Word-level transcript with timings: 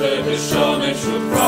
wywyższony 0.00 0.94
wśród 0.94 1.39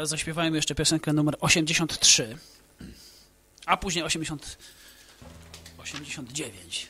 teraz 0.00 0.10
zaśpiewajmy 0.10 0.58
jeszcze 0.58 0.74
piosenkę 0.74 1.12
numer 1.12 1.36
83, 1.40 2.38
a 3.66 3.76
później 3.76 4.04
80, 4.04 4.58
89, 5.78 6.88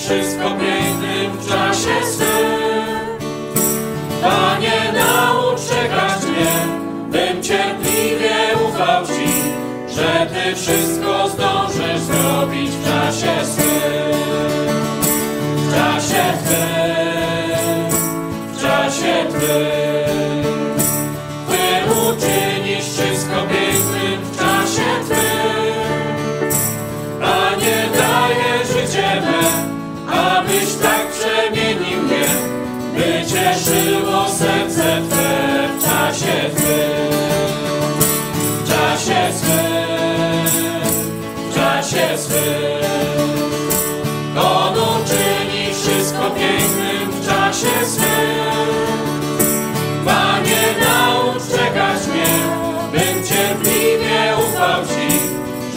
wszystko 0.00 0.44
pięknym 0.50 1.38
w 1.38 1.48
czasie 1.48 2.06
swym. 2.12 2.26
Panie, 4.22 4.92
naucz 4.94 5.60
czekać 5.60 6.24
mnie, 6.24 6.54
bym 7.10 7.42
cierpliwie 7.42 8.36
ufał 8.68 9.06
Ci, 9.06 9.32
że 9.94 10.26
Ty 10.26 10.56
wszystko 10.56 11.28
zdążysz 11.28 12.00
zrobić 12.00 12.70
w 12.70 12.84
czasie 12.84 13.46
swym. 13.46 14.76
W 15.56 15.74
czasie 15.74 16.24
Twym, 16.44 16.79
czasie 47.60 47.86
swym. 47.86 48.70
Panie, 50.04 50.74
naucz 50.80 51.42
czekać 51.42 52.06
mnie, 52.06 52.32
bym 52.92 53.24
cierpliwie 53.24 54.36
ufał 54.38 54.82
Ci, 54.86 55.18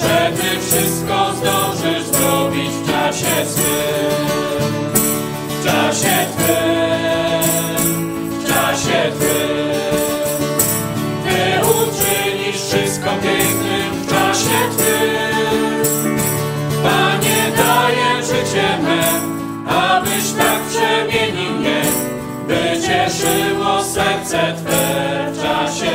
że 0.02 0.32
Ty 0.38 0.62
wszystko 0.62 1.34
zdążysz 1.34 2.06
zrobić 2.06 2.70
w 2.72 2.92
czasie 2.92 3.46
swym. 3.46 4.28
W 5.50 5.66
czasie 5.66 6.23
serce 24.34 24.64
Twe 24.64 25.32
w 25.34 25.42
czasie. 25.42 25.92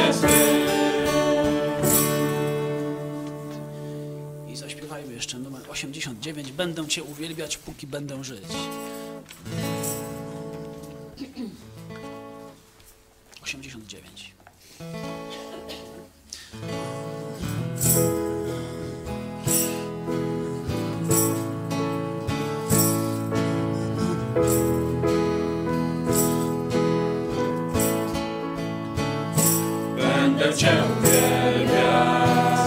I 4.49 4.56
zaśpiewajmy 4.56 5.12
jeszcze 5.12 5.38
numer 5.38 5.62
89, 5.68 6.53
Będę 6.53 6.89
Cię 6.89 7.03
uwielbiać, 7.03 7.57
póki 7.57 7.86
będę 7.86 8.24
żyć. 8.24 8.45
89. 13.42 14.34
Cię 30.59 30.72
uwielbiać, 30.99 32.59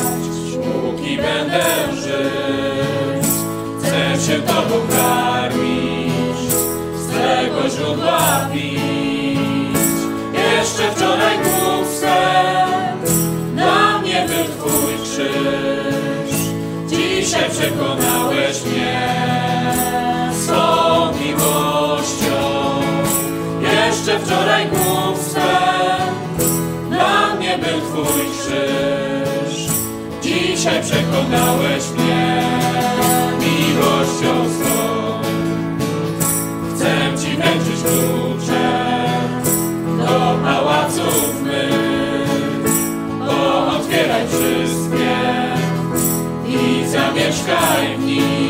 póki 0.63 1.17
będę 1.17 1.63
żyć. 1.95 3.27
Chcę 3.79 4.21
się 4.21 4.41
Tobą 4.41 4.75
karmić, 4.95 6.51
z 6.95 7.07
Twego 7.07 7.69
źródła 7.69 8.47
pić. 8.53 9.39
Jeszcze 10.33 10.91
wczoraj 10.95 11.37
głupstwem 11.37 12.97
na 13.55 13.99
mnie 13.99 14.25
był 14.27 14.45
Twój 14.45 14.93
krzyż. 15.03 16.35
Dzisiaj 16.87 17.49
przekonałeś 17.49 18.65
mnie 18.65 19.01
swą 20.33 21.11
miłością. 21.19 22.41
Jeszcze 23.61 24.19
wczoraj 24.19 24.65
głupstwem 24.67 24.90
Twój 27.91 28.21
krzyż. 28.31 29.67
Dzisiaj 30.21 30.81
przekonałeś 30.83 31.83
mnie 31.97 32.43
miłością 33.39 34.49
swą. 34.49 34.79
Chcę 36.75 37.17
Ci 37.21 37.37
wręczyć 37.37 37.83
klucze 37.83 38.71
do 39.97 40.37
pałaców 40.43 41.41
mych. 41.43 42.71
Otwieraj 43.77 44.27
wszystkie 44.27 45.17
i 46.47 46.89
zamieszkaj 46.89 47.97
w 47.97 48.05
nich. 48.05 48.40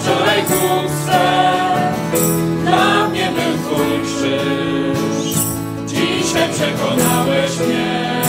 Wczoraj 0.00 0.42
chłopstwa, 0.44 1.52
dla 2.64 3.08
mnie 3.08 3.30
był 3.30 3.58
Twój 3.58 4.02
krzyż. 4.04 5.34
Dzisiaj 5.86 6.48
przekonałeś 6.52 7.58
mnie 7.58 8.22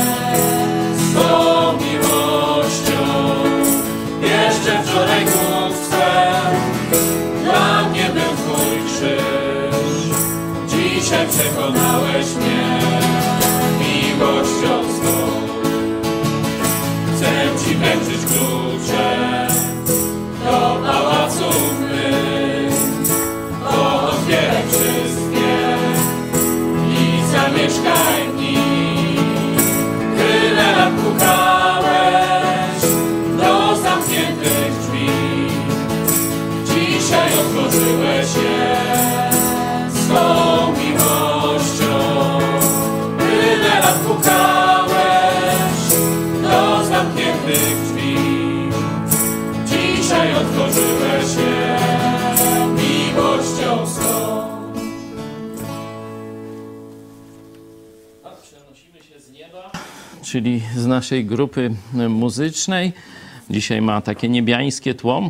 swą 0.98 1.74
miłością. 1.74 3.04
Jeszcze 4.22 4.84
wczoraj 4.84 5.26
głupstwem 5.26 6.56
dla 7.44 7.90
mnie 7.90 8.10
był 8.14 8.36
Twój 8.38 8.78
krzyż. 8.86 10.16
Dzisiaj 10.68 11.28
przekonałeś 11.28 12.36
mnie 12.36 13.13
czyli 60.34 60.62
z 60.76 60.86
naszej 60.86 61.26
grupy 61.26 61.72
muzycznej. 62.10 62.94
Dzisiaj 63.50 63.82
ma 63.82 64.02
takie 64.02 64.30
niebiańskie 64.30 64.94
tło. 64.94 65.30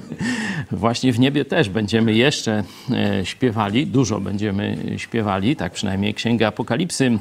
Właśnie 0.70 1.12
w 1.12 1.18
niebie 1.18 1.44
też 1.44 1.68
będziemy 1.68 2.14
jeszcze 2.14 2.64
e, 2.90 3.26
śpiewali, 3.26 3.86
dużo 3.86 4.20
będziemy 4.20 4.76
śpiewali, 4.96 5.56
tak 5.56 5.72
przynajmniej 5.72 6.14
Księga 6.14 6.48
Apokalipsy 6.48 7.18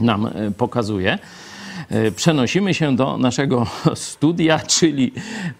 nam 0.00 0.26
e, 0.26 0.50
pokazuje. 0.50 1.18
E, 1.88 2.10
Przenosimy 2.10 2.74
się 2.74 2.96
do 2.96 3.18
naszego 3.18 3.66
studia, 3.94 4.58
czyli 4.58 5.12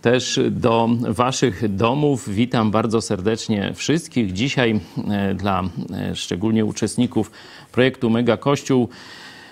też 0.02 0.40
do 0.50 0.88
Waszych 1.08 1.74
domów. 1.76 2.28
Witam 2.28 2.70
bardzo 2.70 3.00
serdecznie 3.00 3.72
wszystkich. 3.74 4.32
Dzisiaj 4.32 4.80
e, 5.10 5.34
dla 5.34 5.62
e, 5.92 6.16
szczególnie 6.16 6.64
uczestników 6.64 7.30
projektu 7.72 8.10
Mega 8.10 8.36
Kościół 8.36 8.88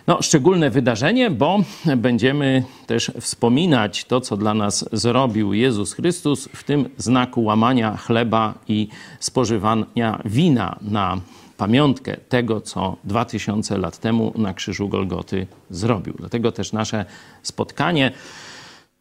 no, 0.06 0.22
szczególne 0.22 0.70
wydarzenie, 0.70 1.30
bo 1.30 1.58
będziemy 1.96 2.64
też 2.86 3.12
wspominać 3.20 4.04
to, 4.04 4.20
co 4.20 4.36
dla 4.36 4.54
nas 4.54 4.88
zrobił 4.92 5.52
Jezus 5.52 5.92
Chrystus 5.92 6.48
w 6.54 6.64
tym 6.64 6.88
znaku 6.96 7.44
łamania 7.44 7.96
chleba 7.96 8.54
i 8.68 8.88
spożywania 9.20 10.22
wina 10.24 10.78
na 10.82 11.20
pamiątkę 11.56 12.16
tego, 12.28 12.60
co 12.60 12.96
2000 13.04 13.78
lat 13.78 13.98
temu 13.98 14.32
na 14.36 14.54
krzyżu 14.54 14.88
Golgoty 14.88 15.46
zrobił. 15.70 16.14
Dlatego 16.18 16.52
też 16.52 16.72
nasze 16.72 17.04
spotkanie 17.42 18.12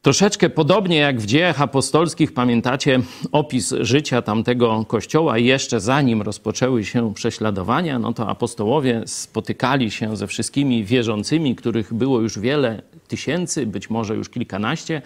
Troszeczkę 0.06 0.50
podobnie 0.50 0.98
jak 0.98 1.20
w 1.20 1.26
dziejach 1.26 1.62
apostolskich, 1.62 2.34
pamiętacie 2.34 3.00
opis 3.32 3.74
życia 3.80 4.22
tamtego 4.22 4.86
kościoła, 4.88 5.38
jeszcze 5.38 5.80
zanim 5.80 6.22
rozpoczęły 6.22 6.86
się 6.86 7.14
prześladowania, 7.14 8.00
no 8.00 8.14
to 8.14 8.28
apostołowie 8.28 9.02
spotykali 9.06 9.92
się 9.92 10.16
ze 10.16 10.28
wszystkimi 10.28 10.84
wierzącymi, 10.84 11.56
których 11.56 11.94
było 11.94 12.22
już 12.22 12.40
wiele 12.40 12.82
tysięcy, 13.08 13.66
być 13.66 13.90
może 13.90 14.16
już 14.16 14.30
kilkanaście 14.30 15.02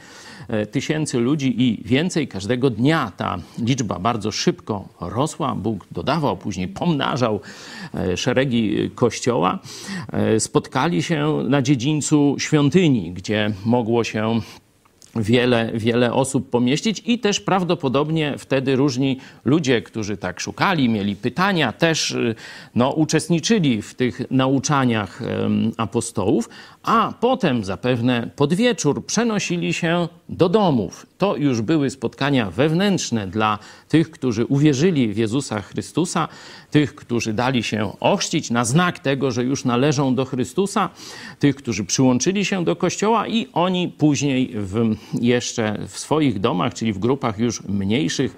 e, 0.48 0.66
tysięcy 0.66 1.20
ludzi 1.20 1.62
i 1.62 1.84
więcej. 1.86 2.28
Każdego 2.28 2.70
dnia 2.70 3.12
ta 3.18 3.38
liczba 3.60 4.00
bardzo 4.00 4.32
szybko 4.32 4.88
rosła. 5.02 5.56
Bóg 5.56 5.88
dodawał, 5.92 6.38
później 6.38 6.68
pomnażał 6.68 7.40
e, 7.94 8.18
szeregi 8.18 8.92
kościoła. 8.96 9.60
E, 10.14 10.40
Spotkali 10.40 11.04
się 11.04 11.44
na 11.50 11.62
dziedzińcu 11.62 12.36
świątyni, 12.40 13.12
gdzie 13.12 13.52
mogło 13.66 14.04
się 14.04 14.42
wiele, 15.22 15.72
wiele 15.74 16.14
osób 16.14 16.50
pomieścić 16.50 17.04
i 17.06 17.20
też 17.20 17.40
prawdopodobnie 17.40 18.38
wtedy 18.38 18.76
różni 18.76 19.18
ludzie, 19.46 19.82
którzy 19.82 20.18
tak 20.18 20.40
szukali, 20.40 20.90
mieli 20.90 21.16
pytania, 21.16 21.72
też 21.72 22.12
y, 22.12 22.36
no, 22.76 22.92
uczestniczyli 22.92 23.82
w 23.82 23.94
tych 23.94 24.22
nauczaniach 24.32 25.22
apostołów, 25.78 26.50
a 26.84 27.14
potem 27.20 27.64
zapewne 27.64 28.30
pod 28.36 28.54
wieczór 28.54 29.06
przenosili 29.06 29.74
się 29.74 30.08
do 30.30 30.50
domów. 30.50 31.06
To 31.18 31.36
już 31.36 31.62
były 31.62 31.90
spotkania 31.90 32.52
wewnętrzne 32.52 33.28
dla 33.28 33.60
tych, 33.90 34.12
którzy 34.12 34.46
uwierzyli 34.46 35.14
w 35.14 35.18
Jezusa 35.18 35.62
Chrystusa, 35.62 36.28
tych, 36.72 36.96
którzy 36.96 37.34
dali 37.34 37.64
się 37.64 38.00
ochrzcić 38.00 38.50
na 38.50 38.66
znak 38.66 39.00
tego, 39.00 39.32
że 39.32 39.44
już 39.44 39.66
należą 39.66 40.16
do 40.16 40.26
Chrystusa, 40.26 40.90
tych, 41.40 41.56
którzy 41.56 41.86
przyłączyli 41.86 42.46
się 42.46 42.64
do 42.64 42.76
Kościoła 42.76 43.28
i 43.28 43.48
oni 43.54 43.88
później 43.98 44.52
w, 44.54 44.96
jeszcze 45.22 45.80
w 45.88 46.00
swoich 46.00 46.40
domach, 46.40 46.74
czyli 46.74 46.94
w 46.94 47.00
grupach 47.00 47.40
już 47.40 47.64
mniejszych, 47.64 48.36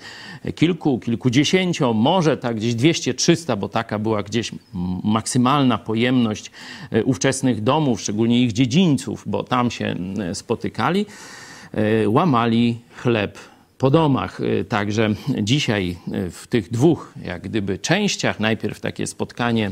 kilku, 0.55 0.99
kilkudziesięcio, 0.99 1.93
może 1.93 2.37
tak 2.37 2.55
gdzieś 2.55 2.75
200-300, 2.75 3.57
bo 3.57 3.69
taka 3.69 3.99
była 3.99 4.23
gdzieś 4.23 4.51
maksymalna 5.03 5.77
pojemność 5.77 6.51
e, 6.91 7.03
ówczesnych 7.03 7.63
domów, 7.63 8.01
szczególnie 8.01 8.41
ich 8.41 8.51
dziedzińców, 8.51 9.23
bo 9.25 9.43
tam 9.43 9.71
się 9.71 9.95
e, 10.19 10.35
spotykali, 10.35 11.05
e, 11.73 12.09
łamali 12.09 12.79
chleb 12.95 13.50
po 13.81 13.89
domach. 13.89 14.39
Y, 14.39 14.65
Także 14.65 15.09
dzisiaj 15.41 15.97
y, 16.27 16.31
w 16.31 16.47
tych 16.47 16.71
dwóch, 16.71 17.13
jak 17.25 17.41
gdyby, 17.41 17.79
częściach, 17.79 18.39
najpierw 18.39 18.79
takie 18.79 19.07
spotkanie 19.07 19.71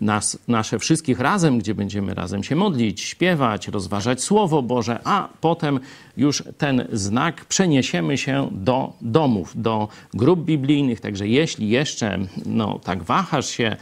nas, 0.00 0.38
nasze 0.48 0.78
wszystkich 0.78 1.20
razem, 1.20 1.58
gdzie 1.58 1.74
będziemy 1.74 2.14
razem 2.14 2.44
się 2.44 2.56
modlić, 2.56 3.00
śpiewać, 3.00 3.68
rozważać 3.68 4.22
Słowo 4.22 4.62
Boże, 4.62 5.00
a 5.04 5.28
potem 5.40 5.80
już 6.16 6.42
ten 6.58 6.88
znak 6.92 7.44
przeniesiemy 7.44 8.18
się 8.18 8.48
do 8.52 8.92
domów, 9.00 9.62
do 9.62 9.88
grup 10.14 10.44
biblijnych. 10.44 11.00
Także 11.00 11.28
jeśli 11.28 11.68
jeszcze 11.68 12.18
no, 12.46 12.78
tak 12.84 13.02
wahasz 13.02 13.50
się, 13.50 13.76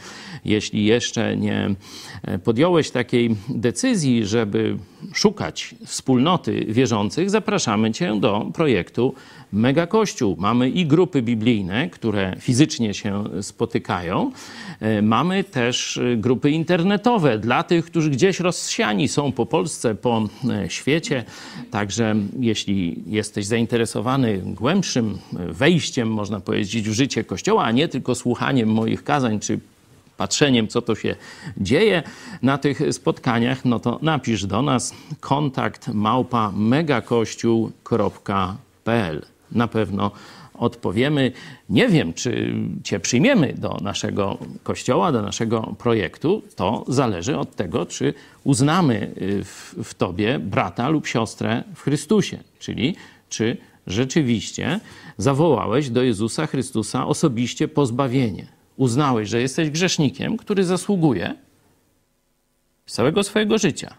jeśli 0.44 0.84
jeszcze 0.84 1.36
nie 1.36 1.74
e, 2.22 2.38
podjąłeś 2.38 2.90
takiej 2.90 3.36
decyzji, 3.48 4.26
żeby 4.26 4.76
szukać 5.14 5.74
wspólnoty 5.86 6.66
wierzących, 6.68 7.30
zapraszamy 7.30 7.92
Cię 7.92 8.20
do 8.20 8.50
projektu 8.54 9.14
Mega 9.52 9.86
Kościół. 9.86 10.36
Mamy 10.38 10.70
i 10.70 10.86
grupy 10.86 11.22
biblijne, 11.22 11.90
które 11.90 12.36
fizycznie 12.40 12.94
się 12.94 13.24
spotykają. 13.42 14.32
E, 14.80 15.02
Mamy 15.02 15.44
też 15.44 15.96
e, 15.96 16.16
grupy 16.16 16.50
internetowe 16.50 17.38
dla 17.38 17.62
tych, 17.62 17.84
którzy 17.84 18.10
gdzieś 18.10 18.40
rozsiani 18.40 19.08
są 19.08 19.32
po 19.32 19.46
Polsce, 19.46 19.94
po 19.94 20.28
e, 20.50 20.70
świecie. 20.70 21.24
Także 21.70 22.16
jeśli 22.40 23.02
jesteś 23.06 23.46
zainteresowany 23.46 24.42
głębszym 24.44 25.18
wejściem, 25.32 26.12
można 26.12 26.40
powiedzieć, 26.40 26.88
w 26.88 26.92
życie 26.92 27.24
Kościoła, 27.24 27.64
a 27.64 27.70
nie 27.70 27.88
tylko 27.88 28.14
słuchaniem 28.14 28.68
moich 28.68 29.04
kazań 29.04 29.40
czy 29.40 29.60
patrzeniem, 30.16 30.68
co 30.68 30.82
to 30.82 30.94
się 30.94 31.16
dzieje 31.56 32.02
na 32.42 32.58
tych 32.58 32.80
spotkaniach, 32.92 33.64
no 33.64 33.80
to 33.80 33.98
napisz 34.02 34.46
do 34.46 34.62
nas 34.62 34.94
kontakt 35.20 35.88
małpa 35.88 36.52
megakościół.pl. 36.56 39.29
Na 39.52 39.68
pewno 39.68 40.10
odpowiemy. 40.54 41.32
Nie 41.68 41.88
wiem, 41.88 42.14
czy 42.14 42.54
Cię 42.84 43.00
przyjmiemy 43.00 43.54
do 43.58 43.78
naszego 43.82 44.38
kościoła, 44.62 45.12
do 45.12 45.22
naszego 45.22 45.74
projektu. 45.78 46.42
To 46.56 46.84
zależy 46.88 47.38
od 47.38 47.56
tego, 47.56 47.86
czy 47.86 48.14
uznamy 48.44 49.14
y, 49.22 49.44
w, 49.44 49.74
w 49.84 49.94
Tobie 49.94 50.38
brata 50.38 50.88
lub 50.88 51.06
siostrę 51.06 51.64
w 51.74 51.82
Chrystusie, 51.82 52.38
czyli 52.58 52.96
czy 53.28 53.56
rzeczywiście 53.86 54.80
zawołałeś 55.18 55.90
do 55.90 56.02
Jezusa 56.02 56.46
Chrystusa 56.46 57.06
osobiście 57.06 57.68
pozbawienie. 57.68 58.46
Uznałeś, 58.76 59.28
że 59.28 59.40
jesteś 59.40 59.70
grzesznikiem, 59.70 60.36
który 60.36 60.64
zasługuje 60.64 61.34
całego 62.86 63.22
swojego 63.22 63.58
życia. 63.58 63.94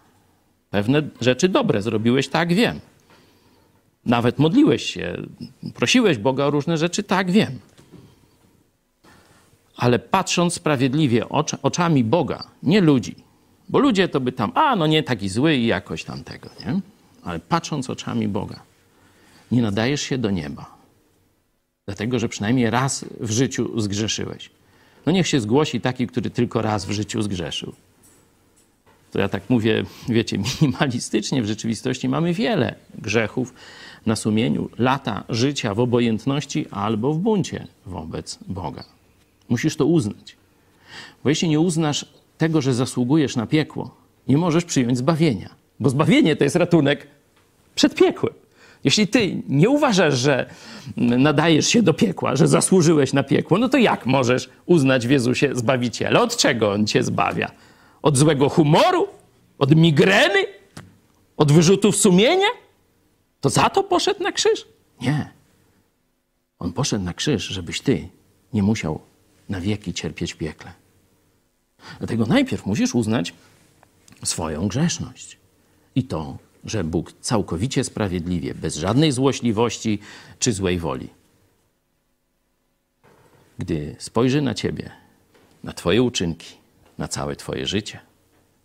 Pewne 0.70 1.02
rzeczy 1.20 1.48
dobre 1.48 1.82
zrobiłeś, 1.82 2.28
tak 2.28 2.54
wiem. 2.54 2.80
Nawet 4.06 4.38
modliłeś 4.38 4.82
się, 4.82 5.22
prosiłeś 5.74 6.18
Boga 6.18 6.44
o 6.44 6.50
różne 6.50 6.78
rzeczy, 6.78 7.02
tak 7.02 7.30
wiem. 7.30 7.58
ale 9.76 9.98
patrząc 9.98 10.54
sprawiedliwie 10.54 11.28
ocz, 11.28 11.54
oczami 11.62 12.04
Boga, 12.04 12.44
nie 12.62 12.80
ludzi. 12.80 13.14
Bo 13.68 13.78
ludzie 13.78 14.08
to 14.08 14.20
by 14.20 14.32
tam, 14.32 14.52
a 14.54 14.76
no 14.76 14.86
nie 14.86 15.02
taki 15.02 15.28
zły 15.28 15.56
i 15.56 15.66
jakoś 15.66 16.04
tam 16.04 16.24
tego, 16.24 16.50
nie? 16.66 16.80
Ale 17.24 17.38
patrząc 17.40 17.90
oczami 17.90 18.28
Boga, 18.28 18.60
nie 19.52 19.62
nadajesz 19.62 20.00
się 20.00 20.18
do 20.18 20.30
nieba. 20.30 20.74
Dlatego, 21.86 22.18
że 22.18 22.28
przynajmniej 22.28 22.70
raz 22.70 23.04
w 23.20 23.30
życiu 23.30 23.80
zgrzeszyłeś. 23.80 24.50
No 25.06 25.12
niech 25.12 25.26
się 25.28 25.40
zgłosi 25.40 25.80
taki, 25.80 26.06
który 26.06 26.30
tylko 26.30 26.62
raz 26.62 26.84
w 26.86 26.90
życiu 26.90 27.22
zgrzeszył. 27.22 27.72
To 29.12 29.18
ja 29.18 29.28
tak 29.28 29.50
mówię, 29.50 29.84
wiecie, 30.08 30.38
minimalistycznie. 30.38 31.42
W 31.42 31.46
rzeczywistości 31.46 32.08
mamy 32.08 32.34
wiele 32.34 32.74
grzechów 32.98 33.54
na 34.06 34.16
sumieniu, 34.16 34.70
lata 34.78 35.24
życia 35.28 35.74
w 35.74 35.80
obojętności 35.80 36.66
albo 36.70 37.12
w 37.12 37.18
buncie 37.18 37.66
wobec 37.86 38.38
Boga. 38.46 38.84
Musisz 39.48 39.76
to 39.76 39.86
uznać. 39.86 40.36
Bo 41.24 41.30
jeśli 41.30 41.48
nie 41.48 41.60
uznasz 41.60 42.06
tego, 42.38 42.60
że 42.60 42.74
zasługujesz 42.74 43.36
na 43.36 43.46
piekło, 43.46 43.94
nie 44.28 44.38
możesz 44.38 44.64
przyjąć 44.64 44.98
zbawienia. 44.98 45.50
Bo 45.80 45.90
zbawienie 45.90 46.36
to 46.36 46.44
jest 46.44 46.56
ratunek 46.56 47.06
przed 47.74 47.94
piekłem. 47.94 48.34
Jeśli 48.84 49.08
ty 49.08 49.42
nie 49.48 49.70
uważasz, 49.70 50.18
że 50.18 50.46
nadajesz 50.96 51.66
się 51.66 51.82
do 51.82 51.94
piekła, 51.94 52.36
że 52.36 52.48
zasłużyłeś 52.48 53.12
na 53.12 53.22
piekło, 53.22 53.58
no 53.58 53.68
to 53.68 53.78
jak 53.78 54.06
możesz 54.06 54.50
uznać 54.66 55.06
w 55.06 55.10
Jezusie 55.10 55.50
Zbawiciela? 55.54 56.20
Od 56.20 56.36
czego 56.36 56.72
On 56.72 56.86
cię 56.86 57.02
zbawia? 57.02 57.50
Od 58.02 58.16
złego 58.16 58.48
humoru? 58.48 59.08
Od 59.58 59.76
migreny? 59.76 60.46
Od 61.36 61.52
wyrzutów 61.52 61.96
sumienia? 61.96 62.48
To 63.40 63.50
za 63.50 63.70
to 63.70 63.84
poszedł 63.84 64.22
na 64.22 64.32
krzyż? 64.32 64.66
Nie. 65.00 65.30
On 66.58 66.72
poszedł 66.72 67.04
na 67.04 67.14
krzyż, 67.14 67.44
żebyś 67.44 67.80
ty 67.80 68.08
nie 68.52 68.62
musiał 68.62 69.00
na 69.48 69.60
wieki 69.60 69.94
cierpieć 69.94 70.34
piekle. 70.34 70.72
Dlatego 71.98 72.26
najpierw 72.26 72.66
musisz 72.66 72.94
uznać 72.94 73.34
swoją 74.24 74.68
grzeszność 74.68 75.38
i 75.94 76.04
to, 76.04 76.38
że 76.64 76.84
Bóg 76.84 77.12
całkowicie 77.20 77.84
sprawiedliwie, 77.84 78.54
bez 78.54 78.76
żadnej 78.76 79.12
złośliwości 79.12 79.98
czy 80.38 80.52
złej 80.52 80.78
woli, 80.78 81.08
gdy 83.58 83.96
spojrzy 83.98 84.42
na 84.42 84.54
ciebie, 84.54 84.90
na 85.64 85.72
twoje 85.72 86.02
uczynki, 86.02 86.61
na 87.02 87.08
całe 87.08 87.36
twoje 87.36 87.66
życie, 87.66 88.00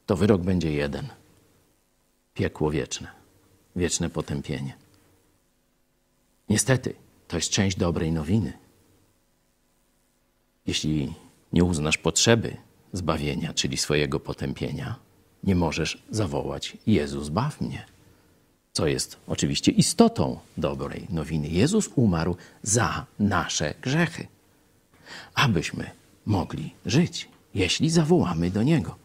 to 0.06 0.16
wyrok 0.16 0.42
będzie 0.42 0.72
jeden: 0.72 1.08
piekło 2.34 2.72
wieczne, 2.72 3.08
wieczne 3.76 4.10
potępienie. 4.10 4.74
Niestety, 6.50 6.94
to 7.28 7.36
jest 7.38 7.50
część 7.50 7.78
dobrej 7.78 8.12
nowiny. 8.12 8.54
Jeśli 10.68 11.14
nie 11.54 11.64
uznasz 11.64 11.98
potrzeby 11.98 12.58
zbawienia, 12.94 13.54
czyli 13.54 13.78
swojego 13.78 14.20
potępienia, 14.20 14.96
nie 15.44 15.56
możesz 15.56 16.04
zawołać 16.10 16.78
Jezus, 16.88 17.30
baw 17.30 17.62
mnie. 17.62 17.86
Co 18.74 18.88
jest 18.88 19.18
oczywiście 19.28 19.72
istotą 19.72 20.40
dobrej 20.58 21.08
nowiny. 21.10 21.48
Jezus 21.48 21.90
umarł 21.96 22.36
za 22.64 23.06
nasze 23.20 23.74
grzechy, 23.82 24.28
abyśmy 25.34 25.90
mogli 26.26 26.74
żyć, 26.86 27.30
jeśli 27.54 27.90
zawołamy 27.90 28.52
do 28.52 28.64
Niego. 28.64 28.96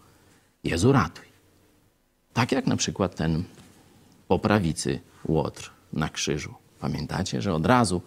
Jezu, 0.64 0.92
ratuj. 0.92 1.24
Tak 2.32 2.52
jak 2.52 2.66
na 2.66 2.76
przykład 2.76 3.16
ten 3.16 3.44
po 4.28 4.38
prawicy 4.38 5.00
Łotr 5.24 5.70
na 5.92 6.08
krzyżu. 6.08 6.54
Pamiętacie, 6.80 7.42
że 7.42 7.54
od 7.54 7.66
razu 7.66 8.02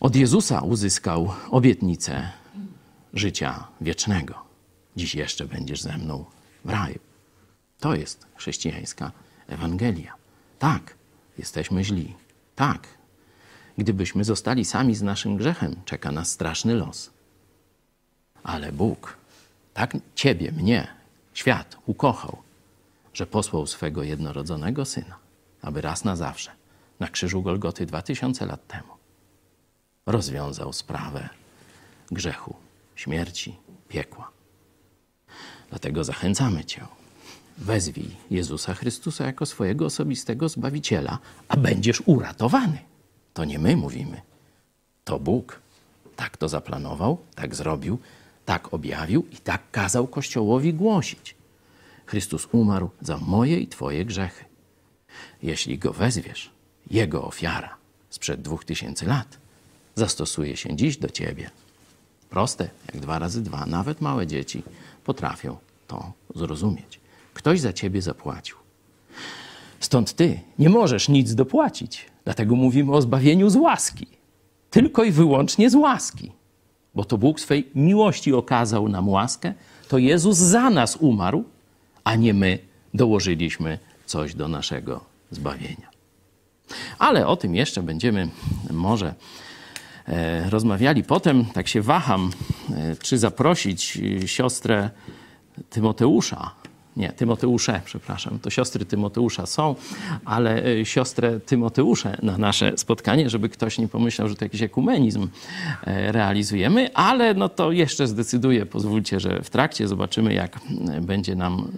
od 0.00 0.16
Jezusa 0.16 0.60
uzyskał 0.60 1.32
obietnicę 1.50 2.32
życia 3.14 3.66
wiecznego. 3.80 4.34
Dziś 4.96 5.14
jeszcze 5.14 5.46
będziesz 5.46 5.82
ze 5.82 5.98
mną 5.98 6.24
w 6.64 6.70
raju. 6.70 6.98
To 7.80 7.94
jest 7.94 8.26
chrześcijańska 8.36 9.12
Ewangelia. 9.46 10.14
Tak, 10.58 10.94
jesteśmy 11.38 11.84
źli. 11.84 12.14
Tak, 12.54 12.88
gdybyśmy 13.78 14.24
zostali 14.24 14.64
sami 14.64 14.94
z 14.94 15.02
naszym 15.02 15.36
grzechem, 15.36 15.76
czeka 15.84 16.12
nas 16.12 16.30
straszny 16.30 16.74
los. 16.74 17.10
Ale 18.42 18.72
Bóg 18.72 19.16
tak 19.74 19.96
Ciebie, 20.14 20.52
mnie, 20.52 20.88
świat 21.34 21.76
ukochał, 21.86 22.36
że 23.14 23.26
posłał 23.26 23.66
swego 23.66 24.02
jednorodzonego 24.02 24.84
Syna, 24.84 25.16
aby 25.62 25.80
raz 25.80 26.04
na 26.04 26.16
zawsze 26.16 26.50
na 27.00 27.08
krzyżu 27.08 27.42
Golgoty 27.42 27.86
dwa 27.86 28.02
tysiące 28.02 28.46
lat 28.46 28.66
temu 28.66 28.92
rozwiązał 30.06 30.72
sprawę 30.72 31.28
grzechu, 32.10 32.54
śmierci, 32.96 33.56
piekła. 33.88 34.30
Dlatego 35.70 36.04
zachęcamy 36.04 36.64
Cię. 36.64 36.86
Wezwij 37.58 38.16
Jezusa 38.30 38.74
Chrystusa 38.74 39.26
jako 39.26 39.46
swojego 39.46 39.86
osobistego 39.86 40.48
Zbawiciela, 40.48 41.18
a 41.48 41.56
będziesz 41.56 42.02
uratowany. 42.06 42.78
To 43.34 43.44
nie 43.44 43.58
my 43.58 43.76
mówimy. 43.76 44.20
To 45.04 45.18
Bóg. 45.18 45.60
Tak 46.16 46.36
to 46.36 46.48
zaplanował, 46.48 47.18
tak 47.34 47.54
zrobił, 47.54 47.98
tak 48.50 48.74
objawił 48.74 49.26
i 49.32 49.36
tak 49.36 49.70
kazał 49.70 50.06
Kościołowi 50.06 50.74
głosić. 50.74 51.34
Chrystus 52.06 52.48
umarł 52.52 52.90
za 53.00 53.18
moje 53.18 53.58
i 53.58 53.66
Twoje 53.66 54.04
grzechy. 54.04 54.44
Jeśli 55.42 55.78
go 55.78 55.92
wezwiesz, 55.92 56.50
jego 56.90 57.24
ofiara 57.24 57.76
sprzed 58.10 58.42
dwóch 58.42 58.64
tysięcy 58.64 59.06
lat 59.06 59.38
zastosuje 59.94 60.56
się 60.56 60.76
dziś 60.76 60.96
do 60.96 61.08
Ciebie. 61.08 61.50
Proste, 62.30 62.70
jak 62.86 63.02
dwa 63.02 63.18
razy 63.18 63.42
dwa. 63.42 63.66
Nawet 63.66 64.00
małe 64.00 64.26
dzieci 64.26 64.62
potrafią 65.04 65.56
to 65.86 66.12
zrozumieć. 66.34 67.00
Ktoś 67.34 67.60
za 67.60 67.72
ciebie 67.72 68.02
zapłacił. 68.02 68.56
Stąd 69.80 70.12
ty 70.12 70.40
nie 70.58 70.68
możesz 70.68 71.08
nic 71.08 71.34
dopłacić. 71.34 72.06
Dlatego 72.24 72.56
mówimy 72.56 72.92
o 72.92 73.02
zbawieniu 73.02 73.50
z 73.50 73.56
łaski. 73.56 74.06
Tylko 74.70 75.04
i 75.04 75.10
wyłącznie 75.10 75.70
z 75.70 75.74
łaski. 75.74 76.39
Bo 76.94 77.04
to 77.04 77.18
Bóg 77.18 77.40
swej 77.40 77.70
miłości 77.74 78.32
okazał 78.32 78.88
nam 78.88 79.08
łaskę, 79.08 79.54
to 79.88 79.98
Jezus 79.98 80.36
za 80.36 80.70
nas 80.70 80.96
umarł, 80.96 81.44
a 82.04 82.16
nie 82.16 82.34
my 82.34 82.58
dołożyliśmy 82.94 83.78
coś 84.06 84.34
do 84.34 84.48
naszego 84.48 85.04
zbawienia. 85.30 85.90
Ale 86.98 87.26
o 87.26 87.36
tym 87.36 87.54
jeszcze 87.54 87.82
będziemy 87.82 88.28
może 88.70 89.14
E, 90.10 90.50
rozmawiali 90.50 91.04
potem, 91.04 91.44
tak 91.44 91.68
się 91.68 91.82
waham, 91.82 92.30
e, 92.70 92.96
czy 92.96 93.18
zaprosić 93.18 93.98
e, 94.22 94.28
siostrę 94.28 94.90
Tymoteusza. 95.70 96.50
Nie, 96.96 97.12
Tymoteusze, 97.12 97.80
przepraszam. 97.84 98.38
To 98.38 98.50
siostry 98.50 98.84
Tymoteusza 98.84 99.46
są, 99.46 99.74
ale 100.24 100.62
siostrę 100.84 101.40
Tymoteusze 101.40 102.16
na 102.22 102.38
nasze 102.38 102.78
spotkanie, 102.78 103.30
żeby 103.30 103.48
ktoś 103.48 103.78
nie 103.78 103.88
pomyślał, 103.88 104.28
że 104.28 104.34
to 104.34 104.44
jakiś 104.44 104.62
ekumenizm 104.62 105.28
realizujemy, 105.86 106.94
ale 106.94 107.34
no 107.34 107.48
to 107.48 107.72
jeszcze 107.72 108.06
zdecyduję, 108.06 108.66
pozwólcie, 108.66 109.20
że 109.20 109.42
w 109.42 109.50
trakcie 109.50 109.88
zobaczymy, 109.88 110.34
jak 110.34 110.60
będzie 111.00 111.34
nam 111.34 111.72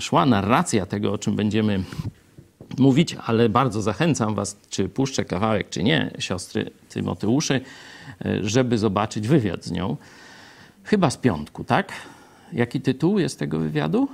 szła 0.00 0.26
narracja 0.26 0.86
tego, 0.86 1.12
o 1.12 1.18
czym 1.18 1.36
będziemy 1.36 1.84
mówić, 2.78 3.16
ale 3.26 3.48
bardzo 3.48 3.82
zachęcam 3.82 4.34
Was, 4.34 4.56
czy 4.70 4.88
puszczę 4.88 5.24
kawałek, 5.24 5.70
czy 5.70 5.82
nie, 5.82 6.10
siostry 6.18 6.70
Tymoteuszy, 6.88 7.60
e, 8.24 8.44
żeby 8.44 8.78
zobaczyć 8.78 9.28
wywiad 9.28 9.64
z 9.64 9.70
nią. 9.70 9.96
Chyba 10.84 11.10
z 11.10 11.16
piątku, 11.16 11.64
tak? 11.64 11.92
Jaki 12.52 12.80
tytuł 12.80 13.18
jest 13.18 13.38
tego 13.38 13.58
wywiadu? 13.58 14.08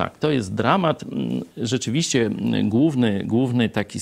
Tak, 0.00 0.18
to 0.18 0.30
jest 0.30 0.54
dramat. 0.54 1.02
Mm, 1.02 1.42
rzeczywiście 1.56 2.26
mm, 2.26 2.68
główny, 2.68 3.24
główny 3.24 3.68
taki, 3.68 3.98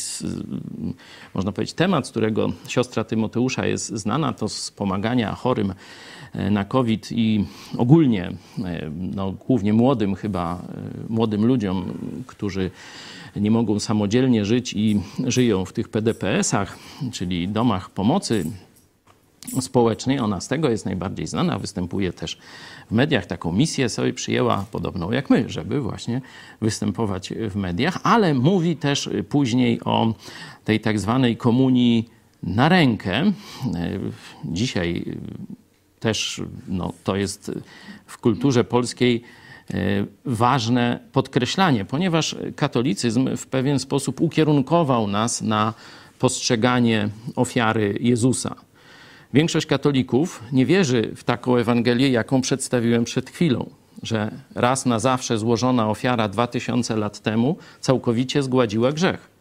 można 1.35 1.53
powiedzieć, 1.53 1.75
temat, 1.75 2.07
z 2.07 2.11
którego 2.11 2.53
siostra 2.69 3.05
Tymoteusza 3.05 3.67
jest 3.67 3.87
znana, 3.87 4.33
to 4.33 4.49
wspomagania 4.49 5.35
chorym 5.35 5.75
E, 6.33 6.51
na 6.51 6.65
COVID 6.65 7.13
i 7.13 7.45
ogólnie, 7.77 8.33
e, 8.65 8.91
no, 9.15 9.33
głównie 9.33 9.73
młodym 9.73 10.15
chyba, 10.15 10.55
e, 10.55 11.13
młodym 11.13 11.47
ludziom, 11.47 11.99
którzy 12.27 12.71
nie 13.37 13.51
mogą 13.51 13.81
samodzielnie 13.81 14.45
żyć 14.45 14.73
i 14.73 15.01
żyją 15.27 15.65
w 15.65 15.73
tych 15.73 15.89
PDPS-ach, 15.89 16.79
czyli 17.13 17.49
domach 17.49 17.91
pomocy 17.91 18.45
społecznej. 19.61 20.19
Ona 20.19 20.41
z 20.41 20.49
tego 20.49 20.71
jest 20.71 20.85
najbardziej 20.85 21.27
znana, 21.27 21.59
występuje 21.59 22.13
też 22.13 22.39
w 22.91 22.93
mediach. 22.93 23.27
Taką 23.27 23.53
misję 23.53 23.89
sobie 23.89 24.13
przyjęła, 24.13 24.65
podobną 24.71 25.13
jak 25.13 25.31
my, 25.31 25.45
żeby 25.49 25.81
właśnie 25.81 26.21
występować 26.61 27.33
w 27.51 27.57
mediach, 27.57 27.99
ale 28.03 28.35
mówi 28.35 28.77
też 28.77 29.11
później 29.29 29.81
o 29.85 30.15
tej 30.65 30.81
tak 30.81 31.01
zwanej 31.01 31.37
komunii 31.37 32.09
na 32.43 32.69
rękę. 32.69 33.33
Dzisiaj 34.45 35.05
też 36.01 36.43
no, 36.69 36.93
to 37.05 37.17
jest 37.17 37.53
w 38.07 38.19
kulturze 38.19 38.65
polskiej 38.65 39.23
e, 39.71 39.75
ważne 40.25 41.01
podkreślanie, 41.13 41.85
ponieważ 41.85 42.37
katolicyzm 42.57 43.37
w 43.37 43.47
pewien 43.47 43.79
sposób 43.79 44.21
ukierunkował 44.21 45.07
nas 45.07 45.43
na 45.43 45.75
postrzeganie 46.19 47.09
ofiary 47.37 47.99
Jezusa. 48.01 48.68
Większość 49.35 49.67
katolików 49.67 50.43
nie 50.53 50.67
wierzy 50.67 51.13
w 51.17 51.25
taką 51.25 51.57
Ewangelię, 51.57 52.09
jaką 52.09 52.41
przedstawiłem 52.41 53.05
przed 53.05 53.31
chwilą, 53.31 53.71
że 54.03 54.31
raz 54.55 54.87
na 54.87 54.99
zawsze 54.99 55.39
złożona 55.39 55.91
ofiara 55.91 56.29
2000 56.29 56.97
lat 56.97 57.21
temu 57.21 57.57
całkowicie 57.81 58.43
zgładziła 58.43 58.93
grzech. 58.93 59.38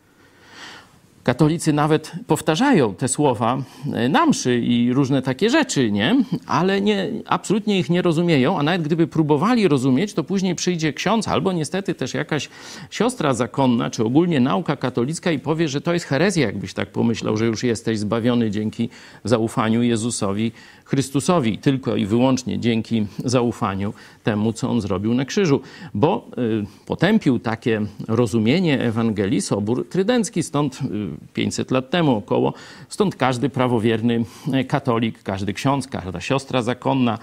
Katolicy 1.27 1.73
nawet 1.73 2.11
powtarzają 2.27 2.95
te 2.95 3.07
słowa 3.07 3.57
e, 3.93 4.09
na 4.09 4.25
mszy 4.25 4.59
i 4.59 4.93
różne 4.93 5.21
takie 5.21 5.49
rzeczy, 5.49 5.91
nie? 5.91 6.23
Ale 6.45 6.81
nie, 6.81 7.09
absolutnie 7.25 7.79
ich 7.79 7.89
nie 7.89 8.01
rozumieją, 8.01 8.59
a 8.59 8.63
nawet 8.63 8.81
gdyby 8.81 9.07
próbowali 9.07 9.67
rozumieć, 9.67 10.13
to 10.13 10.23
później 10.23 10.55
przyjdzie 10.55 10.93
ksiądz 10.93 11.27
albo 11.27 11.51
niestety 11.51 11.95
też 11.95 12.13
jakaś 12.13 12.49
siostra 12.89 13.33
zakonna, 13.33 13.89
czy 13.89 14.03
ogólnie 14.03 14.39
nauka 14.39 14.75
katolicka 14.75 15.31
i 15.31 15.39
powie, 15.39 15.67
że 15.67 15.81
to 15.81 15.93
jest 15.93 16.05
herezja, 16.05 16.45
jakbyś 16.45 16.73
tak 16.73 16.89
pomyślał, 16.91 17.37
że 17.37 17.45
już 17.45 17.63
jesteś 17.63 17.99
zbawiony 17.99 18.51
dzięki 18.51 18.89
zaufaniu 19.23 19.83
Jezusowi 19.83 20.51
Chrystusowi, 20.87 21.57
tylko 21.57 21.95
i 21.95 22.05
wyłącznie 22.05 22.59
dzięki 22.59 23.05
zaufaniu 23.25 23.93
temu, 24.23 24.53
co 24.53 24.69
on 24.69 24.81
zrobił 24.81 25.13
na 25.13 25.25
krzyżu, 25.25 25.61
bo 25.93 26.27
y, 26.37 26.85
potępił 26.85 27.39
takie 27.39 27.81
rozumienie 28.07 28.81
Ewangelii 28.81 29.41
Sobór 29.41 29.89
Trydencki, 29.89 30.43
stąd 30.43 30.79
500 31.33 31.71
y, 31.71 31.73
lat 31.73 31.89
temu 31.89 32.15
około, 32.15 32.53
stąd 32.89 33.15
każdy 33.15 33.49
prawowierny 33.49 34.25
e, 34.53 34.63
katolik, 34.63 35.23
każdy 35.23 35.53
ksiądz, 35.53 35.87
każda 35.87 36.21
siostra 36.21 36.61
zakonna, 36.61 37.17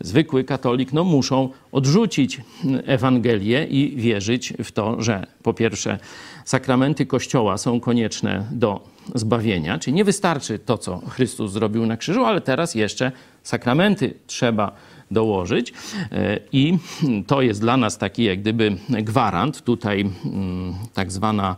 zwykły 0.00 0.44
katolik, 0.44 0.92
no 0.92 1.04
muszą 1.04 1.48
odrzucić 1.72 2.40
Ewangelię 2.86 3.64
i 3.64 3.96
wierzyć 3.96 4.52
w 4.64 4.72
to, 4.72 5.02
że 5.02 5.26
po 5.42 5.54
pierwsze 5.54 5.98
sakramenty 6.44 7.06
Kościoła 7.06 7.58
są 7.58 7.80
konieczne 7.80 8.44
do 8.50 8.97
zbawienia, 9.14 9.78
czyli 9.78 9.94
nie 9.94 10.04
wystarczy 10.04 10.58
to, 10.58 10.78
co 10.78 10.98
Chrystus 10.98 11.52
zrobił 11.52 11.86
na 11.86 11.96
krzyżu, 11.96 12.24
ale 12.24 12.40
teraz 12.40 12.74
jeszcze 12.74 13.12
sakramenty 13.42 14.14
trzeba 14.26 14.72
dołożyć. 15.10 15.72
E, 16.12 16.38
I 16.52 16.78
to 17.26 17.42
jest 17.42 17.60
dla 17.60 17.76
nas 17.76 17.98
taki 17.98 18.24
jak 18.24 18.40
gdyby 18.40 18.76
gwarant. 18.88 19.62
Tutaj 19.62 20.00
mm, 20.24 20.74
tak 20.94 21.12
zwana 21.12 21.56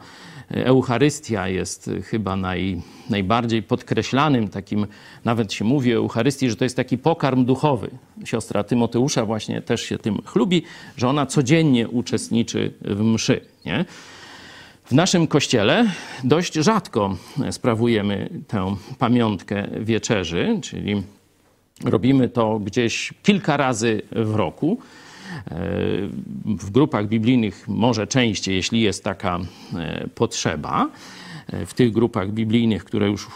Eucharystia 0.50 1.48
jest 1.48 1.90
chyba 2.04 2.36
naj, 2.36 2.82
najbardziej 3.10 3.62
podkreślanym 3.62 4.48
takim, 4.48 4.86
nawet 5.24 5.52
się 5.52 5.64
mówi 5.64 5.94
o 5.94 5.96
Eucharystii, 5.96 6.50
że 6.50 6.56
to 6.56 6.64
jest 6.64 6.76
taki 6.76 6.98
pokarm 6.98 7.44
duchowy. 7.44 7.90
Siostra 8.24 8.64
Tymoteusza 8.64 9.24
właśnie 9.24 9.62
też 9.62 9.82
się 9.82 9.98
tym 9.98 10.22
chlubi, 10.24 10.62
że 10.96 11.08
ona 11.08 11.26
codziennie 11.26 11.88
uczestniczy 11.88 12.72
w 12.80 13.02
mszy. 13.02 13.40
Nie? 13.66 13.84
W 14.90 14.94
naszym 14.94 15.26
kościele 15.26 15.90
dość 16.24 16.54
rzadko 16.54 17.16
sprawujemy 17.50 18.28
tę 18.48 18.76
pamiątkę 18.98 19.68
wieczerzy, 19.80 20.58
czyli 20.62 21.02
robimy 21.84 22.28
to 22.28 22.58
gdzieś 22.58 23.14
kilka 23.22 23.56
razy 23.56 24.02
w 24.12 24.34
roku. 24.34 24.78
W 26.44 26.70
grupach 26.70 27.08
biblijnych 27.08 27.68
może 27.68 28.06
częściej, 28.06 28.54
jeśli 28.54 28.80
jest 28.80 29.04
taka 29.04 29.38
e, 29.74 30.08
potrzeba. 30.14 30.88
W 31.66 31.74
tych 31.74 31.92
grupach 31.92 32.30
biblijnych, 32.30 32.84
które 32.84 33.08
już 33.08 33.28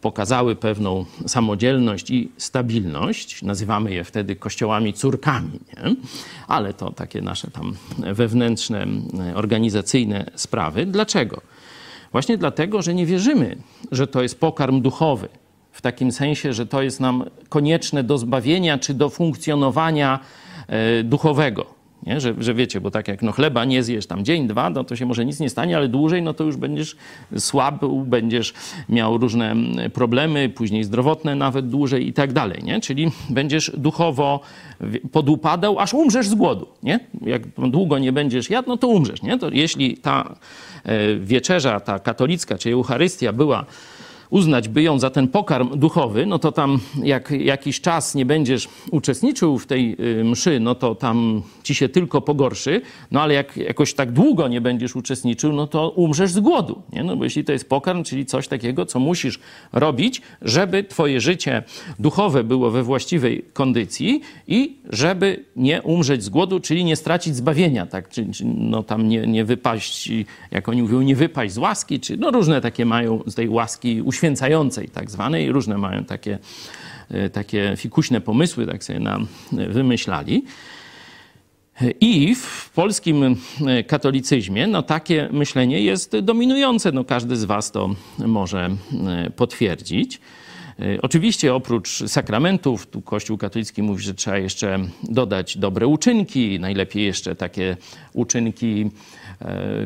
pokazały 0.00 0.56
pewną 0.56 1.04
samodzielność 1.26 2.10
i 2.10 2.32
stabilność. 2.36 3.42
Nazywamy 3.42 3.94
je 3.94 4.04
wtedy 4.04 4.36
kościołami 4.36 4.92
córkami, 4.92 5.52
nie? 5.52 5.96
ale 6.48 6.74
to 6.74 6.92
takie 6.92 7.22
nasze 7.22 7.50
tam 7.50 7.76
wewnętrzne, 7.98 8.86
organizacyjne 9.34 10.30
sprawy. 10.34 10.86
Dlaczego? 10.86 11.40
Właśnie 12.12 12.38
dlatego, 12.38 12.82
że 12.82 12.94
nie 12.94 13.06
wierzymy, 13.06 13.56
że 13.92 14.06
to 14.06 14.22
jest 14.22 14.40
pokarm 14.40 14.80
duchowy. 14.80 15.28
W 15.72 15.82
takim 15.82 16.12
sensie, 16.12 16.52
że 16.52 16.66
to 16.66 16.82
jest 16.82 17.00
nam 17.00 17.24
konieczne 17.48 18.04
do 18.04 18.18
zbawienia 18.18 18.78
czy 18.78 18.94
do 18.94 19.10
funkcjonowania 19.10 20.18
e, 20.66 21.02
duchowego. 21.02 21.79
Nie? 22.06 22.20
Że, 22.20 22.34
że 22.38 22.54
wiecie, 22.54 22.80
bo 22.80 22.90
tak 22.90 23.08
jak 23.08 23.22
no 23.22 23.32
chleba 23.32 23.64
nie 23.64 23.82
zjesz 23.82 24.06
tam 24.06 24.24
dzień, 24.24 24.48
dwa, 24.48 24.70
no 24.70 24.84
to 24.84 24.96
się 24.96 25.06
może 25.06 25.24
nic 25.24 25.40
nie 25.40 25.50
stanie, 25.50 25.76
ale 25.76 25.88
dłużej, 25.88 26.22
no 26.22 26.34
to 26.34 26.44
już 26.44 26.56
będziesz 26.56 26.96
słaby, 27.38 27.86
będziesz 28.06 28.54
miał 28.88 29.18
różne 29.18 29.50
mm, 29.50 29.90
problemy, 29.90 30.48
później 30.48 30.84
zdrowotne 30.84 31.34
nawet 31.34 31.68
dłużej 31.68 32.08
i 32.08 32.12
tak 32.12 32.32
dalej, 32.32 32.62
nie? 32.62 32.80
Czyli 32.80 33.10
będziesz 33.30 33.72
duchowo 33.76 34.40
podupadał, 35.12 35.78
aż 35.78 35.94
umrzesz 35.94 36.28
z 36.28 36.34
głodu, 36.34 36.66
nie? 36.82 37.00
Jak 37.22 37.42
długo 37.48 37.98
nie 37.98 38.12
będziesz 38.12 38.50
jadł, 38.50 38.68
no 38.68 38.76
to 38.76 38.88
umrzesz, 38.88 39.22
nie? 39.22 39.38
To 39.38 39.50
jeśli 39.50 39.96
ta 39.96 40.34
e, 40.84 41.16
wieczerza, 41.16 41.80
ta 41.80 41.98
katolicka, 41.98 42.58
czy 42.58 42.72
Eucharystia 42.72 43.32
była 43.32 43.66
uznać 44.30 44.68
by 44.68 44.82
ją 44.82 44.98
za 44.98 45.10
ten 45.10 45.28
pokarm 45.28 45.78
duchowy, 45.78 46.26
no 46.26 46.38
to 46.38 46.52
tam 46.52 46.78
jak 47.02 47.30
jakiś 47.30 47.80
czas 47.80 48.14
nie 48.14 48.26
będziesz 48.26 48.68
uczestniczył 48.90 49.58
w 49.58 49.66
tej 49.66 49.96
y, 50.20 50.24
mszy, 50.24 50.60
no 50.60 50.74
to 50.74 50.94
tam 50.94 51.42
ci 51.62 51.74
się 51.74 51.88
tylko 51.88 52.20
pogorszy, 52.20 52.80
no 53.10 53.22
ale 53.22 53.34
jak 53.34 53.56
jakoś 53.56 53.94
tak 53.94 54.12
długo 54.12 54.48
nie 54.48 54.60
będziesz 54.60 54.96
uczestniczył, 54.96 55.52
no 55.52 55.66
to 55.66 55.90
umrzesz 55.90 56.30
z 56.30 56.40
głodu, 56.40 56.82
nie? 56.92 57.04
No 57.04 57.16
bo 57.16 57.24
jeśli 57.24 57.44
to 57.44 57.52
jest 57.52 57.68
pokarm, 57.68 58.04
czyli 58.04 58.26
coś 58.26 58.48
takiego, 58.48 58.86
co 58.86 59.00
musisz 59.00 59.40
robić, 59.72 60.22
żeby 60.42 60.84
twoje 60.84 61.20
życie 61.20 61.62
duchowe 61.98 62.44
było 62.44 62.70
we 62.70 62.82
właściwej 62.82 63.44
kondycji 63.52 64.20
i 64.46 64.76
żeby 64.88 65.44
nie 65.56 65.82
umrzeć 65.82 66.22
z 66.22 66.28
głodu, 66.28 66.60
czyli 66.60 66.84
nie 66.84 66.96
stracić 66.96 67.36
zbawienia, 67.36 67.86
tak? 67.86 68.08
Czy, 68.08 68.32
czy 68.32 68.44
no 68.44 68.82
tam 68.82 69.08
nie, 69.08 69.26
nie 69.26 69.44
wypaść, 69.44 70.10
jak 70.50 70.68
oni 70.68 70.82
mówią, 70.82 71.00
nie 71.00 71.16
wypaść 71.16 71.54
z 71.54 71.58
łaski, 71.58 72.00
czy 72.00 72.16
no 72.16 72.30
różne 72.30 72.60
takie 72.60 72.84
mają 72.84 73.22
z 73.26 73.34
tej 73.34 73.48
łaski 73.48 74.02
uświęcenia 74.02 74.19
uświęcającej 74.20 74.88
tak 74.88 75.10
zwanej. 75.10 75.52
Różne 75.52 75.78
mają 75.78 76.04
takie, 76.04 76.38
e, 77.10 77.30
takie 77.30 77.74
fikuśne 77.76 78.20
pomysły, 78.20 78.66
tak 78.66 78.84
sobie 78.84 79.00
nam 79.00 79.26
wymyślali. 79.52 80.44
I 82.00 82.34
w 82.34 82.70
polskim 82.74 83.36
e, 83.66 83.84
katolicyzmie 83.84 84.66
no, 84.66 84.82
takie 84.82 85.28
myślenie 85.32 85.80
jest 85.80 86.18
dominujące. 86.18 86.92
No, 86.92 87.04
każdy 87.04 87.36
z 87.36 87.44
Was 87.44 87.72
to 87.72 87.94
może 88.18 88.70
e, 89.06 89.30
potwierdzić. 89.30 90.20
Oczywiście 91.02 91.54
oprócz 91.54 92.02
sakramentów, 92.06 92.86
tu 92.86 93.02
Kościół 93.02 93.38
katolicki 93.38 93.82
mówi, 93.82 94.02
że 94.02 94.14
trzeba 94.14 94.38
jeszcze 94.38 94.78
dodać 95.02 95.58
dobre 95.58 95.86
uczynki, 95.86 96.60
najlepiej 96.60 97.04
jeszcze 97.04 97.34
takie 97.34 97.76
uczynki 98.12 98.90
E, 98.90 99.19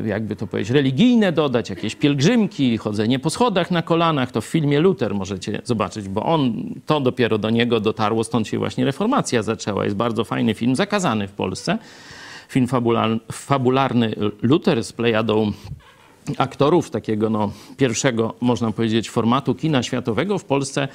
jakby 0.05 0.35
to 0.35 0.47
powiedzieć, 0.47 0.73
religijne 0.73 1.31
dodać, 1.31 1.69
jakieś 1.69 1.95
pielgrzymki, 1.95 2.77
chodzenie 2.77 3.19
po 3.19 3.29
schodach 3.29 3.71
na 3.71 3.81
kolanach, 3.81 4.31
to 4.31 4.41
w 4.41 4.45
filmie 4.45 4.79
Luther 4.79 5.15
możecie 5.15 5.61
zobaczyć, 5.63 6.09
bo 6.09 6.23
on, 6.23 6.53
to 6.85 7.01
dopiero 7.01 7.37
do 7.37 7.49
niego 7.49 7.79
dotarło, 7.79 8.23
stąd 8.23 8.47
się 8.47 8.57
właśnie 8.57 8.85
reformacja 8.85 9.43
zaczęła. 9.43 9.83
Jest 9.83 9.95
bardzo 9.95 10.23
fajny 10.23 10.53
film, 10.53 10.75
zakazany 10.75 11.27
w 11.27 11.31
Polsce. 11.31 11.77
Film 12.49 12.67
fabularny 13.31 14.15
Luther 14.41 14.83
z 14.83 14.93
plejadą 14.93 15.51
aktorów 16.37 16.89
takiego 16.89 17.29
no, 17.29 17.51
pierwszego, 17.77 18.33
można 18.41 18.71
powiedzieć, 18.71 19.09
formatu 19.09 19.55
kina 19.55 19.83
światowego 19.83 20.37
w 20.37 20.45
Polsce 20.45 20.87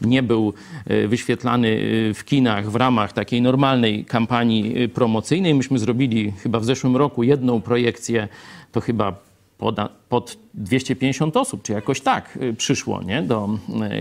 nie 0.00 0.22
był 0.22 0.54
e, 0.86 1.08
wyświetlany 1.08 1.68
e, 2.10 2.14
w 2.14 2.24
kinach 2.24 2.70
w 2.70 2.76
ramach 2.76 3.12
takiej 3.12 3.42
normalnej 3.42 4.04
kampanii 4.04 4.82
e, 4.82 4.88
promocyjnej. 4.88 5.54
Myśmy 5.54 5.78
zrobili 5.78 6.32
chyba 6.42 6.60
w 6.60 6.64
zeszłym 6.64 6.96
roku 6.96 7.22
jedną 7.22 7.60
projekcję, 7.60 8.28
to 8.72 8.80
chyba 8.80 9.27
pod, 9.58 9.76
pod 10.08 10.38
250 10.54 11.36
osób, 11.36 11.62
czy 11.62 11.72
jakoś 11.72 12.00
tak 12.00 12.38
y, 12.42 12.54
przyszło 12.54 13.02
nie? 13.02 13.22
do 13.22 13.48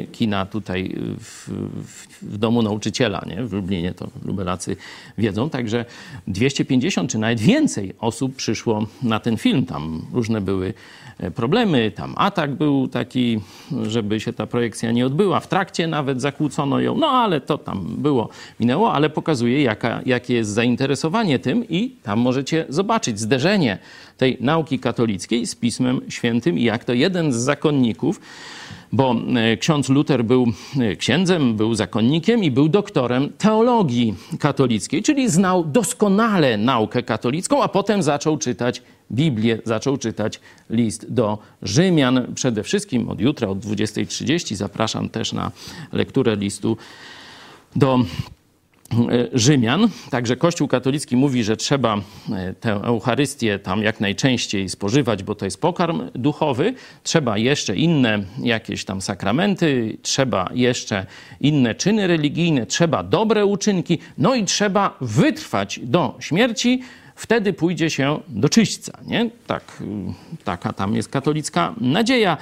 y, 0.01 0.07
kina 0.07 0.45
tutaj 0.45 0.95
w, 1.19 1.49
w, 2.21 2.37
domu 2.37 2.61
nauczyciela 2.61 3.25
nie? 3.27 3.43
w 3.43 3.53
Lublinie, 3.53 3.93
to 3.93 4.07
lubelacy 4.25 4.75
wiedzą. 5.17 5.49
Także 5.49 5.85
250 6.27 7.11
czy 7.11 7.17
nawet 7.17 7.39
więcej 7.39 7.93
osób 7.99 8.35
przyszło 8.35 8.87
na 9.03 9.19
ten 9.19 9.37
film. 9.37 9.65
Tam 9.65 10.01
różne 10.13 10.41
były 10.41 10.73
e, 11.19 11.31
problemy, 11.31 11.91
tam 11.91 12.13
atak 12.17 12.55
był 12.55 12.87
taki, 12.87 13.39
żeby 13.83 14.19
się 14.19 14.33
ta 14.33 14.47
projekcja 14.47 14.91
nie 14.91 15.05
odbyła. 15.05 15.39
W 15.39 15.47
trakcie 15.47 15.87
nawet 15.87 16.21
zakłócono 16.21 16.79
ją, 16.79 16.97
no 16.97 17.07
ale 17.07 17.41
to 17.41 17.57
tam 17.57 17.95
było, 17.97 18.29
minęło, 18.59 18.93
ale 18.93 19.09
pokazuje 19.09 19.63
jaka, 19.63 20.01
jakie 20.05 20.33
jest 20.33 20.49
zainteresowanie 20.49 21.39
tym 21.39 21.69
i 21.69 21.95
tam 22.03 22.19
możecie 22.19 22.65
zobaczyć 22.69 23.19
zderzenie 23.19 23.77
tej 24.17 24.37
nauki 24.39 24.79
katolickiej 24.79 25.47
z 25.47 25.55
Pismem 25.55 26.01
Świętym 26.09 26.59
i 26.59 26.63
jak 26.63 26.83
to 26.83 26.93
jeden 26.93 27.33
z 27.33 27.35
zakonników, 27.35 28.19
bo 28.91 29.15
e, 29.35 29.57
ksiądz 29.57 29.89
Luter 29.89 30.25
był 30.25 30.45
e, 30.79 30.95
księdzem, 30.95 31.55
był 31.55 31.75
zakonnikiem 31.75 32.43
i 32.43 32.51
był 32.51 32.69
doktorem 32.69 33.29
teologii 33.37 34.15
katolickiej, 34.39 35.03
czyli 35.03 35.29
znał 35.29 35.63
doskonale 35.63 36.57
naukę 36.57 37.03
katolicką, 37.03 37.63
a 37.63 37.67
potem 37.67 38.03
zaczął 38.03 38.37
czytać 38.37 38.81
Biblię, 39.11 39.59
zaczął 39.65 39.97
czytać 39.97 40.39
list 40.69 41.13
do 41.13 41.37
Rzymian. 41.61 42.33
Przede 42.35 42.63
wszystkim 42.63 43.09
od 43.09 43.21
jutra, 43.21 43.47
od 43.47 43.59
20.30 43.59 44.55
zapraszam 44.55 45.09
też 45.09 45.33
na 45.33 45.51
lekturę 45.91 46.35
listu 46.35 46.77
do 47.75 47.99
Rzymian. 49.33 49.87
Także 50.09 50.35
Kościół 50.35 50.67
katolicki 50.67 51.17
mówi, 51.17 51.43
że 51.43 51.57
trzeba 51.57 51.97
tę 52.59 52.71
Eucharystię 52.71 53.59
tam 53.59 53.83
jak 53.83 53.99
najczęściej 53.99 54.69
spożywać, 54.69 55.23
bo 55.23 55.35
to 55.35 55.45
jest 55.45 55.61
pokarm 55.61 56.01
duchowy. 56.15 56.73
Trzeba 57.03 57.37
jeszcze 57.37 57.75
inne 57.75 58.23
jakieś 58.43 58.85
tam 58.85 59.01
sakramenty, 59.01 59.97
trzeba 60.01 60.49
jeszcze 60.53 61.05
inne 61.41 61.75
czyny 61.75 62.07
religijne, 62.07 62.65
trzeba 62.65 63.03
dobre 63.03 63.45
uczynki, 63.45 63.99
no 64.17 64.35
i 64.35 64.45
trzeba 64.45 64.97
wytrwać 65.01 65.79
do 65.83 66.15
śmierci 66.19 66.81
wtedy 67.17 67.53
pójdzie 67.53 67.89
się 67.89 68.19
do 68.27 68.49
czyśćca. 68.49 68.97
Nie? 69.05 69.29
Tak, 69.47 69.83
taka 70.43 70.73
tam 70.73 70.95
jest 70.95 71.09
katolicka 71.09 71.73
nadzieja. 71.81 72.37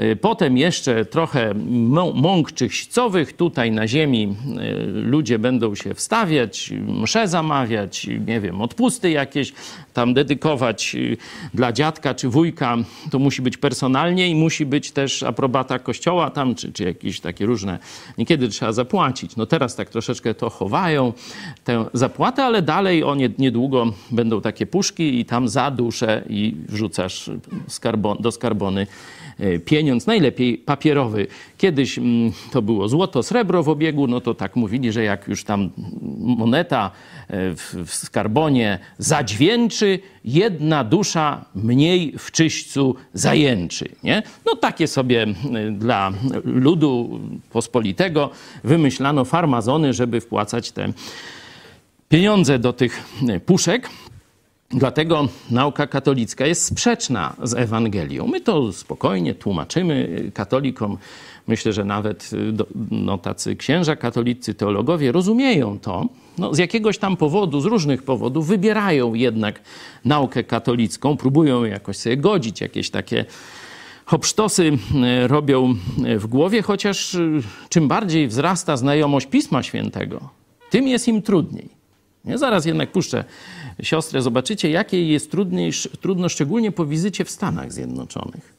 Y, 0.00 0.16
potem 0.16 0.58
jeszcze 0.58 1.04
trochę 1.04 1.54
mąk 2.14 2.52
czyśćcowych. 2.52 3.36
Tutaj 3.36 3.70
na 3.70 3.88
ziemi 3.88 4.36
y, 4.60 4.86
ludzie 4.86 5.38
będą 5.38 5.74
się 5.74 5.94
wstawiać, 5.94 6.72
msze 6.86 7.28
zamawiać, 7.28 8.06
nie 8.26 8.40
wiem, 8.40 8.60
odpusty 8.60 9.10
jakieś 9.10 9.52
tam 9.92 10.14
dedykować 10.14 10.94
y, 10.94 11.16
dla 11.54 11.72
dziadka 11.72 12.14
czy 12.14 12.28
wujka. 12.28 12.76
To 13.10 13.18
musi 13.18 13.42
być 13.42 13.56
personalnie 13.56 14.28
i 14.28 14.34
musi 14.34 14.66
być 14.66 14.90
też 14.90 15.22
aprobata 15.22 15.78
kościoła 15.78 16.30
tam, 16.30 16.54
czy, 16.54 16.72
czy 16.72 16.84
jakieś 16.84 17.20
takie 17.20 17.46
różne. 17.46 17.78
Niekiedy 18.18 18.48
trzeba 18.48 18.72
zapłacić. 18.72 19.36
No 19.36 19.46
teraz 19.46 19.76
tak 19.76 19.90
troszeczkę 19.90 20.34
to 20.34 20.50
chowają, 20.50 21.12
tę 21.64 21.84
zapłatę, 21.92 22.44
ale 22.44 22.62
dalej 22.62 23.04
o 23.04 23.14
niedługo 23.38 23.92
będą 24.10 24.19
takie 24.40 24.66
puszki 24.66 25.20
i 25.20 25.24
tam 25.24 25.48
za 25.48 25.70
duszę 25.70 26.24
i 26.28 26.56
wrzucasz 26.68 27.30
skarbon, 27.68 28.18
do 28.20 28.32
skarbony 28.32 28.86
e, 29.38 29.58
pieniądz, 29.58 30.06
najlepiej 30.06 30.58
papierowy. 30.58 31.26
Kiedyś 31.58 31.98
mm, 31.98 32.32
to 32.52 32.62
było 32.62 32.88
złoto, 32.88 33.22
srebro 33.22 33.62
w 33.62 33.68
obiegu, 33.68 34.06
no 34.06 34.20
to 34.20 34.34
tak 34.34 34.56
mówili, 34.56 34.92
że 34.92 35.02
jak 35.02 35.28
już 35.28 35.44
tam 35.44 35.70
moneta 36.18 36.90
e, 37.28 37.54
w, 37.56 37.74
w 37.86 37.94
skarbonie 37.94 38.78
zadźwięczy, 38.98 39.98
jedna 40.24 40.84
dusza 40.84 41.44
mniej 41.54 42.14
w 42.18 42.30
czyśćcu 42.30 42.94
zajęczy. 43.14 43.88
Nie? 44.02 44.22
No 44.46 44.56
takie 44.56 44.86
sobie 44.86 45.22
e, 45.22 45.70
dla 45.70 46.12
ludu 46.44 47.20
pospolitego 47.52 48.30
wymyślano 48.64 49.24
farmazony, 49.24 49.92
żeby 49.92 50.20
wpłacać 50.20 50.72
te 50.72 50.92
pieniądze 52.10 52.58
do 52.58 52.72
tych 52.72 53.02
puszek. 53.46 53.90
Dlatego 54.74 55.28
nauka 55.50 55.86
katolicka 55.86 56.46
jest 56.46 56.64
sprzeczna 56.64 57.36
z 57.42 57.54
Ewangelią. 57.54 58.26
My 58.26 58.40
to 58.40 58.72
spokojnie 58.72 59.34
tłumaczymy 59.34 60.22
katolikom. 60.34 60.98
Myślę, 61.46 61.72
że 61.72 61.84
nawet 61.84 62.30
y, 62.32 62.64
no, 62.90 63.18
tacy 63.18 63.56
księża 63.56 63.96
katolicy, 63.96 64.54
teologowie 64.54 65.12
rozumieją 65.12 65.78
to. 65.78 66.08
No, 66.38 66.54
z 66.54 66.58
jakiegoś 66.58 66.98
tam 66.98 67.16
powodu, 67.16 67.60
z 67.60 67.64
różnych 67.64 68.02
powodów, 68.02 68.46
wybierają 68.46 69.14
jednak 69.14 69.60
naukę 70.04 70.44
katolicką, 70.44 71.16
próbują 71.16 71.64
jakoś 71.64 71.96
sobie 71.96 72.16
godzić, 72.16 72.60
jakieś 72.60 72.90
takie 72.90 73.24
hopsztosy 74.04 74.64
y, 74.64 75.28
robią 75.28 75.74
w 76.18 76.26
głowie, 76.26 76.62
chociaż 76.62 77.14
y, 77.14 77.42
czym 77.68 77.88
bardziej 77.88 78.28
wzrasta 78.28 78.76
znajomość 78.76 79.26
Pisma 79.26 79.62
Świętego, 79.62 80.20
tym 80.70 80.88
jest 80.88 81.08
im 81.08 81.22
trudniej. 81.22 81.79
Nie? 82.24 82.38
Zaraz 82.38 82.66
jednak 82.66 82.92
puszczę 82.92 83.24
siostrę, 83.82 84.22
zobaczycie, 84.22 84.70
jakie 84.70 85.08
jest 85.08 85.30
trudno, 86.00 86.28
szczególnie 86.28 86.72
po 86.72 86.86
wizycie 86.86 87.24
w 87.24 87.30
Stanach 87.30 87.72
Zjednoczonych. 87.72 88.54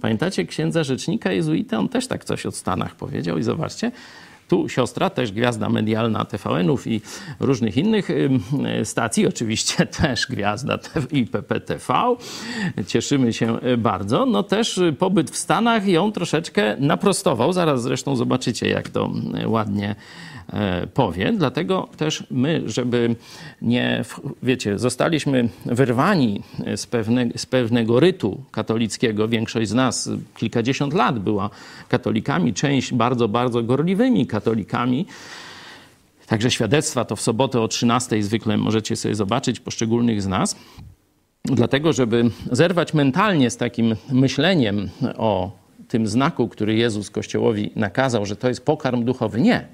Pamiętacie 0.00 0.44
księdza 0.44 0.84
rzecznika 0.84 1.32
jezuita? 1.32 1.78
On 1.78 1.88
też 1.88 2.06
tak 2.06 2.24
coś 2.24 2.46
o 2.46 2.50
Stanach 2.50 2.94
powiedział 2.96 3.38
i 3.38 3.42
zobaczcie, 3.42 3.92
tu 4.48 4.68
siostra, 4.68 5.10
też 5.10 5.32
gwiazda 5.32 5.68
medialna 5.68 6.24
TVN-ów 6.24 6.86
i 6.86 7.00
różnych 7.40 7.76
innych 7.76 8.08
stacji, 8.84 9.26
oczywiście 9.26 9.86
też 10.02 10.26
gwiazda 10.26 10.78
i 11.10 11.26
PPTV. 11.26 12.16
Cieszymy 12.86 13.32
się 13.32 13.60
e, 13.60 13.76
bardzo. 13.76 14.26
No 14.26 14.42
też 14.42 14.80
pobyt 14.98 15.30
w 15.30 15.36
Stanach 15.36 15.86
ją 15.86 16.12
troszeczkę 16.12 16.76
naprostował. 16.78 17.52
Zaraz 17.52 17.82
zresztą 17.82 18.16
zobaczycie, 18.16 18.68
jak 18.68 18.88
to 18.88 19.12
ładnie 19.46 19.96
powie. 20.94 21.32
Dlatego 21.32 21.88
też 21.96 22.24
my, 22.30 22.62
żeby 22.66 23.16
nie, 23.62 24.04
wiecie, 24.42 24.78
zostaliśmy 24.78 25.48
wyrwani 25.66 26.42
z, 26.76 26.86
pewne, 26.86 27.26
z 27.36 27.46
pewnego 27.46 28.00
rytu 28.00 28.40
katolickiego. 28.50 29.28
Większość 29.28 29.68
z 29.68 29.74
nas 29.74 30.10
kilkadziesiąt 30.36 30.94
lat 30.94 31.18
była 31.18 31.50
katolikami, 31.88 32.54
część 32.54 32.94
bardzo, 32.94 33.28
bardzo 33.28 33.62
gorliwymi 33.62 34.26
katolikami. 34.26 35.06
Także 36.26 36.50
świadectwa 36.50 37.04
to 37.04 37.16
w 37.16 37.20
sobotę 37.20 37.60
o 37.60 37.68
13 37.68 38.22
zwykle 38.22 38.56
możecie 38.56 38.96
sobie 38.96 39.14
zobaczyć 39.14 39.60
poszczególnych 39.60 40.22
z 40.22 40.26
nas. 40.26 40.56
Dlatego, 41.44 41.92
żeby 41.92 42.30
zerwać 42.52 42.94
mentalnie 42.94 43.50
z 43.50 43.56
takim 43.56 43.96
myśleniem 44.12 44.90
o 45.16 45.50
tym 45.88 46.06
znaku, 46.06 46.48
który 46.48 46.74
Jezus 46.74 47.10
Kościołowi 47.10 47.70
nakazał, 47.76 48.26
że 48.26 48.36
to 48.36 48.48
jest 48.48 48.64
pokarm 48.64 49.04
duchowy. 49.04 49.40
Nie. 49.40 49.66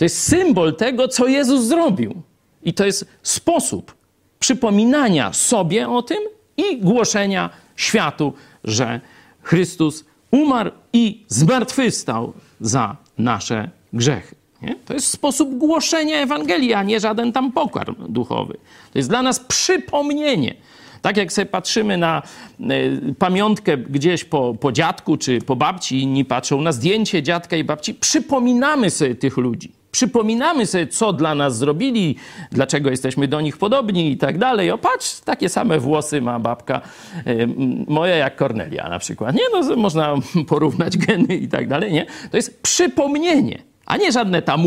To 0.00 0.04
jest 0.04 0.22
symbol 0.22 0.76
tego, 0.76 1.08
co 1.08 1.26
Jezus 1.26 1.64
zrobił. 1.64 2.22
I 2.62 2.74
to 2.74 2.86
jest 2.86 3.06
sposób 3.22 3.94
przypominania 4.38 5.32
sobie 5.32 5.88
o 5.88 6.02
tym 6.02 6.18
i 6.56 6.78
głoszenia 6.78 7.50
światu, 7.76 8.32
że 8.64 9.00
Chrystus 9.42 10.04
umarł 10.30 10.70
i 10.92 11.24
zmartwychwstał 11.28 12.32
za 12.60 12.96
nasze 13.18 13.70
grzechy. 13.92 14.34
Nie? 14.62 14.76
To 14.86 14.94
jest 14.94 15.06
sposób 15.06 15.58
głoszenia 15.58 16.16
Ewangelii, 16.16 16.74
a 16.74 16.82
nie 16.82 17.00
żaden 17.00 17.32
tam 17.32 17.52
pokarm 17.52 17.94
duchowy. 18.08 18.54
To 18.92 18.98
jest 18.98 19.08
dla 19.08 19.22
nas 19.22 19.40
przypomnienie. 19.40 20.54
Tak 21.02 21.16
jak 21.16 21.32
sobie 21.32 21.46
patrzymy 21.46 21.96
na 21.96 22.22
y, 22.60 23.14
pamiątkę 23.18 23.78
gdzieś 23.78 24.24
po, 24.24 24.54
po 24.60 24.72
dziadku 24.72 25.16
czy 25.16 25.40
po 25.40 25.56
babci, 25.56 26.00
inni 26.02 26.24
patrzą 26.24 26.60
na 26.60 26.72
zdjęcie 26.72 27.22
dziadka 27.22 27.56
i 27.56 27.64
babci, 27.64 27.94
przypominamy 27.94 28.90
sobie 28.90 29.14
tych 29.14 29.36
ludzi. 29.36 29.79
Przypominamy 29.90 30.66
sobie, 30.66 30.86
co 30.86 31.12
dla 31.12 31.34
nas 31.34 31.58
zrobili, 31.58 32.16
dlaczego 32.52 32.90
jesteśmy 32.90 33.28
do 33.28 33.40
nich 33.40 33.56
podobni 33.56 34.12
i 34.12 34.16
tak 34.16 34.38
dalej. 34.38 34.70
O, 34.70 34.78
patrz, 34.78 35.20
takie 35.20 35.48
same 35.48 35.78
włosy 35.78 36.20
ma 36.20 36.38
babka 36.38 36.80
moja 37.88 38.16
jak 38.16 38.36
Kornelia 38.36 38.88
na 38.88 38.98
przykład. 38.98 39.34
Nie, 39.34 39.42
no 39.52 39.76
można 39.76 40.14
porównać 40.48 40.98
geny 40.98 41.36
i 41.36 41.48
tak 41.48 41.68
dalej, 41.68 41.92
nie? 41.92 42.06
To 42.30 42.36
jest 42.36 42.62
przypomnienie, 42.62 43.62
a 43.86 43.96
nie 43.96 44.12
żadne 44.12 44.42
tam, 44.42 44.62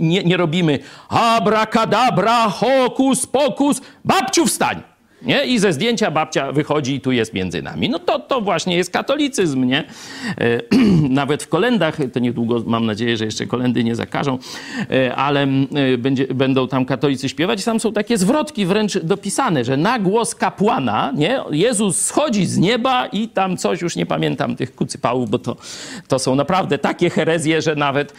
nie, 0.00 0.24
nie, 0.24 0.36
robimy 0.36 0.78
abracadabra, 1.08 2.48
hokus 2.48 3.26
pokus, 3.26 3.80
babciu 4.04 4.46
wstań. 4.46 4.95
Nie? 5.26 5.44
I 5.44 5.58
ze 5.58 5.72
zdjęcia 5.72 6.10
babcia 6.10 6.52
wychodzi 6.52 6.94
i 6.94 7.00
tu 7.00 7.12
jest 7.12 7.34
między 7.34 7.62
nami. 7.62 7.88
No 7.88 7.98
to, 7.98 8.18
to 8.18 8.40
właśnie 8.40 8.76
jest 8.76 8.90
katolicyzm, 8.90 9.64
nie? 9.64 9.84
E, 10.38 10.60
nawet 11.20 11.42
w 11.42 11.48
kolendach, 11.48 11.98
to 12.12 12.20
niedługo 12.20 12.62
mam 12.66 12.86
nadzieję, 12.86 13.16
że 13.16 13.24
jeszcze 13.24 13.46
kolendy 13.46 13.84
nie 13.84 13.96
zakażą, 13.96 14.38
e, 14.90 15.16
ale 15.16 15.42
e, 15.42 15.98
będzie, 15.98 16.26
będą 16.26 16.68
tam 16.68 16.84
katolicy 16.84 17.28
śpiewać. 17.28 17.64
Tam 17.64 17.80
są 17.80 17.92
takie 17.92 18.18
zwrotki 18.18 18.66
wręcz 18.66 18.98
dopisane, 18.98 19.64
że 19.64 19.76
na 19.76 19.98
głos 19.98 20.34
kapłana, 20.34 21.12
nie? 21.16 21.40
Jezus 21.50 22.00
schodzi 22.00 22.46
z 22.46 22.58
nieba 22.58 23.06
i 23.06 23.28
tam 23.28 23.56
coś, 23.56 23.82
już 23.82 23.96
nie 23.96 24.06
pamiętam 24.06 24.56
tych 24.56 24.74
kucypałów, 24.74 25.30
bo 25.30 25.38
to, 25.38 25.56
to 26.08 26.18
są 26.18 26.34
naprawdę 26.34 26.78
takie 26.78 27.10
herezje, 27.10 27.62
że 27.62 27.74
nawet 27.74 28.12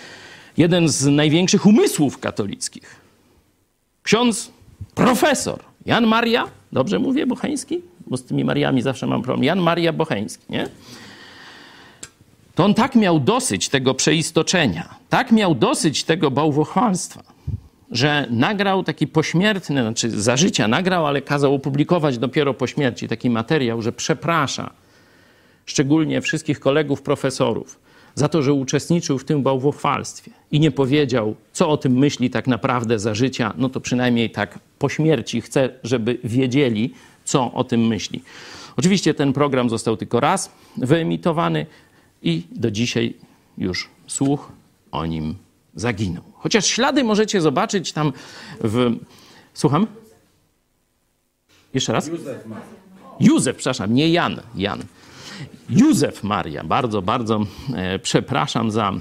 jeden 0.58 0.90
z 0.90 1.06
największych 1.06 1.66
umysłów 1.66 2.20
katolickich, 2.20 3.02
ksiądz 4.04 4.52
profesor 4.96 5.60
Jan 5.86 6.08
Maria 6.08 6.57
Dobrze 6.72 7.00
mówię 7.00 7.28
Bocheński? 7.28 7.82
Bo 8.08 8.18
z 8.18 8.24
tymi 8.24 8.46
Mariami 8.46 8.82
zawsze 8.82 9.08
mam 9.08 9.22
problem. 9.22 9.44
Jan 9.44 9.60
Maria 9.60 9.94
Bocheński, 9.94 10.46
nie? 10.50 10.68
To 12.56 12.66
on 12.66 12.74
tak 12.74 12.96
miał 12.96 13.20
dosyć 13.20 13.70
tego 13.70 13.94
przeistoczenia, 13.94 14.96
tak 15.10 15.32
miał 15.32 15.56
dosyć 15.56 16.04
tego 16.04 16.32
bałwochwalstwa, 16.32 17.24
że 17.92 18.28
nagrał 18.30 18.84
taki 18.84 19.08
pośmiertny, 19.08 19.82
znaczy 19.82 20.10
za 20.10 20.38
życia 20.38 20.68
nagrał, 20.68 21.08
ale 21.08 21.22
kazał 21.22 21.56
opublikować 21.56 22.18
dopiero 22.18 22.54
po 22.54 22.68
śmierci 22.68 23.08
taki 23.08 23.30
materiał, 23.30 23.82
że 23.82 23.92
przeprasza 23.92 24.70
szczególnie 25.66 26.22
wszystkich 26.22 26.60
kolegów 26.60 27.02
profesorów 27.02 27.80
za 28.18 28.30
to, 28.30 28.42
że 28.42 28.54
uczestniczył 28.54 29.18
w 29.18 29.24
tym 29.24 29.44
bałwochwalstwie 29.44 30.32
i 30.52 30.60
nie 30.60 30.72
powiedział, 30.72 31.36
co 31.54 31.70
o 31.70 31.78
tym 31.78 31.94
myśli 31.94 32.30
tak 32.30 32.48
naprawdę 32.48 33.00
za 33.00 33.14
życia, 33.14 33.54
no 33.58 33.70
to 33.70 33.80
przynajmniej 33.82 34.30
tak 34.30 34.60
po 34.80 34.90
śmierci 34.90 35.42
chce, 35.42 35.70
żeby 35.84 36.18
wiedzieli, 36.24 36.94
co 37.26 37.54
o 37.54 37.64
tym 37.64 37.88
myśli. 37.88 38.24
Oczywiście 38.78 39.14
ten 39.14 39.34
program 39.34 39.70
został 39.70 39.98
tylko 39.98 40.20
raz 40.20 40.52
wyemitowany 40.78 41.66
i 42.24 42.44
do 42.52 42.72
dzisiaj 42.72 43.14
już 43.58 43.90
słuch 44.08 44.52
o 44.92 45.06
nim 45.06 45.36
zaginął. 45.76 46.24
Chociaż 46.34 46.66
ślady 46.66 47.04
możecie 47.04 47.42
zobaczyć 47.42 47.92
tam 47.92 48.14
w. 48.62 48.96
Słucham? 49.54 49.88
Jeszcze 51.74 51.94
raz? 51.94 52.08
Józef, 52.08 52.38
Józef 53.20 53.56
przepraszam, 53.56 53.94
nie 53.94 54.10
Jan. 54.10 54.42
Jan. 54.56 54.84
Józef 55.70 56.24
Maria. 56.24 56.64
Bardzo, 56.64 57.02
bardzo 57.02 57.40
e, 57.76 58.00
przepraszam 58.00 58.72
za 58.72 58.94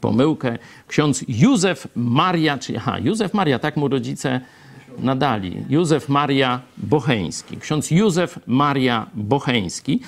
pomyłkę. 0.00 0.58
Ksiądz 0.86 1.24
Józef 1.28 1.88
Maria, 1.96 2.58
czyli 2.58 2.78
aha, 2.78 2.98
Józef 2.98 3.34
Maria, 3.34 3.58
tak 3.58 3.76
mu 3.76 3.88
rodzice 3.88 4.40
nadali. 4.98 5.56
Józef 5.68 6.08
Maria 6.08 6.60
Bocheński. 6.76 7.56
Ksiądz 7.56 7.90
Józef 7.90 8.38
Maria 8.46 9.06
Bocheński. 9.14 10.00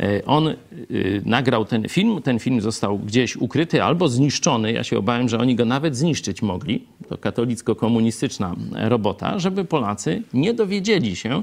E, 0.00 0.24
on 0.26 0.48
y, 0.48 1.22
nagrał 1.24 1.64
ten 1.64 1.88
film. 1.88 2.22
Ten 2.22 2.38
film 2.38 2.60
został 2.60 2.98
gdzieś 2.98 3.36
ukryty 3.36 3.82
albo 3.82 4.08
zniszczony. 4.08 4.72
Ja 4.72 4.84
się 4.84 4.98
obawiam, 4.98 5.28
że 5.28 5.38
oni 5.38 5.56
go 5.56 5.64
nawet 5.64 5.96
zniszczyć 5.96 6.42
mogli. 6.42 6.84
To 7.08 7.18
katolicko-komunistyczna 7.18 8.54
robota, 8.72 9.38
żeby 9.38 9.64
Polacy 9.64 10.22
nie 10.34 10.54
dowiedzieli 10.54 11.16
się 11.16 11.42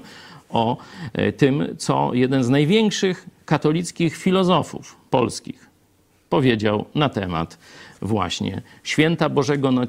o 0.49 0.77
e, 1.13 1.31
tym, 1.31 1.75
co 1.77 2.13
jeden 2.13 2.43
z 2.43 2.49
największych 2.49 3.25
katolickich 3.49 4.15
filozofów 4.17 4.97
polskich 5.09 5.69
powiedział 6.29 6.85
na 6.95 7.09
temat 7.09 7.57
właśnie 8.01 8.62
święta 8.83 9.29
Bożego, 9.29 9.71
no, 9.71 9.81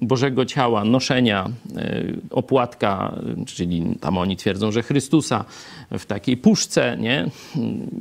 Bożego 0.00 0.44
Ciała, 0.44 0.84
noszenia 0.84 1.50
e, 1.76 2.02
opłatka, 2.30 3.14
czyli 3.46 3.96
tam 4.00 4.18
oni 4.18 4.36
twierdzą, 4.36 4.72
że 4.72 4.82
Chrystusa 4.82 5.44
w 5.90 6.06
takiej 6.06 6.36
puszce, 6.36 6.96
nie? 7.00 7.30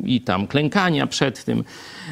I 0.06 0.22
tam 0.22 0.48
klękania 0.48 1.08
przed 1.08 1.46
tym. 1.46 1.64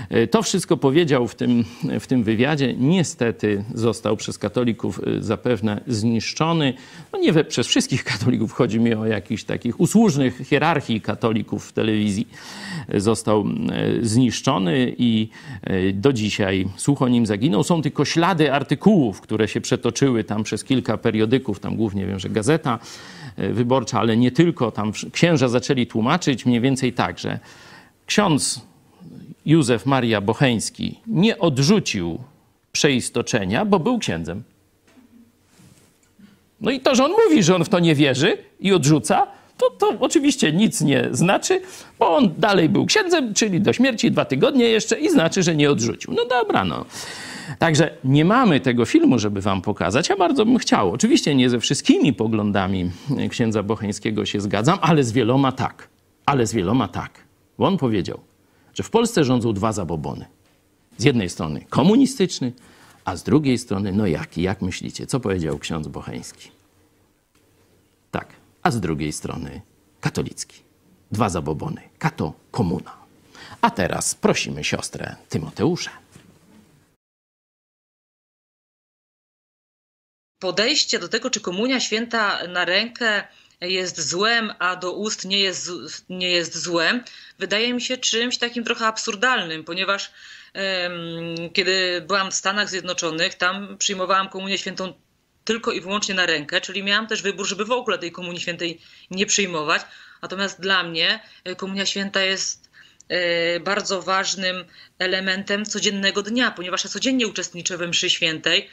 E, 0.09 0.27
to 0.27 0.43
wszystko 0.43 0.77
powiedział 0.77 1.27
w 1.27 1.35
tym, 1.35 1.65
w 1.99 2.07
tym 2.07 2.23
wywiadzie. 2.23 2.73
Niestety 2.73 3.63
został 3.73 4.17
przez 4.17 4.37
katolików 4.37 4.99
e, 4.99 5.23
zapewne 5.23 5.81
zniszczony. 5.87 6.73
No 7.13 7.19
nie 7.19 7.43
przez 7.43 7.67
wszystkich 7.67 8.03
katolików, 8.03 8.53
chodzi 8.53 8.79
mi 8.79 8.93
o 8.93 9.05
jakichś 9.05 9.43
takich 9.43 9.79
usłużnych 9.79 10.37
hierarchii 10.47 11.01
katolików 11.01 11.65
w 11.69 11.73
telewizji. 11.73 12.27
Został 12.95 13.45
zniszczony 14.01 14.95
i 14.97 15.29
do 15.93 16.13
dzisiaj 16.13 16.67
słuch 16.75 17.01
o 17.01 17.07
nim 17.21 17.25
zaginął. 17.25 17.63
Są 17.63 17.81
tylko 17.81 18.05
ślady 18.05 18.53
artykułów, 18.53 19.21
które 19.21 19.47
się 19.47 19.61
przetoczyły 19.61 20.23
tam 20.23 20.43
przez 20.43 20.63
kilka 20.63 20.97
periodyków, 20.97 21.59
tam 21.59 21.75
głównie 21.75 22.05
wiem, 22.05 22.19
że 22.19 22.29
Gazeta 22.29 22.79
e, 23.37 23.53
Wyborcza, 23.53 23.99
ale 23.99 24.17
nie 24.17 24.31
tylko. 24.31 24.71
Tam 24.71 24.91
księża 25.11 25.47
zaczęli 25.47 25.87
tłumaczyć 25.87 26.45
mniej 26.45 26.61
więcej 26.61 26.93
tak, 26.93 27.19
że 27.19 27.39
ksiądz 28.05 28.61
Józef 29.45 29.85
Maria 29.85 30.21
Bocheński 30.21 30.99
nie 31.07 31.39
odrzucił 31.39 32.19
przeistoczenia, 32.71 33.65
bo 33.65 33.79
był 33.79 33.99
księdzem. 33.99 34.43
No 36.61 36.71
i 36.71 36.79
to, 36.79 36.95
że 36.95 37.05
on 37.05 37.11
mówi, 37.25 37.43
że 37.43 37.55
on 37.55 37.63
w 37.63 37.69
to 37.69 37.79
nie 37.79 37.95
wierzy 37.95 38.37
i 38.59 38.73
odrzuca, 38.73 39.27
to, 39.61 39.69
to 39.69 39.97
oczywiście 39.99 40.51
nic 40.53 40.81
nie 40.81 41.09
znaczy, 41.11 41.61
bo 41.99 42.15
on 42.15 42.33
dalej 42.37 42.69
był 42.69 42.85
księdzem, 42.85 43.33
czyli 43.33 43.61
do 43.61 43.73
śmierci 43.73 44.11
dwa 44.11 44.25
tygodnie 44.25 44.65
jeszcze 44.65 44.99
i 44.99 45.09
znaczy, 45.09 45.43
że 45.43 45.55
nie 45.55 45.71
odrzucił. 45.71 46.13
No 46.13 46.25
dobra, 46.25 46.65
no. 46.65 46.85
Także 47.59 47.97
nie 48.03 48.25
mamy 48.25 48.59
tego 48.59 48.85
filmu, 48.85 49.19
żeby 49.19 49.41
wam 49.41 49.61
pokazać, 49.61 50.11
a 50.11 50.15
bardzo 50.15 50.45
bym 50.45 50.57
chciał. 50.57 50.91
Oczywiście 50.91 51.35
nie 51.35 51.49
ze 51.49 51.59
wszystkimi 51.59 52.13
poglądami 52.13 52.91
księdza 53.29 53.63
Bocheńskiego 53.63 54.25
się 54.25 54.41
zgadzam, 54.41 54.77
ale 54.81 55.03
z 55.03 55.11
wieloma 55.11 55.51
tak. 55.51 55.87
Ale 56.25 56.47
z 56.47 56.53
wieloma 56.53 56.87
tak. 56.87 57.11
Bo 57.57 57.67
on 57.67 57.77
powiedział, 57.77 58.19
że 58.73 58.83
w 58.83 58.89
Polsce 58.89 59.23
rządzą 59.23 59.53
dwa 59.53 59.71
zabobony. 59.71 60.25
Z 60.97 61.03
jednej 61.03 61.29
strony 61.29 61.65
komunistyczny, 61.69 62.51
a 63.05 63.15
z 63.15 63.23
drugiej 63.23 63.57
strony, 63.57 63.91
no 63.91 64.07
jaki? 64.07 64.41
Jak 64.41 64.61
myślicie? 64.61 65.07
Co 65.07 65.19
powiedział 65.19 65.57
ksiądz 65.57 65.87
Bocheński? 65.87 66.60
A 68.63 68.71
z 68.71 68.79
drugiej 68.79 69.13
strony 69.13 69.61
katolicki. 70.01 70.63
Dwa 71.11 71.29
zabobony. 71.29 71.81
Kato, 71.99 72.33
komuna. 72.51 72.97
A 73.61 73.69
teraz 73.69 74.15
prosimy 74.15 74.63
siostrę 74.63 75.15
Tymoteuszę. 75.29 75.89
podejście 80.41 80.99
do 80.99 81.07
tego, 81.07 81.29
czy 81.29 81.41
komunia 81.41 81.79
święta 81.79 82.47
na 82.47 82.65
rękę 82.65 83.23
jest 83.61 84.09
złem, 84.09 84.53
a 84.59 84.75
do 84.75 84.91
ust 84.91 85.25
nie 85.25 85.39
jest, 85.39 85.69
nie 86.09 86.29
jest 86.29 86.57
złem, 86.57 87.03
wydaje 87.39 87.73
mi 87.73 87.81
się 87.81 87.97
czymś 87.97 88.37
takim 88.37 88.63
trochę 88.63 88.87
absurdalnym, 88.87 89.63
ponieważ 89.63 90.11
kiedy 91.53 92.03
byłam 92.07 92.31
w 92.31 92.35
Stanach 92.35 92.69
Zjednoczonych, 92.69 93.35
tam 93.35 93.77
przyjmowałam 93.77 94.29
komunię 94.29 94.57
świętą 94.57 94.93
tylko 95.45 95.71
i 95.71 95.81
wyłącznie 95.81 96.15
na 96.15 96.25
rękę, 96.25 96.61
czyli 96.61 96.83
miałam 96.83 97.07
też 97.07 97.21
wybór, 97.21 97.47
żeby 97.47 97.65
w 97.65 97.71
ogóle 97.71 97.97
tej 97.97 98.11
komunii 98.11 98.41
świętej 98.41 98.81
nie 99.11 99.25
przyjmować. 99.25 99.81
Natomiast 100.21 100.61
dla 100.61 100.83
mnie 100.83 101.19
e, 101.43 101.55
komunia 101.55 101.85
święta 101.85 102.21
jest 102.21 102.69
e, 103.09 103.59
bardzo 103.59 104.01
ważnym 104.01 104.65
elementem 104.99 105.65
codziennego 105.65 106.21
dnia, 106.21 106.51
ponieważ 106.51 106.83
ja 106.83 106.89
codziennie 106.89 107.27
uczestniczę 107.27 107.77
we 107.77 107.87
mszy 107.87 108.09
świętej 108.09 108.69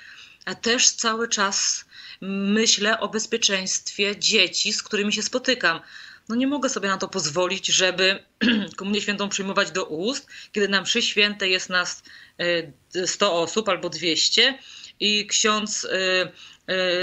a 0.49 0.55
też 0.55 0.91
cały 0.91 1.29
czas 1.29 1.85
myślę 2.21 3.01
o 3.01 3.09
bezpieczeństwie 3.09 4.17
dzieci, 4.19 4.73
z 4.73 4.83
którymi 4.83 5.13
się 5.13 5.23
spotykam. 5.23 5.81
No 6.29 6.37
nie 6.37 6.47
mogę 6.47 6.69
sobie 6.69 6.89
na 6.89 6.99
to 6.99 7.09
pozwolić, 7.09 7.67
żeby 7.67 8.25
komunię 8.77 9.01
świętą 9.01 9.29
przyjmować 9.29 9.71
do 9.71 9.85
ust, 9.85 10.27
kiedy 10.53 10.69
na 10.69 10.83
mszy 10.83 11.03
świętej 11.03 11.53
jest 11.53 11.71
nas 11.71 12.03
100 13.07 13.27
e, 13.27 13.31
osób 13.31 13.69
albo 13.69 13.89
200 13.89 14.59
i 15.01 15.27
ksiądz, 15.27 15.87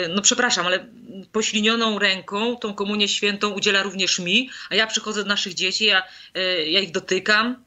no 0.10 0.22
przepraszam, 0.22 0.66
ale 0.66 0.86
poślinioną 1.32 2.00
ręką 2.00 2.56
tą 2.56 2.74
komunię 2.74 3.08
świętą 3.08 3.50
udziela 3.50 3.84
również 3.84 4.20
mi, 4.20 4.50
a 4.70 4.76
ja 4.76 4.88
przychodzę 4.88 5.24
do 5.24 5.30
naszych 5.30 5.54
dzieci, 5.54 5.86
ja, 5.86 6.04
ja 6.68 6.80
ich 6.80 6.92
dotykam 6.92 7.64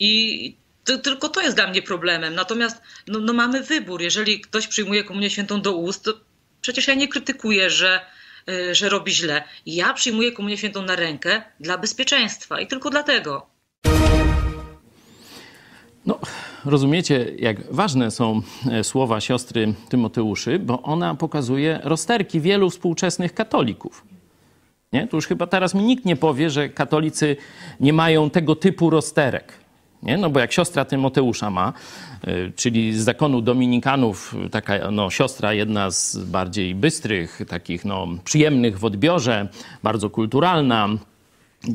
i 0.00 0.56
to, 0.84 0.98
tylko 0.98 1.28
to 1.28 1.40
jest 1.42 1.56
dla 1.56 1.66
mnie 1.66 1.82
problemem. 1.82 2.34
Natomiast 2.34 2.82
no, 3.06 3.20
no 3.20 3.32
mamy 3.32 3.62
wybór. 3.62 4.02
Jeżeli 4.02 4.40
ktoś 4.40 4.66
przyjmuje 4.66 5.04
komunię 5.04 5.30
świętą 5.30 5.60
do 5.60 5.72
ust, 5.72 6.04
to 6.04 6.20
przecież 6.60 6.88
ja 6.88 6.94
nie 6.94 7.08
krytykuję, 7.08 7.70
że, 7.70 8.00
że 8.72 8.88
robi 8.88 9.12
źle. 9.12 9.42
Ja 9.66 9.92
przyjmuję 9.92 10.32
komunię 10.32 10.58
świętą 10.58 10.82
na 10.82 10.96
rękę 10.96 11.42
dla 11.60 11.78
bezpieczeństwa 11.78 12.60
i 12.60 12.66
tylko 12.66 12.90
dlatego. 12.90 13.46
No, 16.06 16.20
rozumiecie, 16.66 17.32
jak 17.38 17.72
ważne 17.74 18.10
są 18.10 18.42
e, 18.70 18.84
słowa 18.84 19.20
siostry 19.20 19.74
Tymoteuszy, 19.88 20.58
bo 20.58 20.82
ona 20.82 21.14
pokazuje 21.14 21.80
rozterki 21.84 22.40
wielu 22.40 22.70
współczesnych 22.70 23.34
katolików. 23.34 24.04
Nie? 24.92 25.06
Tu 25.06 25.16
już 25.16 25.26
chyba 25.26 25.46
teraz 25.46 25.74
mi 25.74 25.82
nikt 25.82 26.04
nie 26.04 26.16
powie, 26.16 26.50
że 26.50 26.68
katolicy 26.68 27.36
nie 27.80 27.92
mają 27.92 28.30
tego 28.30 28.56
typu 28.56 28.90
rozterek. 28.90 29.52
Nie? 30.02 30.16
No 30.16 30.30
bo 30.30 30.40
jak 30.40 30.52
siostra 30.52 30.84
Tymoteusza 30.84 31.50
ma, 31.50 31.72
y, 32.28 32.52
czyli 32.56 32.94
z 32.94 33.04
zakonu 33.04 33.42
dominikanów, 33.42 34.34
taka 34.50 34.90
no, 34.90 35.10
siostra, 35.10 35.52
jedna 35.52 35.90
z 35.90 36.16
bardziej 36.16 36.74
bystrych, 36.74 37.40
takich 37.48 37.84
no, 37.84 38.08
przyjemnych 38.24 38.78
w 38.78 38.84
odbiorze, 38.84 39.48
bardzo 39.82 40.10
kulturalna, 40.10 40.88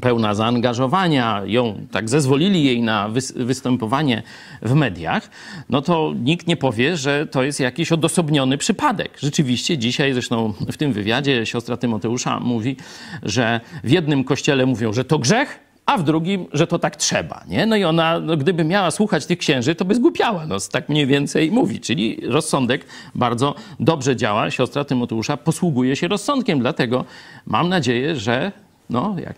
pełna 0.01 0.33
zaangażowania, 0.33 1.41
ją 1.45 1.75
tak 1.91 2.09
zezwolili 2.09 2.63
jej 2.63 2.81
na 2.81 3.09
występowanie 3.35 4.23
w 4.61 4.73
mediach, 4.73 5.29
no 5.69 5.81
to 5.81 6.13
nikt 6.23 6.47
nie 6.47 6.57
powie, 6.57 6.97
że 6.97 7.27
to 7.27 7.43
jest 7.43 7.59
jakiś 7.59 7.91
odosobniony 7.91 8.57
przypadek. 8.57 9.17
Rzeczywiście 9.19 9.77
dzisiaj, 9.77 10.13
zresztą 10.13 10.53
w 10.71 10.77
tym 10.77 10.93
wywiadzie 10.93 11.45
siostra 11.45 11.77
Tymoteusza 11.77 12.39
mówi, 12.39 12.75
że 13.23 13.61
w 13.83 13.91
jednym 13.91 14.23
kościele 14.23 14.65
mówią, 14.65 14.93
że 14.93 15.05
to 15.05 15.19
grzech, 15.19 15.59
a 15.85 15.97
w 15.97 16.03
drugim, 16.03 16.45
że 16.53 16.67
to 16.67 16.79
tak 16.79 16.95
trzeba. 16.95 17.43
Nie? 17.47 17.65
No 17.65 17.75
i 17.75 17.83
ona, 17.83 18.19
no, 18.19 18.37
gdyby 18.37 18.63
miała 18.63 18.91
słuchać 18.91 19.25
tych 19.25 19.37
księży, 19.37 19.75
to 19.75 19.85
by 19.85 19.95
zgłupiała. 19.95 20.45
No, 20.45 20.57
tak 20.71 20.89
mniej 20.89 21.07
więcej 21.07 21.51
mówi. 21.51 21.79
Czyli 21.79 22.19
rozsądek 22.23 22.85
bardzo 23.15 23.55
dobrze 23.79 24.15
działa. 24.15 24.51
Siostra 24.51 24.83
Tymoteusza 24.83 25.37
posługuje 25.37 25.95
się 25.95 26.07
rozsądkiem. 26.07 26.59
Dlatego 26.59 27.05
mam 27.45 27.69
nadzieję, 27.69 28.15
że 28.15 28.51
no, 28.91 29.15
jak 29.19 29.36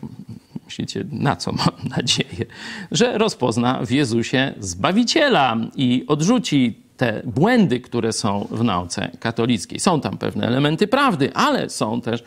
myślicie, 0.66 1.06
na 1.12 1.36
co 1.36 1.52
mam 1.52 1.90
nadzieję? 1.98 2.46
Że 2.92 3.18
rozpozna 3.18 3.86
w 3.86 3.92
Jezusie 3.92 4.54
Zbawiciela 4.60 5.58
i 5.76 6.06
odrzuci 6.08 6.83
te 7.04 7.22
błędy, 7.26 7.80
które 7.80 8.14
są 8.14 8.48
w 8.52 8.64
nauce 8.64 9.12
katolickiej. 9.20 9.80
Są 9.80 10.02
tam 10.02 10.18
pewne 10.18 10.48
elementy 10.48 10.88
prawdy, 10.88 11.34
ale 11.34 11.70
są 11.70 12.02
też 12.02 12.24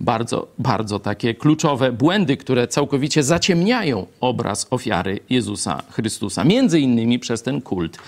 bardzo, 0.00 0.48
bardzo 0.58 0.98
takie 0.98 1.34
kluczowe 1.34 1.92
błędy, 1.92 2.36
które 2.36 2.68
całkowicie 2.68 3.22
zaciemniają 3.22 4.06
obraz 4.20 4.66
ofiary 4.70 5.20
Jezusa 5.30 5.82
Chrystusa. 5.90 6.44
Między 6.44 6.80
innymi 6.80 7.18
przez 7.18 7.42
ten 7.42 7.60
kult 7.60 7.98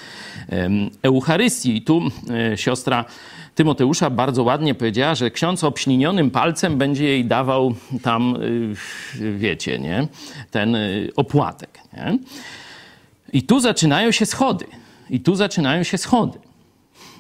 Eucharystii. 1.03 1.77
I 1.77 1.83
tu 1.83 2.03
e, 2.53 2.57
siostra 2.57 3.05
Tymoteusza 3.55 4.11
bardzo 4.11 4.43
ładnie 4.43 4.75
powiedziała, 4.75 5.15
że 5.15 5.31
ksiądz 5.31 5.65
obślinionym 5.65 6.31
palcem 6.31 6.79
będzie 6.79 7.05
jej 7.05 7.25
dawał 7.25 7.75
tam, 8.03 8.37
e, 9.21 9.33
wiecie, 9.39 9.79
nie? 9.79 10.09
ten 10.51 10.75
e, 10.75 10.81
opłatek. 11.17 11.79
Nie? 11.93 12.19
I 13.33 13.43
tu 13.43 13.61
zaczynają 13.61 14.11
się 14.11 14.27
schody. 14.27 14.67
I 15.11 15.21
tu 15.21 15.35
zaczynają 15.35 15.83
się 15.83 15.99
schody. 15.99 16.39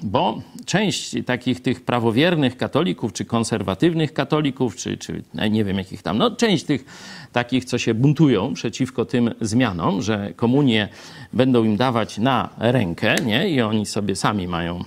bo 0.02 0.42
część 0.64 1.16
takich 1.26 1.62
tych 1.62 1.84
prawowiernych 1.84 2.56
katolików, 2.56 3.12
czy 3.12 3.24
konserwatywnych 3.24 4.12
katolików, 4.12 4.76
czy, 4.76 4.98
czy 4.98 5.22
nie 5.50 5.64
wiem 5.64 5.78
jakich 5.78 6.02
tam, 6.02 6.18
no 6.18 6.30
część 6.30 6.64
tych 6.64 6.84
takich, 7.32 7.64
co 7.64 7.78
się 7.78 7.94
buntują 7.94 8.54
przeciwko 8.54 9.04
tym 9.04 9.34
zmianom, 9.40 10.02
że 10.02 10.32
komunię 10.36 10.88
będą 11.32 11.64
im 11.64 11.76
dawać 11.76 12.18
na 12.18 12.48
rękę, 12.58 13.16
nie? 13.24 13.48
I 13.48 13.60
oni 13.60 13.86
sobie 13.86 14.16
sami 14.16 14.48
mają 14.48 14.84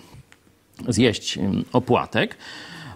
zjeść 0.87 1.39
opłatek. 1.73 2.37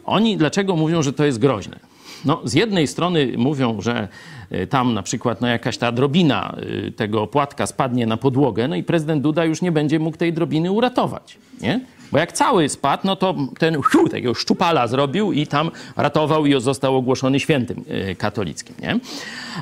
Oni 0.05 0.37
dlaczego 0.37 0.75
mówią, 0.75 1.01
że 1.01 1.13
to 1.13 1.25
jest 1.25 1.39
groźne? 1.39 1.86
No, 2.25 2.41
z 2.43 2.53
jednej 2.53 2.87
strony 2.87 3.33
mówią, 3.37 3.81
że 3.81 4.07
y, 4.51 4.67
tam 4.67 4.93
na 4.93 5.03
przykład 5.03 5.41
no, 5.41 5.47
jakaś 5.47 5.77
ta 5.77 5.91
drobina 5.91 6.57
y, 6.87 6.91
tego 6.91 7.21
opłatka 7.21 7.67
spadnie 7.67 8.05
na 8.05 8.17
podłogę, 8.17 8.67
no 8.67 8.75
i 8.75 8.83
prezydent 8.83 9.23
Duda 9.23 9.45
już 9.45 9.61
nie 9.61 9.71
będzie 9.71 9.99
mógł 9.99 10.17
tej 10.17 10.33
drobiny 10.33 10.71
uratować. 10.71 11.37
Nie? 11.61 11.79
Bo 12.11 12.17
jak 12.17 12.31
cały 12.31 12.69
spadł, 12.69 13.01
no 13.05 13.15
to 13.15 13.35
ten 13.59 13.81
hiu, 13.91 14.09
takiego 14.09 14.33
szczupala 14.33 14.87
zrobił 14.87 15.31
i 15.31 15.47
tam 15.47 15.71
ratował 15.97 16.45
i 16.45 16.61
został 16.61 16.95
ogłoszony 16.95 17.39
świętym 17.39 17.83
e, 17.87 18.15
katolickim. 18.15 18.75
Nie? 18.81 18.99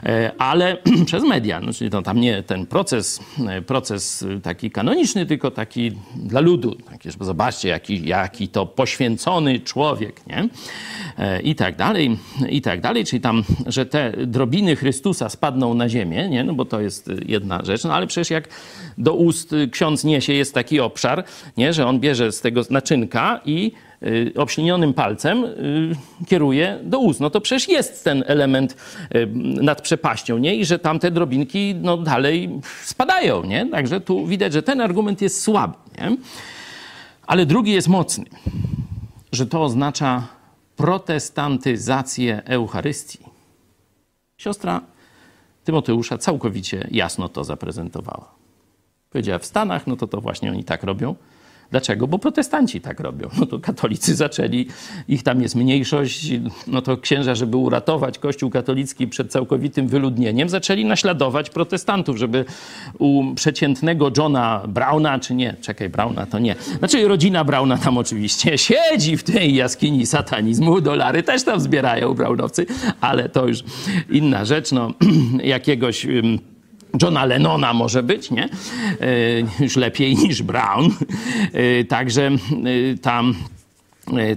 E, 0.05 0.31
ale 0.37 0.77
przez 1.05 1.23
media, 1.23 1.59
no, 1.59 1.73
czyli 1.73 1.89
to 1.89 2.01
tam 2.01 2.19
nie 2.19 2.43
ten 2.43 2.65
proces, 2.65 3.19
e, 3.47 3.61
proces 3.61 4.25
taki 4.43 4.71
kanoniczny, 4.71 5.25
tylko 5.25 5.51
taki 5.51 5.91
dla 6.15 6.39
ludu. 6.39 6.75
Taki, 6.89 7.11
żeby 7.11 7.25
zobaczcie, 7.25 7.69
jaki, 7.69 8.07
jaki 8.07 8.47
to 8.47 8.65
poświęcony 8.65 9.59
człowiek. 9.59 10.21
Nie? 10.27 10.49
I 11.43 11.55
tak 11.55 11.75
dalej, 11.75 12.17
i 12.49 12.61
tak 12.61 12.81
dalej. 12.81 13.05
Czyli 13.05 13.21
tam, 13.21 13.43
że 13.67 13.85
te 13.85 14.11
drobiny 14.11 14.75
Chrystusa 14.75 15.29
spadną 15.29 15.73
na 15.73 15.89
ziemię, 15.89 16.29
nie? 16.29 16.43
no 16.43 16.53
bo 16.53 16.65
to 16.65 16.81
jest 16.81 17.11
jedna 17.25 17.65
rzecz. 17.65 17.83
No 17.83 17.93
ale 17.93 18.07
przecież 18.07 18.29
jak 18.29 18.49
do 18.97 19.13
ust 19.13 19.51
ksiądz 19.71 20.03
niesie, 20.03 20.33
jest 20.33 20.53
taki 20.53 20.79
obszar, 20.79 21.23
nie? 21.57 21.73
że 21.73 21.87
on 21.87 21.99
bierze 21.99 22.31
z 22.31 22.41
tego 22.41 22.61
naczynka 22.69 23.41
i 23.45 23.71
y, 24.03 24.31
obślinionym 24.37 24.93
palcem 24.93 25.45
y, 25.45 25.95
kieruje 26.27 26.79
do 26.83 26.99
ust. 26.99 27.19
No 27.19 27.29
to 27.29 27.41
przecież 27.41 27.69
jest 27.69 28.03
ten 28.03 28.23
element 28.27 28.75
y, 29.15 29.27
nad 29.61 29.81
przepaścią, 29.81 30.37
nie? 30.37 30.55
I 30.55 30.65
że 30.65 30.79
tam 30.79 30.99
te 30.99 31.11
drobinki 31.11 31.75
no, 31.81 31.97
dalej 31.97 32.49
spadają, 32.83 33.43
nie? 33.43 33.65
Także 33.65 34.01
tu 34.01 34.27
widać, 34.27 34.53
że 34.53 34.63
ten 34.63 34.81
argument 34.81 35.21
jest 35.21 35.41
słaby, 35.41 35.75
nie? 35.97 36.17
Ale 37.27 37.45
drugi 37.45 37.71
jest 37.71 37.87
mocny, 37.87 38.25
że 39.31 39.45
to 39.45 39.63
oznacza 39.63 40.27
protestantyzację 40.75 42.41
Eucharystii. 42.45 43.19
Siostra 44.37 44.81
Tymoteusza 45.65 46.17
całkowicie 46.17 46.87
jasno 46.91 47.29
to 47.29 47.43
zaprezentowała. 47.43 48.34
Powiedziała 49.15 49.39
w 49.39 49.45
Stanach, 49.45 49.87
no 49.87 49.95
to 49.95 50.07
to 50.07 50.21
właśnie 50.21 50.51
oni 50.51 50.63
tak 50.63 50.83
robią. 50.83 51.15
Dlaczego? 51.71 52.07
Bo 52.07 52.19
protestanci 52.19 52.81
tak 52.81 52.99
robią. 52.99 53.29
No 53.39 53.45
to 53.45 53.59
katolicy 53.59 54.15
zaczęli, 54.25 54.67
ich 55.07 55.23
tam 55.23 55.41
jest 55.41 55.55
mniejszość, 55.55 56.31
no 56.67 56.81
to 56.81 56.97
księża, 56.97 57.35
żeby 57.35 57.57
uratować 57.57 58.19
Kościół 58.19 58.49
katolicki 58.49 59.07
przed 59.07 59.31
całkowitym 59.31 59.87
wyludnieniem, 59.87 60.49
zaczęli 60.49 60.85
naśladować 60.85 61.49
protestantów, 61.49 62.17
żeby 62.17 62.45
u 62.99 63.23
przeciętnego 63.35 64.11
Johna 64.17 64.63
Browna, 64.67 65.19
czy 65.19 65.35
nie, 65.35 65.55
czekaj, 65.61 65.89
Browna 65.89 66.25
to 66.25 66.39
nie, 66.39 66.55
znaczy 66.79 67.07
rodzina 67.07 67.43
Browna 67.43 67.77
tam 67.77 67.97
oczywiście 67.97 68.57
siedzi 68.67 69.17
w 69.17 69.23
tej 69.23 69.55
jaskini 69.55 70.05
satanizmu, 70.05 70.81
dolary 70.81 71.23
też 71.23 71.43
tam 71.43 71.59
zbierają 71.59 72.13
Brownowcy, 72.13 72.65
ale 73.01 73.29
to 73.29 73.47
już 73.47 73.63
inna 74.09 74.45
rzecz, 74.45 74.71
no 74.71 74.93
jakiegoś 75.43 76.07
Johna 77.01 77.25
Lennona 77.25 77.73
może 77.73 78.03
być, 78.03 78.31
nie? 78.31 78.43
E, 78.43 78.49
już 79.63 79.75
lepiej 79.75 80.15
niż 80.15 80.43
Brown. 80.43 80.89
E, 81.53 81.83
także 81.83 82.27
e, 82.27 82.97
tam 83.01 83.35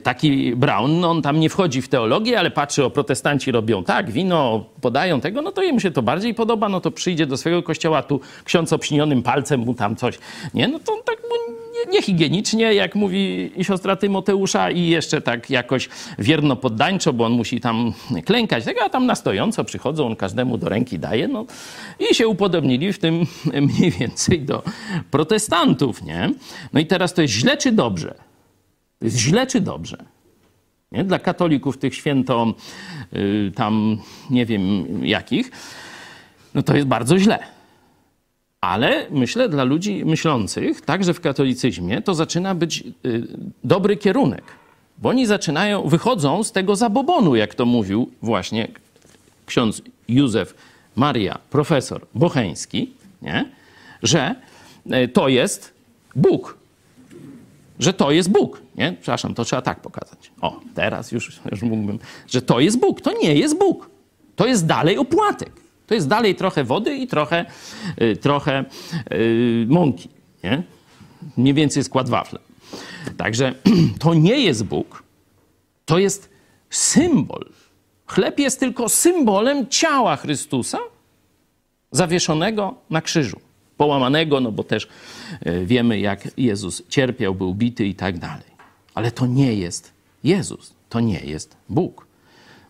taki 0.02 0.56
Brown, 0.56 1.00
no 1.00 1.10
on 1.10 1.22
tam 1.22 1.40
nie 1.40 1.48
wchodzi 1.50 1.82
w 1.82 1.88
teologię, 1.88 2.38
ale 2.38 2.50
patrzy, 2.50 2.84
o 2.84 2.90
protestanci 2.90 3.52
robią 3.52 3.84
tak, 3.84 4.10
wino 4.10 4.64
podają 4.80 5.20
tego, 5.20 5.42
no 5.42 5.52
to 5.52 5.62
jemu 5.62 5.80
się 5.80 5.90
to 5.90 6.02
bardziej 6.02 6.34
podoba, 6.34 6.68
no 6.68 6.80
to 6.80 6.90
przyjdzie 6.90 7.26
do 7.26 7.36
swojego 7.36 7.62
kościoła, 7.62 8.02
tu 8.02 8.20
ksiądz 8.44 8.72
obśnionym 8.72 9.22
palcem 9.22 9.60
mu 9.60 9.74
tam 9.74 9.96
coś, 9.96 10.18
nie? 10.54 10.68
No 10.68 10.78
to 10.78 11.02
tak 11.04 11.18
mu 11.22 11.54
niehigienicznie, 11.90 12.74
jak 12.74 12.94
mówi 12.94 13.52
siostra 13.62 13.96
Tymoteusza 13.96 14.70
i 14.70 14.86
jeszcze 14.86 15.20
tak 15.20 15.50
jakoś 15.50 15.88
wierno 16.18 16.56
poddańczo, 16.56 17.12
bo 17.12 17.24
on 17.24 17.32
musi 17.32 17.60
tam 17.60 17.92
klękać, 18.24 18.64
tego, 18.64 18.80
a 18.84 18.88
tam 18.88 19.06
na 19.06 19.14
stojąco 19.14 19.64
przychodzą, 19.64 20.06
on 20.06 20.16
każdemu 20.16 20.58
do 20.58 20.68
ręki 20.68 20.98
daje, 20.98 21.28
no 21.28 21.46
i 22.10 22.14
się 22.14 22.28
upodobnili 22.28 22.92
w 22.92 22.98
tym 22.98 23.26
mniej 23.68 23.90
więcej 23.90 24.42
do 24.42 24.62
protestantów, 25.10 26.02
nie? 26.02 26.30
No 26.72 26.80
i 26.80 26.86
teraz 26.86 27.14
to 27.14 27.22
jest 27.22 27.34
źle 27.34 27.56
czy 27.56 27.72
dobrze? 27.72 28.14
To 28.98 29.04
jest 29.04 29.16
źle 29.16 29.46
czy 29.46 29.60
dobrze? 29.60 29.96
Nie? 30.92 31.04
Dla 31.04 31.18
katolików 31.18 31.78
tych 31.78 31.94
święto 31.94 32.54
yy, 33.12 33.52
tam 33.54 33.98
nie 34.30 34.46
wiem 34.46 34.86
jakich, 35.06 35.50
no 36.54 36.62
to 36.62 36.76
jest 36.76 36.88
bardzo 36.88 37.18
źle. 37.18 37.57
Ale 38.60 39.06
myślę, 39.10 39.48
dla 39.48 39.64
ludzi 39.64 40.04
myślących, 40.04 40.80
także 40.80 41.14
w 41.14 41.20
katolicyzmie, 41.20 42.02
to 42.02 42.14
zaczyna 42.14 42.54
być 42.54 42.84
y, 43.06 43.26
dobry 43.64 43.96
kierunek. 43.96 44.42
Bo 44.98 45.08
oni 45.08 45.26
zaczynają, 45.26 45.88
wychodzą 45.88 46.42
z 46.44 46.52
tego 46.52 46.76
zabobonu, 46.76 47.36
jak 47.36 47.54
to 47.54 47.66
mówił 47.66 48.10
właśnie 48.22 48.68
ksiądz 49.46 49.82
Józef 50.08 50.54
Maria, 50.96 51.38
profesor 51.50 52.06
Bocheński, 52.14 52.92
nie? 53.22 53.50
że 54.02 54.34
y, 54.86 55.08
to 55.08 55.28
jest 55.28 55.74
Bóg. 56.16 56.58
Że 57.78 57.92
to 57.92 58.10
jest 58.10 58.30
Bóg. 58.30 58.62
Nie? 58.76 58.92
Przepraszam, 58.92 59.34
to 59.34 59.44
trzeba 59.44 59.62
tak 59.62 59.80
pokazać. 59.80 60.30
O, 60.40 60.60
teraz 60.74 61.12
już, 61.12 61.40
już 61.50 61.62
mógłbym. 61.62 61.98
Że 62.28 62.42
to 62.42 62.60
jest 62.60 62.80
Bóg. 62.80 63.00
To 63.00 63.12
nie 63.22 63.34
jest 63.34 63.58
Bóg. 63.58 63.90
To 64.36 64.46
jest 64.46 64.66
dalej 64.66 64.98
opłatek. 64.98 65.67
To 65.88 65.94
jest 65.94 66.08
dalej 66.08 66.34
trochę 66.34 66.64
wody 66.64 66.96
i 66.96 67.06
trochę, 67.06 67.46
y, 68.02 68.16
trochę 68.16 68.64
yy, 69.10 69.66
mąki. 69.68 70.08
Nie? 70.44 70.62
Mniej 71.36 71.54
więcej 71.54 71.84
skład 71.84 72.08
wafla. 72.08 72.38
Także 73.16 73.54
to 74.00 74.14
nie 74.14 74.40
jest 74.40 74.64
Bóg, 74.64 75.02
to 75.84 75.98
jest 75.98 76.30
symbol. 76.70 77.44
Chleb 78.06 78.38
jest 78.38 78.60
tylko 78.60 78.88
symbolem 78.88 79.66
ciała 79.66 80.16
Chrystusa 80.16 80.78
zawieszonego 81.90 82.74
na 82.90 83.02
krzyżu. 83.02 83.40
Połamanego, 83.76 84.40
no 84.40 84.52
bo 84.52 84.64
też 84.64 84.88
y, 85.46 85.66
wiemy, 85.66 86.00
jak 86.00 86.28
Jezus 86.36 86.82
cierpiał, 86.88 87.34
był 87.34 87.54
bity 87.54 87.86
i 87.86 87.94
tak 87.94 88.18
dalej. 88.18 88.48
Ale 88.94 89.10
to 89.10 89.26
nie 89.26 89.54
jest 89.54 89.92
Jezus, 90.24 90.74
to 90.88 91.00
nie 91.00 91.20
jest 91.20 91.56
Bóg. 91.68 92.06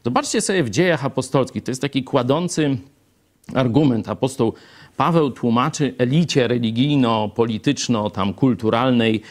Zobaczcie 0.05 0.41
sobie 0.41 0.65
w 0.65 0.71
dziejach 0.71 1.05
apostolskich, 1.05 1.65
to 1.65 1.71
jest 1.71 1.83
taki 1.83 2.05
kładący 2.05 2.79
argument. 3.55 4.09
Apostoł 4.09 4.55
Paweł 4.99 5.31
tłumaczy 5.31 5.95
elicie 5.99 6.49
religijno-polityczno, 6.49 8.11
tam 8.11 8.35
kulturalnej 8.35 9.23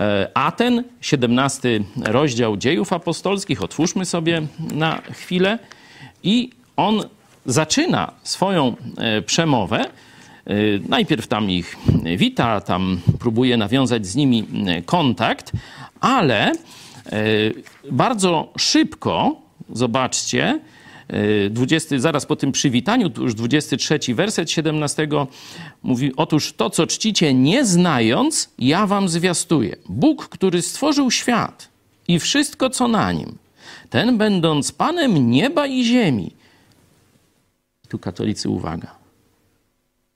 e, 0.00 0.30
Aten, 0.34 0.84
17 1.00 1.80
rozdział 2.04 2.56
dziejów 2.56 2.92
apostolskich. 2.92 3.62
Otwórzmy 3.62 4.04
sobie 4.04 4.42
na 4.74 5.02
chwilę. 5.12 5.58
I 6.22 6.50
on 6.76 7.02
zaczyna 7.46 8.12
swoją 8.22 8.76
e, 8.96 9.22
przemowę. 9.22 9.80
E, 9.80 9.90
najpierw 10.88 11.26
tam 11.26 11.50
ich 11.50 11.76
wita, 12.16 12.60
tam 12.60 13.00
próbuje 13.20 13.56
nawiązać 13.56 14.06
z 14.06 14.16
nimi 14.16 14.46
kontakt, 14.86 15.52
ale 16.00 16.52
bardzo 17.90 18.52
szybko, 18.58 19.36
zobaczcie, 19.72 20.60
20, 21.50 21.98
zaraz 21.98 22.26
po 22.26 22.36
tym 22.36 22.52
przywitaniu, 22.52 23.10
już 23.18 23.34
23 23.34 23.98
werset 24.14 24.50
17 24.50 25.08
mówi: 25.82 26.12
Otóż 26.16 26.52
to, 26.52 26.70
co 26.70 26.86
czcicie 26.86 27.34
nie 27.34 27.64
znając, 27.64 28.50
ja 28.58 28.86
wam 28.86 29.08
zwiastuję. 29.08 29.76
Bóg, 29.88 30.28
który 30.28 30.62
stworzył 30.62 31.10
świat 31.10 31.68
i 32.08 32.18
wszystko, 32.18 32.70
co 32.70 32.88
na 32.88 33.12
nim, 33.12 33.38
ten 33.90 34.18
będąc 34.18 34.72
Panem 34.72 35.30
nieba 35.30 35.66
i 35.66 35.84
ziemi. 35.84 36.30
Tu 37.88 37.98
katolicy, 37.98 38.48
uwaga, 38.48 38.94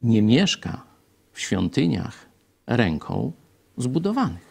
nie 0.03 0.23
mieszka 0.23 0.83
w 1.33 1.41
świątyniach 1.41 2.27
ręką 2.67 3.33
zbudowanych. 3.77 4.49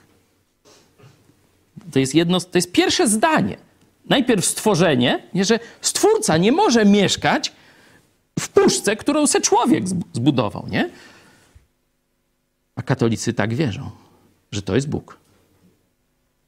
To 1.92 2.00
jest 2.00 2.16
jedno, 2.16 2.42
to 2.42 2.58
jest 2.58 2.72
pierwsze 2.72 3.08
zdanie 3.08 3.67
najpierw 4.10 4.46
stworzenie, 4.46 5.24
nie, 5.34 5.46
że 5.46 5.60
stwórca 5.82 6.38
nie 6.38 6.52
może 6.52 6.86
mieszkać 6.86 7.52
w 8.40 8.50
puszce, 8.50 8.96
którą 8.96 9.28
se 9.28 9.42
człowiek 9.42 9.84
zbudował, 10.14 10.68
nie? 10.70 10.90
A 12.76 12.82
katolicy 12.82 13.34
tak 13.34 13.54
wierzą, 13.54 13.92
że 14.52 14.62
to 14.62 14.76
jest 14.76 14.90
Bóg. 14.90 15.18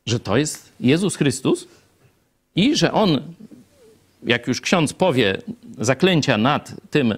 Że 0.06 0.20
to 0.20 0.38
jest 0.38 0.72
Jezus 0.80 1.16
Chrystus 1.16 1.68
i 2.56 2.76
że 2.76 2.92
On, 2.92 3.22
jak 4.24 4.48
już 4.48 4.62
ksiądz 4.62 4.94
powie 4.94 5.42
zaklęcia 5.78 6.38
nad 6.38 6.74
tym 6.92 7.14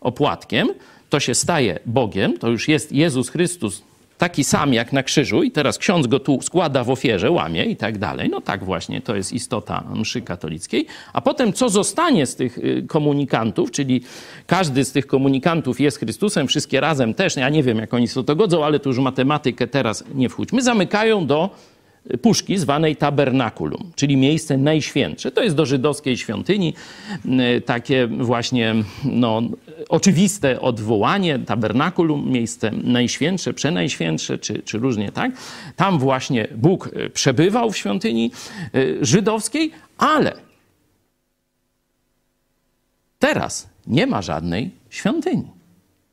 opłatkiem, 0.00 0.68
to 1.10 1.20
się 1.20 1.34
staje 1.34 1.78
Bogiem, 1.86 2.38
to 2.38 2.48
już 2.48 2.68
jest 2.68 2.92
Jezus 2.92 3.28
Chrystus 3.28 3.82
taki 4.20 4.44
sam 4.44 4.74
jak 4.74 4.92
na 4.92 5.02
krzyżu 5.02 5.42
i 5.42 5.50
teraz 5.50 5.78
ksiądz 5.78 6.06
go 6.06 6.20
tu 6.20 6.42
składa 6.42 6.84
w 6.84 6.90
ofierze, 6.90 7.30
łamie 7.30 7.64
i 7.64 7.76
tak 7.76 7.98
dalej. 7.98 8.28
No 8.28 8.40
tak 8.40 8.64
właśnie, 8.64 9.00
to 9.00 9.16
jest 9.16 9.32
istota 9.32 9.84
mszy 9.94 10.22
katolickiej. 10.22 10.86
A 11.12 11.20
potem 11.20 11.52
co 11.52 11.68
zostanie 11.68 12.26
z 12.26 12.36
tych 12.36 12.58
y, 12.58 12.84
komunikantów, 12.88 13.70
czyli 13.70 14.02
każdy 14.46 14.84
z 14.84 14.92
tych 14.92 15.06
komunikantów 15.06 15.80
jest 15.80 15.98
Chrystusem, 15.98 16.46
wszystkie 16.46 16.80
razem 16.80 17.14
też, 17.14 17.36
ja 17.36 17.48
nie 17.48 17.62
wiem 17.62 17.78
jak 17.78 17.94
oni 17.94 18.08
sobie 18.08 18.26
to 18.26 18.36
godzą, 18.36 18.64
ale 18.64 18.80
tu 18.80 18.88
już 18.88 18.98
matematykę 18.98 19.66
teraz 19.66 20.04
nie 20.14 20.28
wchódźmy, 20.28 20.62
zamykają 20.62 21.26
do 21.26 21.50
puszki 22.22 22.58
zwanej 22.58 22.96
tabernakulum, 22.96 23.92
czyli 23.96 24.16
miejsce 24.16 24.56
najświętsze. 24.56 25.30
To 25.30 25.42
jest 25.42 25.56
do 25.56 25.66
żydowskiej 25.66 26.16
świątyni 26.16 26.74
y, 27.56 27.60
takie 27.60 28.06
właśnie 28.06 28.74
no, 29.04 29.42
oczywiste 29.88 30.60
odwołanie, 30.60 31.38
tabernakulum, 31.38 32.30
miejsce 32.30 32.70
najświętsze, 32.84 33.54
przenajświętsze, 33.54 34.38
czy, 34.38 34.62
czy 34.62 34.78
różnie 34.78 35.12
tak. 35.12 35.32
Tam 35.76 35.98
właśnie 35.98 36.48
Bóg 36.56 36.86
y, 36.86 37.10
przebywał 37.10 37.70
w 37.70 37.76
świątyni 37.76 38.30
y, 38.74 38.98
żydowskiej, 39.00 39.70
ale 39.98 40.32
teraz 43.18 43.68
nie 43.86 44.06
ma 44.06 44.22
żadnej 44.22 44.70
świątyni. 44.90 45.44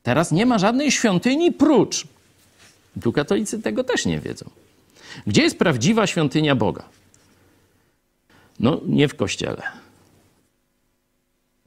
Teraz 0.02 0.32
nie 0.32 0.46
ma 0.46 0.58
żadnej 0.58 0.92
świątyni 0.92 1.52
prócz. 1.52 2.06
Tu 3.02 3.12
katolicy 3.12 3.62
tego 3.62 3.84
też 3.84 4.06
nie 4.06 4.20
wiedzą. 4.20 4.50
Gdzie 5.26 5.42
jest 5.42 5.58
prawdziwa 5.58 6.06
świątynia 6.06 6.54
Boga? 6.54 6.84
No, 8.60 8.80
nie 8.86 9.08
w 9.08 9.16
kościele. 9.16 9.62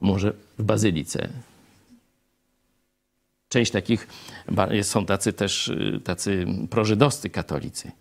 Może 0.00 0.32
w 0.58 0.62
bazylice. 0.62 1.28
Część 3.48 3.72
takich, 3.72 4.08
są 4.82 5.06
tacy 5.06 5.32
też 5.32 5.68
y, 5.68 6.00
tacy 6.04 6.46
prożydowscy 6.70 7.30
katolicy. 7.30 7.92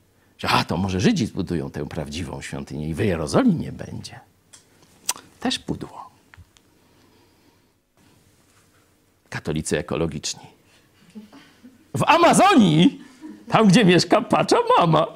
A, 0.43 0.63
to 0.63 0.77
może 0.77 0.99
Żydzi 0.99 1.25
zbudują 1.25 1.71
tę 1.71 1.85
prawdziwą 1.85 2.41
świątynię 2.41 2.89
i 2.89 2.93
w 2.93 2.99
Jerozolimie 2.99 3.71
będzie. 3.71 4.19
Też 5.39 5.59
pudło. 5.59 6.09
Katolicy 9.29 9.77
ekologiczni. 9.77 10.43
W 11.95 12.03
Amazonii 12.03 13.03
tam, 13.51 13.67
gdzie 13.67 13.85
mieszka 13.85 14.21
Pacza 14.21 14.57
mama. 14.77 15.07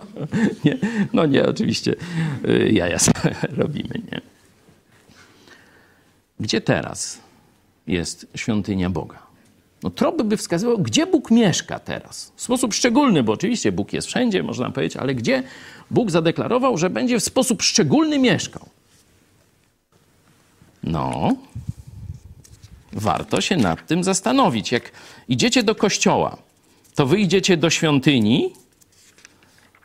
Nie, 0.65 0.77
no 1.13 1.25
nie, 1.25 1.45
oczywiście 1.45 1.95
y, 2.47 2.69
jaja 2.71 2.97
robimy, 3.61 4.01
nie. 4.11 4.21
Gdzie 6.39 6.61
teraz 6.61 7.19
jest 7.87 8.27
świątynia 8.35 8.89
Boga? 8.89 9.25
No 9.83 9.89
tropy 9.89 10.23
by 10.23 10.37
wskazywał, 10.37 10.77
gdzie 10.77 11.07
Bóg 11.07 11.31
mieszka 11.31 11.79
teraz. 11.79 12.31
W 12.35 12.41
sposób 12.41 12.73
szczególny, 12.73 13.23
bo 13.23 13.33
oczywiście 13.33 13.71
Bóg 13.71 13.93
jest 13.93 14.07
wszędzie, 14.07 14.43
można 14.43 14.69
powiedzieć, 14.71 14.97
ale 14.97 15.15
gdzie 15.15 15.43
Bóg 15.91 16.11
zadeklarował, 16.11 16.77
że 16.77 16.89
będzie 16.89 17.19
w 17.19 17.23
sposób 17.23 17.61
szczególny 17.61 18.19
mieszkał? 18.19 18.69
No, 20.83 21.35
warto 22.93 23.41
się 23.41 23.57
nad 23.57 23.87
tym 23.87 24.03
zastanowić. 24.03 24.71
Jak 24.71 24.91
idziecie 25.27 25.63
do 25.63 25.75
kościoła, 25.75 26.37
to 26.95 27.05
wyjdziecie 27.05 27.57
do 27.57 27.69
świątyni. 27.69 28.53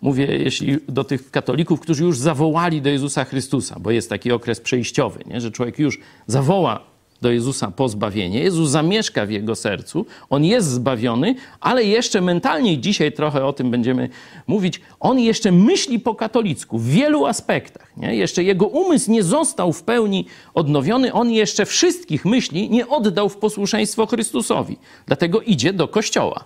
Mówię, 0.02 0.26
jeśli 0.26 0.78
do 0.88 1.04
tych 1.04 1.30
katolików, 1.30 1.80
którzy 1.80 2.04
już 2.04 2.18
zawołali 2.18 2.82
do 2.82 2.90
Jezusa 2.90 3.24
Chrystusa, 3.24 3.76
bo 3.80 3.90
jest 3.90 4.08
taki 4.08 4.32
okres 4.32 4.60
przejściowy, 4.60 5.24
nie? 5.26 5.40
że 5.40 5.50
człowiek 5.50 5.78
już 5.78 5.98
zawoła 6.26 6.90
do 7.20 7.30
Jezusa 7.30 7.70
po 7.70 7.88
zbawienie. 7.88 8.40
Jezus 8.40 8.70
zamieszka 8.70 9.26
w 9.26 9.30
jego 9.30 9.56
sercu, 9.56 10.06
on 10.30 10.44
jest 10.44 10.68
zbawiony, 10.68 11.34
ale 11.60 11.84
jeszcze 11.84 12.20
mentalnie, 12.20 12.78
dzisiaj 12.78 13.12
trochę 13.12 13.44
o 13.44 13.52
tym 13.52 13.70
będziemy 13.70 14.08
mówić, 14.46 14.80
on 15.00 15.18
jeszcze 15.18 15.52
myśli 15.52 15.98
po 15.98 16.14
katolicku 16.14 16.78
w 16.78 16.88
wielu 16.88 17.26
aspektach. 17.26 17.96
Nie? 17.96 18.16
Jeszcze 18.16 18.44
jego 18.44 18.66
umysł 18.66 19.10
nie 19.10 19.22
został 19.22 19.72
w 19.72 19.82
pełni 19.82 20.26
odnowiony, 20.54 21.12
on 21.12 21.30
jeszcze 21.30 21.66
wszystkich 21.66 22.24
myśli 22.24 22.70
nie 22.70 22.88
oddał 22.88 23.28
w 23.28 23.36
posłuszeństwo 23.36 24.06
Chrystusowi. 24.06 24.78
Dlatego 25.06 25.40
idzie 25.40 25.72
do 25.72 25.88
kościoła. 25.88 26.44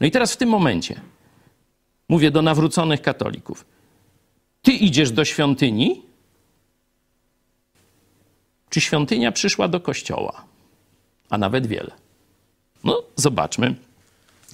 No 0.00 0.06
i 0.06 0.10
teraz 0.10 0.32
w 0.32 0.36
tym 0.36 0.48
momencie 0.48 1.00
mówię 2.08 2.30
do 2.30 2.42
nawróconych 2.42 3.02
katolików. 3.02 3.64
Ty 4.62 4.72
idziesz 4.72 5.10
do 5.10 5.24
świątyni, 5.24 6.02
czy 8.70 8.80
świątynia 8.80 9.32
przyszła 9.32 9.68
do 9.68 9.80
kościoła? 9.80 10.44
A 11.30 11.38
nawet 11.38 11.66
wiele. 11.66 11.90
No, 12.84 13.02
zobaczmy. 13.16 13.74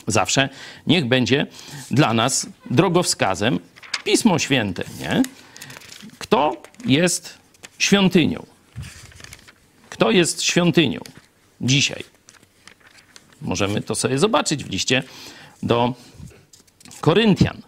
Zawsze 0.07 0.49
niech 0.87 1.05
będzie 1.05 1.47
dla 1.91 2.15
nas 2.15 2.47
drogowskazem 2.71 3.59
Pismo 4.05 4.39
Święte, 4.39 4.85
nie? 5.01 5.23
Kto 6.19 6.63
jest 6.87 7.39
świątynią? 7.79 8.47
Kto 9.91 10.11
jest 10.11 10.43
świątynią 10.43 11.01
dzisiaj? 11.61 12.05
Możemy 13.43 13.83
to 13.83 13.95
sobie 13.95 14.19
zobaczyć 14.19 14.65
w 14.65 14.71
liście 14.71 15.03
do 15.63 15.95
Koryntian. 17.01 17.63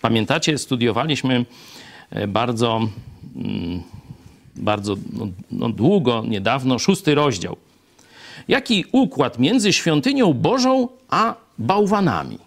Pamiętacie, 0.00 0.58
studiowaliśmy 0.58 1.44
e, 2.10 2.28
bardzo, 2.28 2.88
mm, 3.36 3.82
bardzo 4.56 4.96
no, 5.12 5.28
no 5.50 5.68
długo, 5.68 6.24
niedawno, 6.28 6.78
szósty 6.78 7.14
rozdział. 7.14 7.56
Jaki 8.48 8.84
układ 8.92 9.38
między 9.38 9.72
świątynią 9.72 10.32
Bożą 10.32 10.88
a 11.08 11.34
bałwanami? 11.58 12.38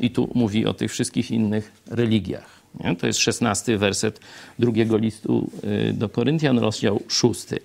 I 0.00 0.10
tu 0.10 0.30
mówi 0.34 0.66
o 0.66 0.74
tych 0.74 0.92
wszystkich 0.92 1.30
innych 1.30 1.72
religiach. 1.86 2.53
Nie? 2.80 2.96
To 2.96 3.06
jest 3.06 3.18
szesnasty 3.18 3.78
werset 3.78 4.20
drugiego 4.58 4.96
listu 4.96 5.50
y, 5.64 5.92
do 5.92 6.08
Koryntian, 6.08 6.58
rozdział 6.58 7.02
szósty. 7.08 7.58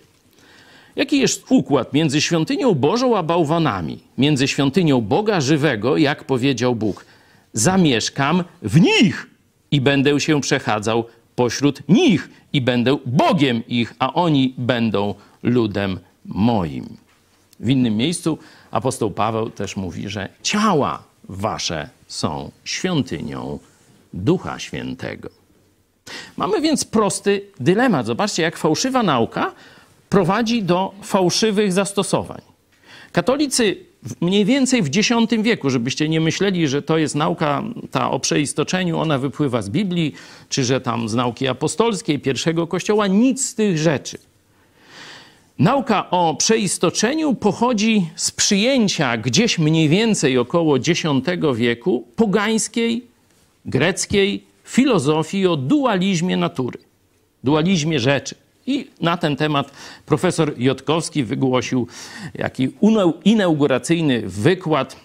Jaki 0.96 1.20
jest 1.20 1.46
układ 1.50 1.94
między 1.94 2.22
świątynią 2.22 2.74
Bożą 2.74 3.18
a 3.18 3.24
bałwanami? 3.24 4.00
Między 4.18 4.48
świątynią 4.48 5.02
Boga 5.02 5.42
żywego, 5.42 5.98
jak 5.98 6.24
powiedział 6.24 6.76
Bóg, 6.76 7.06
zamieszkam 7.54 8.44
w 8.62 8.82
nich 8.82 9.28
i 9.72 9.82
będę 9.82 10.20
się 10.20 10.42
przechadzał 10.42 11.06
pośród 11.36 11.90
nich 11.90 12.30
i 12.54 12.62
będę 12.62 12.98
Bogiem 13.06 13.68
ich, 13.68 13.94
a 14.00 14.14
oni 14.14 14.54
będą 14.58 15.16
ludem 15.44 16.00
moim. 16.26 16.98
W 17.60 17.70
innym 17.70 17.98
miejscu 17.98 18.38
apostoł 18.72 19.12
Paweł 19.12 19.50
też 19.50 19.76
mówi, 19.76 20.10
że 20.10 20.30
ciała 20.44 21.04
wasze 21.30 21.90
są 22.08 22.52
świątynią 22.64 23.60
Ducha 24.14 24.60
Świętego. 24.60 25.30
Mamy 26.38 26.62
więc 26.62 26.86
prosty 26.86 27.42
dylemat. 27.60 28.06
Zobaczcie, 28.06 28.44
jak 28.44 28.58
fałszywa 28.58 29.04
nauka 29.04 29.54
prowadzi 30.10 30.64
do 30.64 30.94
fałszywych 31.02 31.74
zastosowań. 31.74 32.42
Katolicy 33.12 33.78
mniej 34.22 34.46
więcej 34.46 34.84
w 34.84 34.88
X 34.88 35.10
wieku, 35.42 35.70
żebyście 35.70 36.10
nie 36.10 36.22
myśleli, 36.22 36.68
że 36.68 36.82
to 36.82 36.98
jest 36.98 37.16
nauka 37.16 37.64
ta 37.92 38.12
o 38.12 38.20
przeistoczeniu, 38.20 39.00
ona 39.00 39.18
wypływa 39.18 39.62
z 39.62 39.70
Biblii, 39.70 40.14
czy 40.50 40.64
że 40.64 40.82
tam 40.82 41.10
z 41.10 41.14
nauki 41.14 41.48
apostolskiej, 41.48 42.20
pierwszego 42.20 42.68
kościoła, 42.68 43.08
nic 43.08 43.46
z 43.46 43.56
tych 43.56 43.78
rzeczy. 43.78 44.18
Nauka 45.60 46.10
o 46.10 46.36
przeistoczeniu 46.36 47.36
pochodzi 47.36 48.10
z 48.16 48.32
przyjęcia 48.32 49.18
gdzieś 49.18 49.60
mniej 49.60 49.90
więcej 49.90 50.38
około 50.38 50.78
X 50.78 51.04
wieku 51.56 52.08
pogańskiej 52.16 53.09
greckiej 53.66 54.44
filozofii 54.64 55.48
o 55.48 55.58
dualizmie 55.58 56.38
natury, 56.38 56.80
dualizmie 57.44 58.00
rzeczy. 58.00 58.36
I 58.68 58.88
na 59.02 59.18
ten 59.18 59.36
temat 59.36 59.72
profesor 60.06 60.54
Jotkowski 60.58 61.24
wygłosił 61.24 61.88
jaki 62.34 62.70
inauguracyjny 63.26 64.22
wykład 64.26 64.96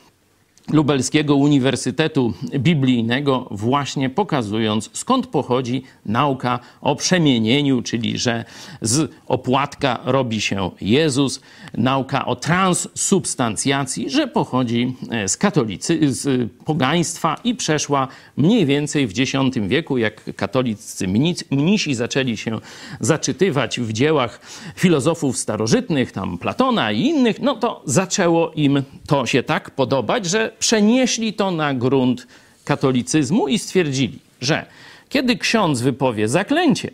Lubelskiego 0.73 1.37
Uniwersytetu 1.37 2.33
Biblijnego, 2.59 3.49
właśnie 3.51 4.11
pokazując 4.11 4.91
skąd 4.93 5.27
pochodzi 5.27 5.83
nauka 6.07 6.59
o 6.81 6.97
przemienieniu, 6.97 7.83
czyli 7.83 8.19
że 8.19 8.45
z 8.81 9.13
opłatka 9.27 10.01
robi 10.05 10.41
się 10.41 10.71
Jezus, 10.81 11.41
nauka 11.75 12.27
o 12.27 12.37
transsubstancjacji, 12.37 14.11
że 14.11 14.27
pochodzi 14.27 14.97
e, 15.11 15.29
z 15.29 15.37
katolicy, 15.37 16.13
z 16.15 16.51
pogaństwa 16.65 17.37
i 17.45 17.55
przeszła 17.55 18.09
mniej 18.37 18.67
więcej 18.67 19.07
w 19.07 19.21
X 19.21 19.33
wieku, 19.69 19.99
jak 19.99 20.37
katolicy 20.37 21.09
mnisi 21.51 21.95
zaczęli 21.95 22.37
się 22.37 22.59
zaczytywać 23.01 23.81
w 23.81 23.93
dziełach 23.93 24.41
filozofów 24.77 25.39
starożytnych, 25.39 26.13
tam 26.13 26.39
Platona 26.39 26.93
i 26.93 27.01
innych, 27.01 27.41
no 27.41 27.55
to 27.55 27.83
zaczęło 27.85 28.53
im 28.53 28.83
to 29.07 29.27
się 29.27 29.43
tak 29.43 29.71
podobać, 29.71 30.27
że 30.27 30.54
przenieśli 30.59 31.33
to 31.33 31.51
na 31.51 31.75
grunt 31.75 32.27
katolicyzmu 32.65 33.49
i 33.49 33.59
stwierdzili, 33.59 34.19
że 34.41 34.67
kiedy 35.09 35.37
ksiądz 35.37 35.81
wypowie 35.81 36.29
zaklęcie, 36.29 36.91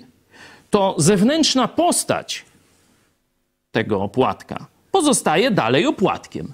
to 0.71 0.95
zewnętrzna 0.99 1.69
postać 1.69 2.45
tego 3.73 4.03
opłatka 4.03 4.67
pozostaje 4.91 5.51
dalej 5.51 5.87
opłatkiem. 5.87 6.53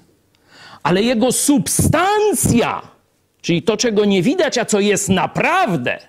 Ale 0.83 1.03
jego 1.03 1.31
substancja, 1.31 2.81
czyli 3.41 3.61
to, 3.61 3.77
czego 3.77 4.05
nie 4.05 4.21
widać, 4.21 4.57
a 4.57 4.65
co 4.65 4.79
jest 4.79 5.09
naprawdę, 5.09 5.99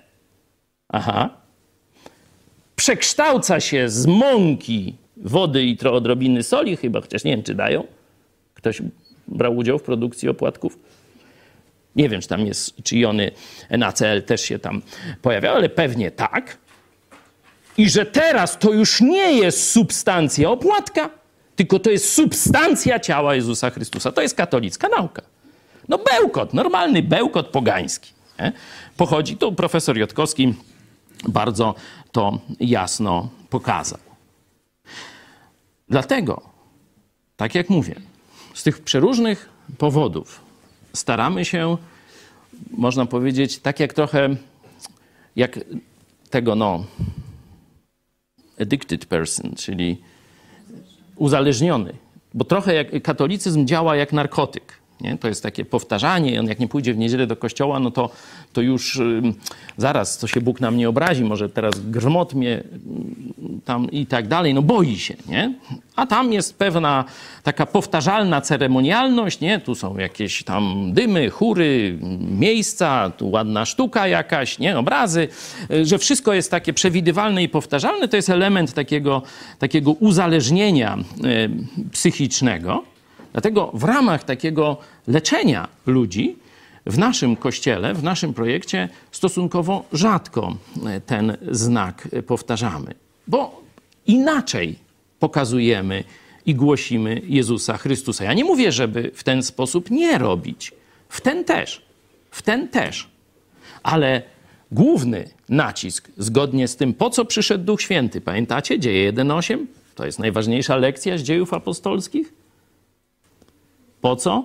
aha, 0.89 1.29
przekształca 2.75 3.59
się 3.59 3.89
z 3.89 4.05
mąki, 4.05 4.95
wody 5.17 5.63
i 5.63 5.77
trochę 5.77 5.97
odrobiny 5.97 6.43
soli 6.43 6.77
chyba, 6.77 7.01
chociaż 7.01 7.23
nie 7.23 7.31
wiem, 7.31 7.43
czy 7.43 7.55
dają. 7.55 7.83
Ktoś 8.53 8.81
brał 9.27 9.57
udział 9.57 9.79
w 9.79 9.83
produkcji 9.83 10.29
opłatków? 10.29 10.79
Nie 11.95 12.09
wiem, 12.09 12.21
czy 12.21 12.27
tam 12.27 12.45
jest, 12.45 12.83
czy 12.83 12.97
jony 12.97 13.31
NaCl 13.69 14.23
też 14.25 14.41
się 14.41 14.59
tam 14.59 14.81
pojawiały, 15.21 15.57
ale 15.57 15.69
pewnie 15.69 16.11
tak. 16.11 16.57
I 17.77 17.89
że 17.89 18.05
teraz 18.05 18.59
to 18.59 18.71
już 18.71 19.01
nie 19.01 19.33
jest 19.33 19.71
substancja 19.71 20.49
opłatka, 20.49 21.09
tylko 21.55 21.79
to 21.79 21.89
jest 21.89 22.13
substancja 22.13 22.99
ciała 22.99 23.35
Jezusa 23.35 23.69
Chrystusa. 23.69 24.11
To 24.11 24.21
jest 24.21 24.35
katolicka 24.35 24.87
nauka. 24.87 25.21
No 25.87 25.97
bełkot, 25.97 26.53
normalny 26.53 27.03
bełkot 27.03 27.47
pogański. 27.47 28.13
Nie? 28.39 28.51
Pochodzi, 28.97 29.37
tu 29.37 29.51
profesor 29.53 29.97
Jotkowski 29.97 30.53
bardzo 31.27 31.75
to 32.11 32.39
jasno 32.59 33.29
pokazał. 33.49 33.99
Dlatego, 35.89 36.41
tak 37.37 37.55
jak 37.55 37.69
mówię, 37.69 37.95
z 38.53 38.63
tych 38.63 38.81
przeróżnych 38.81 39.49
powodów 39.77 40.48
staramy 40.93 41.45
się, 41.45 41.77
można 42.71 43.05
powiedzieć, 43.05 43.59
tak 43.59 43.79
jak 43.79 43.93
trochę 43.93 44.35
jak 45.35 45.59
tego, 46.29 46.55
no, 46.55 46.85
addicted 48.61 49.05
person, 49.05 49.55
czyli 49.55 50.01
uzależniony. 51.15 51.93
Bo 52.33 52.45
trochę 52.45 52.73
jak 52.73 53.01
katolicyzm 53.03 53.65
działa 53.65 53.95
jak 53.95 54.13
narkotyk. 54.13 54.78
Nie? 55.01 55.17
To 55.17 55.27
jest 55.27 55.43
takie 55.43 55.65
powtarzanie. 55.65 56.39
On 56.39 56.47
jak 56.47 56.59
nie 56.59 56.67
pójdzie 56.67 56.93
w 56.93 56.97
niedzielę 56.97 57.27
do 57.27 57.35
kościoła, 57.35 57.79
no 57.79 57.91
to, 57.91 58.09
to 58.53 58.61
już 58.61 59.01
zaraz, 59.77 60.17
co 60.17 60.27
się 60.27 60.41
Bóg 60.41 60.61
na 60.61 60.71
mnie 60.71 60.89
obrazi, 60.89 61.23
może 61.23 61.49
teraz 61.49 61.79
grzmot 61.79 62.33
mnie 62.33 62.49
y, 62.49 62.63
tam 63.65 63.91
i 63.91 64.05
tak 64.05 64.27
dalej. 64.27 64.53
No 64.53 64.61
boi 64.61 64.97
się, 64.97 65.15
nie? 65.27 65.53
A 65.95 66.07
tam 66.07 66.33
jest 66.33 66.57
pewna 66.57 67.05
taka 67.43 67.65
powtarzalna 67.65 68.41
ceremonialność, 68.41 69.39
nie? 69.39 69.59
Tu 69.59 69.75
są 69.75 69.97
jakieś 69.97 70.43
tam 70.43 70.93
dymy, 70.93 71.29
chóry, 71.29 71.99
miejsca, 72.39 73.11
tu 73.17 73.29
ładna 73.29 73.65
sztuka 73.65 74.07
jakaś, 74.07 74.59
nie? 74.59 74.77
Obrazy, 74.77 75.27
y, 75.71 75.85
że 75.85 75.97
wszystko 75.97 76.33
jest 76.33 76.51
takie 76.51 76.73
przewidywalne 76.73 77.43
i 77.43 77.49
powtarzalne. 77.49 78.07
To 78.07 78.15
jest 78.15 78.29
element 78.29 78.73
takiego, 78.73 79.21
takiego 79.59 79.91
uzależnienia 79.91 80.97
y, 80.97 81.49
psychicznego. 81.91 82.83
Dlatego 83.31 83.71
w 83.73 83.83
ramach 83.83 84.23
takiego 84.23 84.77
leczenia 85.07 85.67
ludzi 85.85 86.35
w 86.85 86.97
naszym 86.97 87.35
kościele, 87.35 87.93
w 87.93 88.03
naszym 88.03 88.33
projekcie 88.33 88.89
stosunkowo 89.11 89.85
rzadko 89.93 90.57
e, 90.85 91.01
ten 91.01 91.37
znak 91.51 92.07
powtarzamy, 92.27 92.93
bo 93.27 93.61
inaczej 94.07 94.75
pokazujemy 95.19 96.03
i 96.45 96.55
głosimy 96.55 97.21
Jezusa 97.27 97.77
Chrystusa. 97.77 98.23
Ja 98.23 98.33
nie 98.33 98.45
mówię, 98.45 98.71
żeby 98.71 99.11
w 99.13 99.23
ten 99.23 99.43
sposób 99.43 99.91
nie 99.91 100.17
robić. 100.17 100.71
W 101.09 101.21
ten 101.21 101.45
też. 101.45 101.81
W 102.31 102.41
ten 102.41 102.67
też. 102.67 103.07
Ale 103.83 104.21
główny 104.71 105.29
nacisk, 105.49 106.11
zgodnie 106.17 106.67
z 106.67 106.75
tym, 106.75 106.93
po 106.93 107.09
co 107.09 107.25
przyszedł 107.25 107.63
Duch 107.63 107.81
Święty, 107.81 108.21
pamiętacie? 108.21 108.79
Dzieje 108.79 109.13
1.8? 109.13 109.65
To 109.95 110.05
jest 110.05 110.19
najważniejsza 110.19 110.75
lekcja 110.75 111.17
z 111.17 111.21
dziejów 111.21 111.53
apostolskich. 111.53 112.38
Po 114.01 114.15
co 114.15 114.43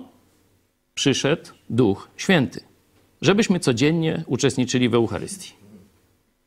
przyszedł 0.95 1.51
Duch 1.69 2.09
Święty? 2.17 2.61
Żebyśmy 3.21 3.59
codziennie 3.59 4.23
uczestniczyli 4.27 4.89
w 4.89 4.93
Eucharystii. 4.93 5.53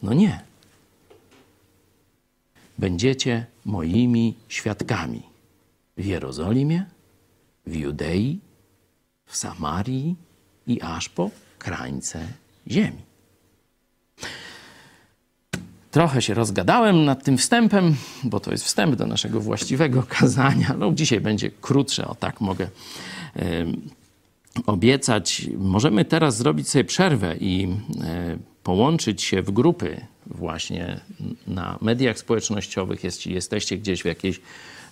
No 0.02 0.14
nie. 0.14 0.40
Będziecie 2.78 3.46
moimi 3.64 4.34
świadkami 4.48 5.22
w 5.96 6.04
Jerozolimie, 6.04 6.86
w 7.66 7.76
Judei, 7.76 8.38
w 9.26 9.36
Samarii 9.36 10.16
i 10.66 10.80
aż 10.82 11.08
po 11.08 11.30
krańce 11.58 12.28
ziemi. 12.68 13.07
Trochę 15.90 16.22
się 16.22 16.34
rozgadałem 16.34 17.04
nad 17.04 17.24
tym 17.24 17.38
wstępem, 17.38 17.96
bo 18.24 18.40
to 18.40 18.50
jest 18.50 18.64
wstęp 18.64 18.94
do 18.94 19.06
naszego 19.06 19.40
właściwego 19.40 20.02
kazania. 20.08 20.74
No, 20.78 20.92
dzisiaj 20.92 21.20
będzie 21.20 21.50
krótsze, 21.60 22.08
o 22.08 22.14
tak 22.14 22.40
mogę 22.40 22.68
obiecać. 24.66 25.46
Możemy 25.58 26.04
teraz 26.04 26.36
zrobić 26.36 26.68
sobie 26.68 26.84
przerwę 26.84 27.36
i 27.40 27.68
połączyć 28.62 29.22
się 29.22 29.42
w 29.42 29.50
grupy 29.50 30.00
właśnie 30.26 31.00
na 31.46 31.78
mediach 31.80 32.18
społecznościowych, 32.18 33.04
jeśli 33.04 33.34
jesteście 33.34 33.78
gdzieś 33.78 34.02
w 34.02 34.04
jakiejś 34.04 34.40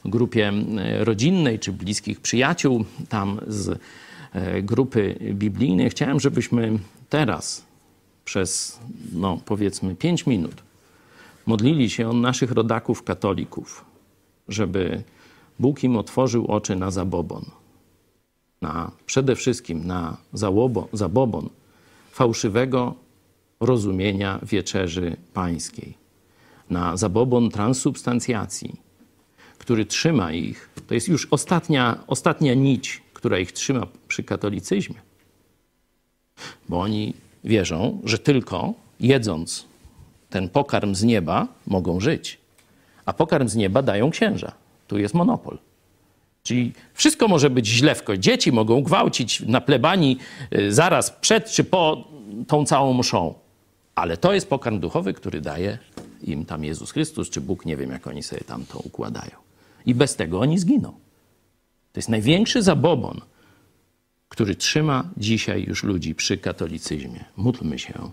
grupie 0.04 0.52
rodzinnej 0.98 1.58
czy 1.58 1.72
bliskich 1.72 2.20
przyjaciół 2.20 2.84
tam 3.08 3.40
z 3.46 3.80
e, 4.32 4.62
grupy 4.62 5.18
biblijnej. 5.32 5.90
Chciałem, 5.90 6.20
żebyśmy 6.20 6.78
teraz 7.08 7.64
przez, 8.24 8.80
no 9.12 9.40
powiedzmy, 9.44 9.96
pięć 9.96 10.26
minut 10.26 10.62
modlili 11.46 11.90
się 11.90 12.08
o 12.08 12.12
naszych 12.12 12.52
rodaków 12.52 13.02
katolików, 13.02 13.84
żeby 14.48 15.02
Bóg 15.58 15.84
im 15.84 15.96
otworzył 15.96 16.46
oczy 16.46 16.76
na 16.76 16.90
zabobon. 16.90 17.44
Na, 18.62 18.90
przede 19.06 19.36
wszystkim 19.36 19.86
na 19.86 20.16
załobo, 20.32 20.88
zabobon 20.92 21.48
fałszywego 22.10 22.94
rozumienia 23.60 24.38
wieczerzy 24.42 25.16
pańskiej. 25.34 25.94
Na 26.70 26.96
zabobon 26.96 27.50
transubstancjacji, 27.50 28.80
który 29.58 29.86
trzyma 29.86 30.32
ich. 30.32 30.70
To 30.86 30.94
jest 30.94 31.08
już 31.08 31.28
ostatnia, 31.30 32.04
ostatnia 32.06 32.54
nić, 32.54 33.02
która 33.12 33.38
ich 33.38 33.52
trzyma 33.52 33.86
przy 34.08 34.22
katolicyzmie. 34.24 34.96
Bo 36.68 36.80
oni 36.80 37.14
wierzą, 37.44 38.00
że 38.04 38.18
tylko 38.18 38.74
jedząc 39.00 39.65
ten 40.36 40.48
pokarm 40.48 40.94
z 40.94 41.02
nieba, 41.02 41.48
mogą 41.66 42.00
żyć. 42.00 42.38
A 43.06 43.12
pokarm 43.12 43.48
z 43.48 43.56
nieba 43.56 43.82
dają 43.82 44.10
księża. 44.10 44.52
Tu 44.86 44.98
jest 44.98 45.14
monopol. 45.14 45.58
Czyli 46.42 46.72
wszystko 46.94 47.28
może 47.28 47.50
być 47.50 47.66
źle 47.66 47.94
w. 47.94 48.02
Dzieci 48.18 48.52
mogą 48.52 48.82
gwałcić 48.82 49.40
na 49.40 49.60
plebanii 49.60 50.18
y, 50.52 50.72
zaraz 50.72 51.10
przed 51.10 51.50
czy 51.50 51.64
po 51.64 52.04
tą 52.46 52.66
całą 52.66 52.94
mszą. 52.94 53.34
Ale 53.94 54.16
to 54.16 54.32
jest 54.32 54.48
pokarm 54.48 54.80
duchowy, 54.80 55.14
który 55.14 55.40
daje 55.40 55.78
im 56.22 56.44
tam 56.44 56.64
Jezus 56.64 56.90
Chrystus, 56.90 57.30
czy 57.30 57.40
Bóg, 57.40 57.64
nie 57.64 57.76
wiem 57.76 57.90
jak 57.90 58.06
oni 58.06 58.22
sobie 58.22 58.44
tam 58.44 58.64
to 58.66 58.78
układają. 58.78 59.36
I 59.86 59.94
bez 59.94 60.16
tego 60.16 60.40
oni 60.40 60.58
zginą. 60.58 60.92
To 61.92 61.98
jest 61.98 62.08
największy 62.08 62.62
zabobon, 62.62 63.20
który 64.28 64.54
trzyma 64.54 65.08
dzisiaj 65.16 65.64
już 65.64 65.84
ludzi 65.84 66.14
przy 66.14 66.38
katolicyzmie. 66.38 67.24
Módlmy 67.36 67.78
się, 67.78 68.10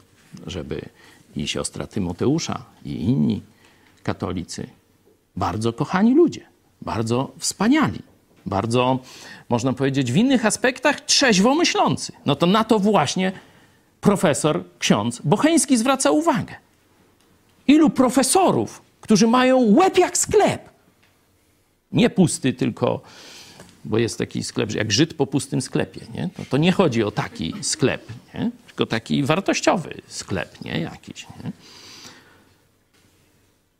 żeby 0.48 0.82
i 1.36 1.48
siostra 1.48 1.88
Tymoteusza 1.88 2.66
i 2.86 2.92
inni 2.92 3.42
katolicy, 4.04 4.68
bardzo 5.36 5.74
kochani 5.74 6.14
ludzie, 6.14 6.42
bardzo 6.82 7.32
wspaniali, 7.38 8.00
bardzo, 8.46 9.00
można 9.50 9.74
powiedzieć, 9.74 10.12
w 10.12 10.16
innych 10.16 10.46
aspektach 10.46 11.02
trzeźwo 11.02 11.56
myślący. 11.56 12.14
No 12.26 12.36
to 12.36 12.46
na 12.46 12.64
to 12.64 12.80
właśnie 12.80 13.32
profesor, 14.02 14.64
ksiądz 14.80 15.22
Bocheński 15.24 15.78
zwraca 15.78 16.12
uwagę. 16.12 16.56
Ilu 17.68 17.90
profesorów, 17.90 18.82
którzy 19.02 19.28
mają 19.28 19.76
łeb 19.76 19.98
jak 19.98 20.18
sklep, 20.18 20.70
nie 21.92 22.10
pusty, 22.10 22.54
tylko 22.54 23.02
bo 23.86 23.98
jest 23.98 24.18
taki 24.18 24.44
sklep, 24.44 24.72
jak 24.72 24.92
Żyd 24.92 25.14
po 25.14 25.28
pustym 25.28 25.62
sklepie. 25.62 26.02
Nie? 26.14 26.30
To, 26.38 26.44
to 26.50 26.58
nie 26.58 26.72
chodzi 26.72 27.04
o 27.04 27.12
taki 27.12 27.54
sklep, 27.62 28.08
nie? 28.34 28.52
Tylko 28.76 28.86
taki 28.86 29.24
wartościowy 29.24 30.02
sklep 30.08 30.62
nie? 30.66 30.80
jakiś. 30.80 31.28
Nie? 31.44 31.52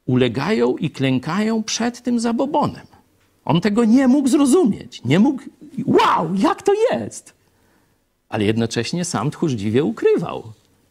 Ulegają 0.06 0.78
i 0.78 0.90
klękają 0.90 1.64
przed 1.64 2.02
tym 2.02 2.20
zabobonem. 2.20 2.86
On 3.46 3.62
tego 3.62 3.86
nie 3.86 4.08
mógł 4.08 4.28
zrozumieć. 4.28 5.02
Nie 5.06 5.20
mógł. 5.20 5.44
Wow, 5.86 6.36
jak 6.36 6.62
to 6.62 6.74
jest? 6.92 7.34
Ale 8.30 8.44
jednocześnie 8.44 9.06
sam 9.06 9.32
tchórzliwie 9.32 9.84
ukrywał 9.84 10.44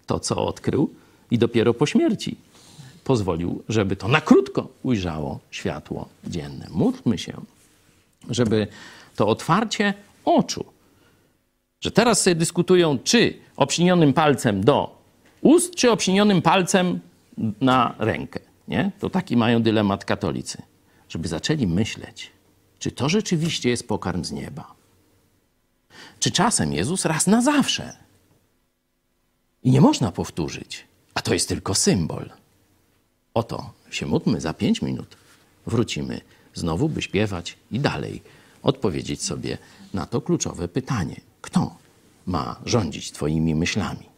to, 0.07 0.21
co 0.21 0.47
odkrył, 0.47 0.91
i 1.31 1.39
dopiero 1.39 1.75
po 1.75 1.87
śmierci 1.87 2.37
pozwolił, 3.05 3.63
żeby 3.69 3.97
to 3.97 4.09
na 4.09 4.21
krótko 4.21 4.69
ujrzało 4.83 5.41
światło 5.51 6.09
dzienne. 6.25 6.67
Módlmy 6.71 7.19
się, 7.19 7.41
żeby 8.31 8.67
to 9.17 9.29
otwarcie 9.29 9.95
oczu. 10.25 10.65
Że 11.83 11.91
teraz 11.91 12.23
sobie 12.23 12.35
dyskutują, 12.35 12.99
czy 12.99 13.39
obścinionym 13.57 14.13
palcem 14.13 14.65
do 14.65 15.03
ust, 15.41 15.75
czy 15.75 15.91
obścinionym 15.91 16.43
palcem 16.43 17.01
na 17.61 17.95
rękę. 17.99 18.41
Nie? 18.69 18.93
To 18.99 19.11
taki 19.11 19.37
mają 19.37 19.63
dylemat 19.63 20.05
katolicy. 20.05 20.63
Żeby 21.09 21.29
zaczęli 21.29 21.67
myśleć, 21.67 22.31
Czy 22.79 22.91
to 22.91 23.09
rzeczywiście 23.09 23.71
jest 23.71 23.89
pokarm 23.89 24.25
z 24.25 24.33
nieba? 24.33 24.75
Czy 26.21 26.31
czasem 26.31 26.73
Jezus 26.73 27.05
raz 27.05 27.27
na 27.27 27.43
zawsze? 27.43 27.97
I 29.63 29.71
nie 29.71 29.81
można 29.81 30.13
powtórzyć, 30.13 30.85
a 31.15 31.23
to 31.23 31.35
jest 31.35 31.49
tylko 31.49 31.75
symbol. 31.75 32.31
Oto 33.35 33.73
się 33.91 34.07
módlmy 34.07 34.41
za 34.41 34.55
pięć 34.55 34.83
minut. 34.83 35.17
Wrócimy 35.67 36.21
znowu, 36.55 36.89
by 36.89 37.03
śpiewać 37.03 37.57
i 37.71 37.81
dalej 37.81 38.23
odpowiedzieć 38.63 39.23
sobie 39.23 39.59
na 39.95 40.07
to 40.07 40.21
kluczowe 40.21 40.69
pytanie: 40.69 41.21
kto 41.43 41.77
ma 42.27 42.57
rządzić 42.67 43.13
Twoimi 43.13 43.55
myślami? 43.55 44.12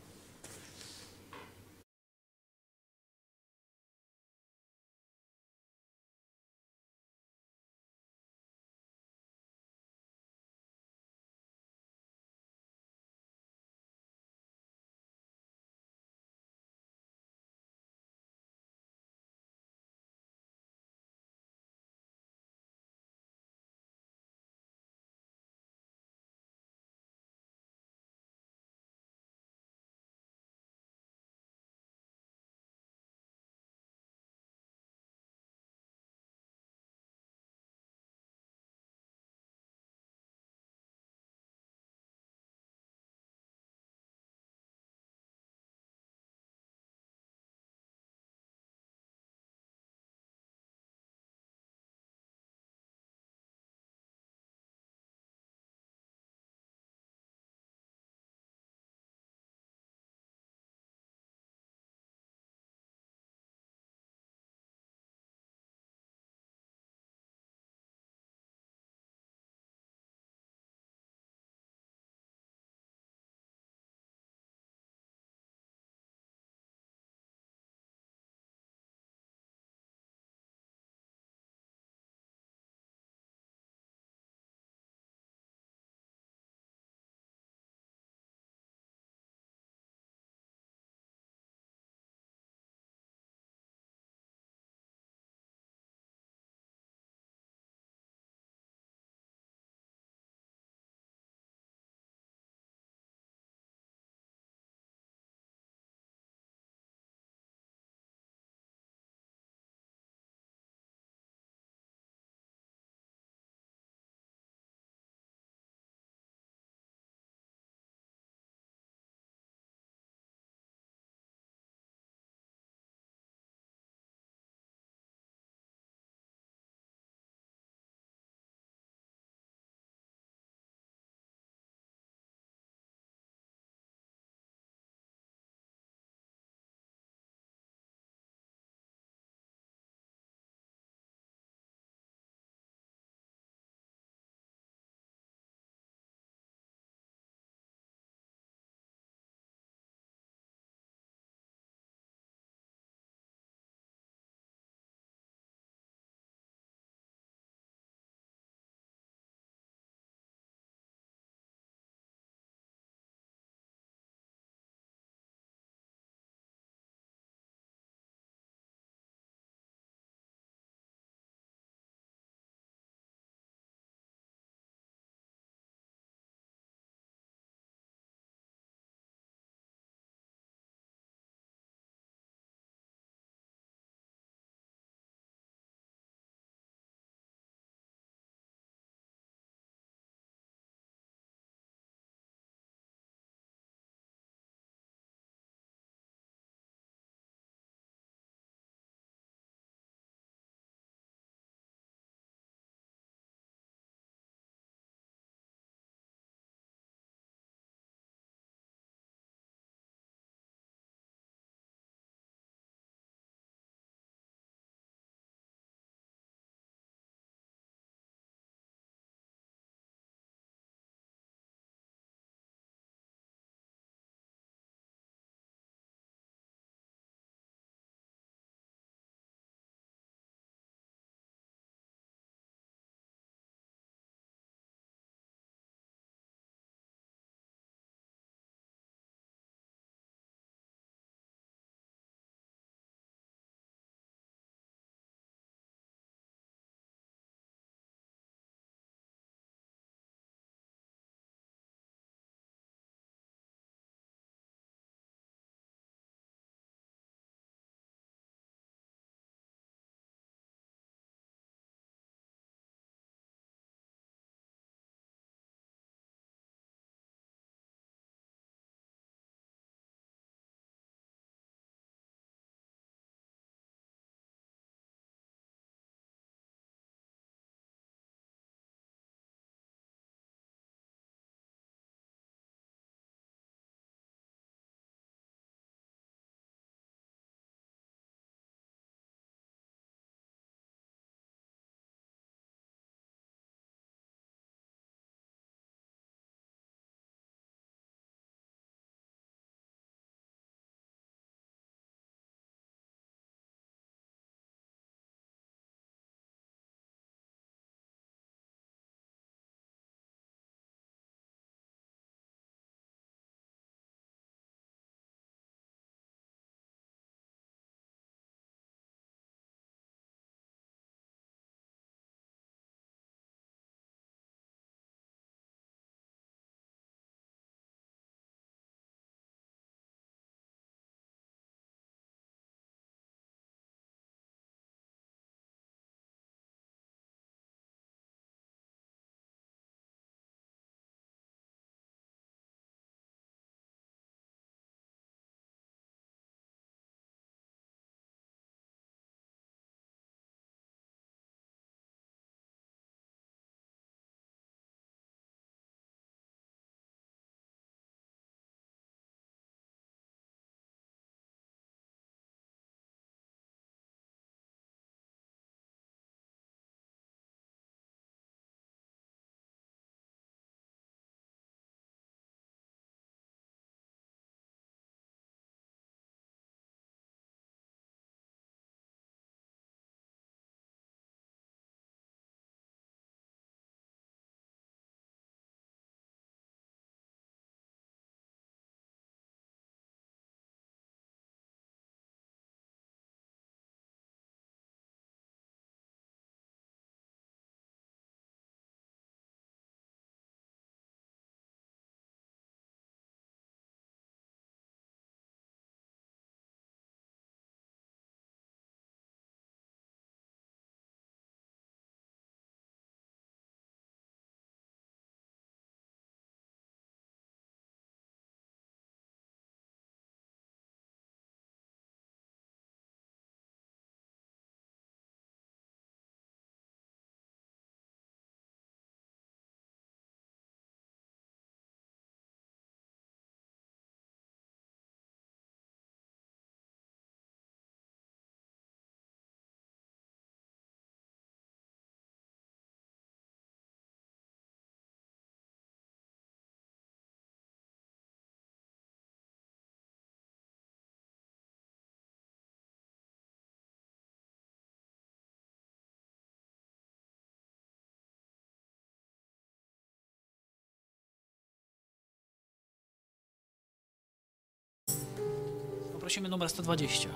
prosimy 466.04 466.28
numer 466.28 466.48
120. 466.48 467.08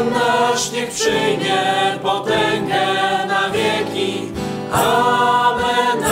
Pan 0.00 0.12
nasz 0.12 0.72
niech 0.72 0.90
przyjmie 0.90 1.62
potęgę 2.02 2.86
na 3.26 3.50
wieki. 3.50 4.32
Amen, 4.72 6.04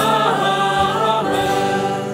amen. 1.13 2.05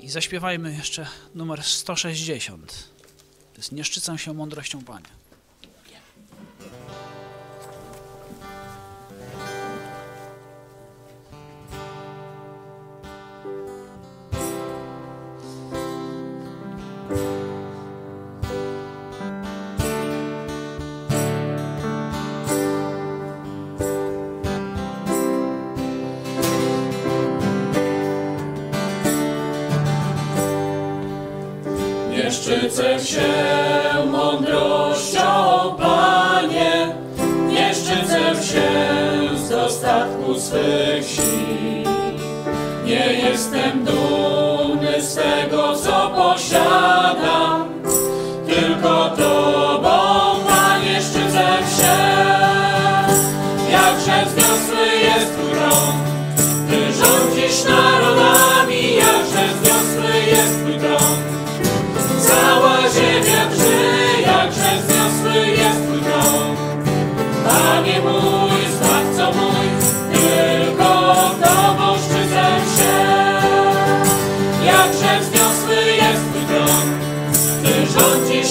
I 0.00 0.08
zaśpiewajmy 0.08 0.74
jeszcze 0.74 1.06
numer 1.34 1.62
160. 1.62 2.88
To 3.52 3.58
jest 3.58 3.72
Nie 3.72 3.84
się 4.18 4.32
mądrością 4.32 4.84
Pania. 4.84 5.10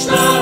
Krishna 0.02 0.41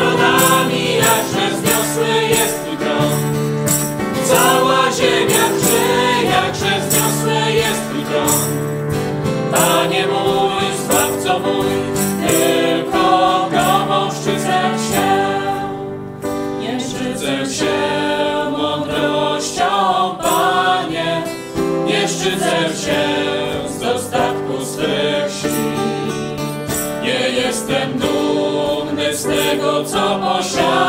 shall 30.50 30.89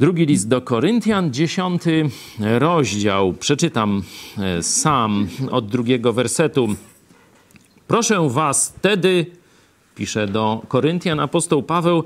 Drugi 0.00 0.26
list 0.26 0.48
do 0.48 0.60
Koryntian, 0.60 1.32
dziesiąty 1.32 2.10
rozdział. 2.58 3.32
Przeczytam 3.32 4.02
e, 4.38 4.62
sam 4.62 5.28
od 5.50 5.66
drugiego 5.68 6.12
wersetu. 6.12 6.68
Proszę 7.86 8.28
was 8.30 8.74
wtedy, 8.78 9.26
pisze 9.94 10.26
do 10.26 10.62
Koryntian 10.68 11.20
apostoł 11.20 11.62
Paweł, 11.62 12.04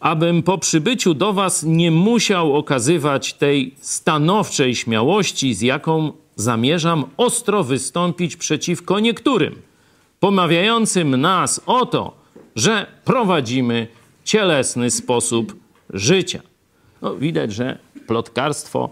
abym 0.00 0.42
po 0.42 0.58
przybyciu 0.58 1.14
do 1.14 1.32
was 1.32 1.62
nie 1.62 1.90
musiał 1.90 2.56
okazywać 2.56 3.34
tej 3.34 3.74
stanowczej 3.80 4.74
śmiałości, 4.74 5.54
z 5.54 5.60
jaką 5.60 6.12
zamierzam 6.36 7.04
ostro 7.16 7.64
wystąpić 7.64 8.36
przeciwko 8.36 9.00
niektórym, 9.00 9.54
pomawiającym 10.20 11.20
nas 11.20 11.60
o 11.66 11.86
to, 11.86 12.16
że 12.56 12.86
prowadzimy 13.04 13.86
cielesny 14.24 14.90
sposób 14.90 15.56
życia. 15.90 16.51
No, 17.02 17.16
widać, 17.16 17.52
że 17.52 17.78
plotkarstwo 18.06 18.90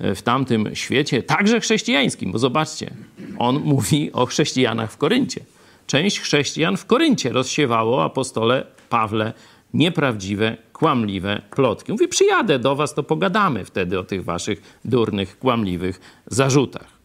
w 0.00 0.22
tamtym 0.22 0.76
świecie, 0.76 1.22
także 1.22 1.60
chrześcijańskim, 1.60 2.32
bo 2.32 2.38
zobaczcie, 2.38 2.90
on 3.38 3.60
mówi 3.60 4.12
o 4.12 4.26
chrześcijanach 4.26 4.92
w 4.92 4.96
Koryncie. 4.96 5.40
Część 5.86 6.20
chrześcijan 6.20 6.76
w 6.76 6.86
Koryncie 6.86 7.32
rozsiewało 7.32 8.04
apostole 8.04 8.66
Pawle 8.88 9.32
nieprawdziwe, 9.74 10.56
kłamliwe 10.72 11.42
plotki. 11.50 11.92
Mówi, 11.92 12.08
przyjadę 12.08 12.58
do 12.58 12.76
was, 12.76 12.94
to 12.94 13.02
pogadamy 13.02 13.64
wtedy 13.64 13.98
o 13.98 14.04
tych 14.04 14.24
waszych 14.24 14.78
durnych, 14.84 15.38
kłamliwych 15.38 16.00
zarzutach. 16.26 16.98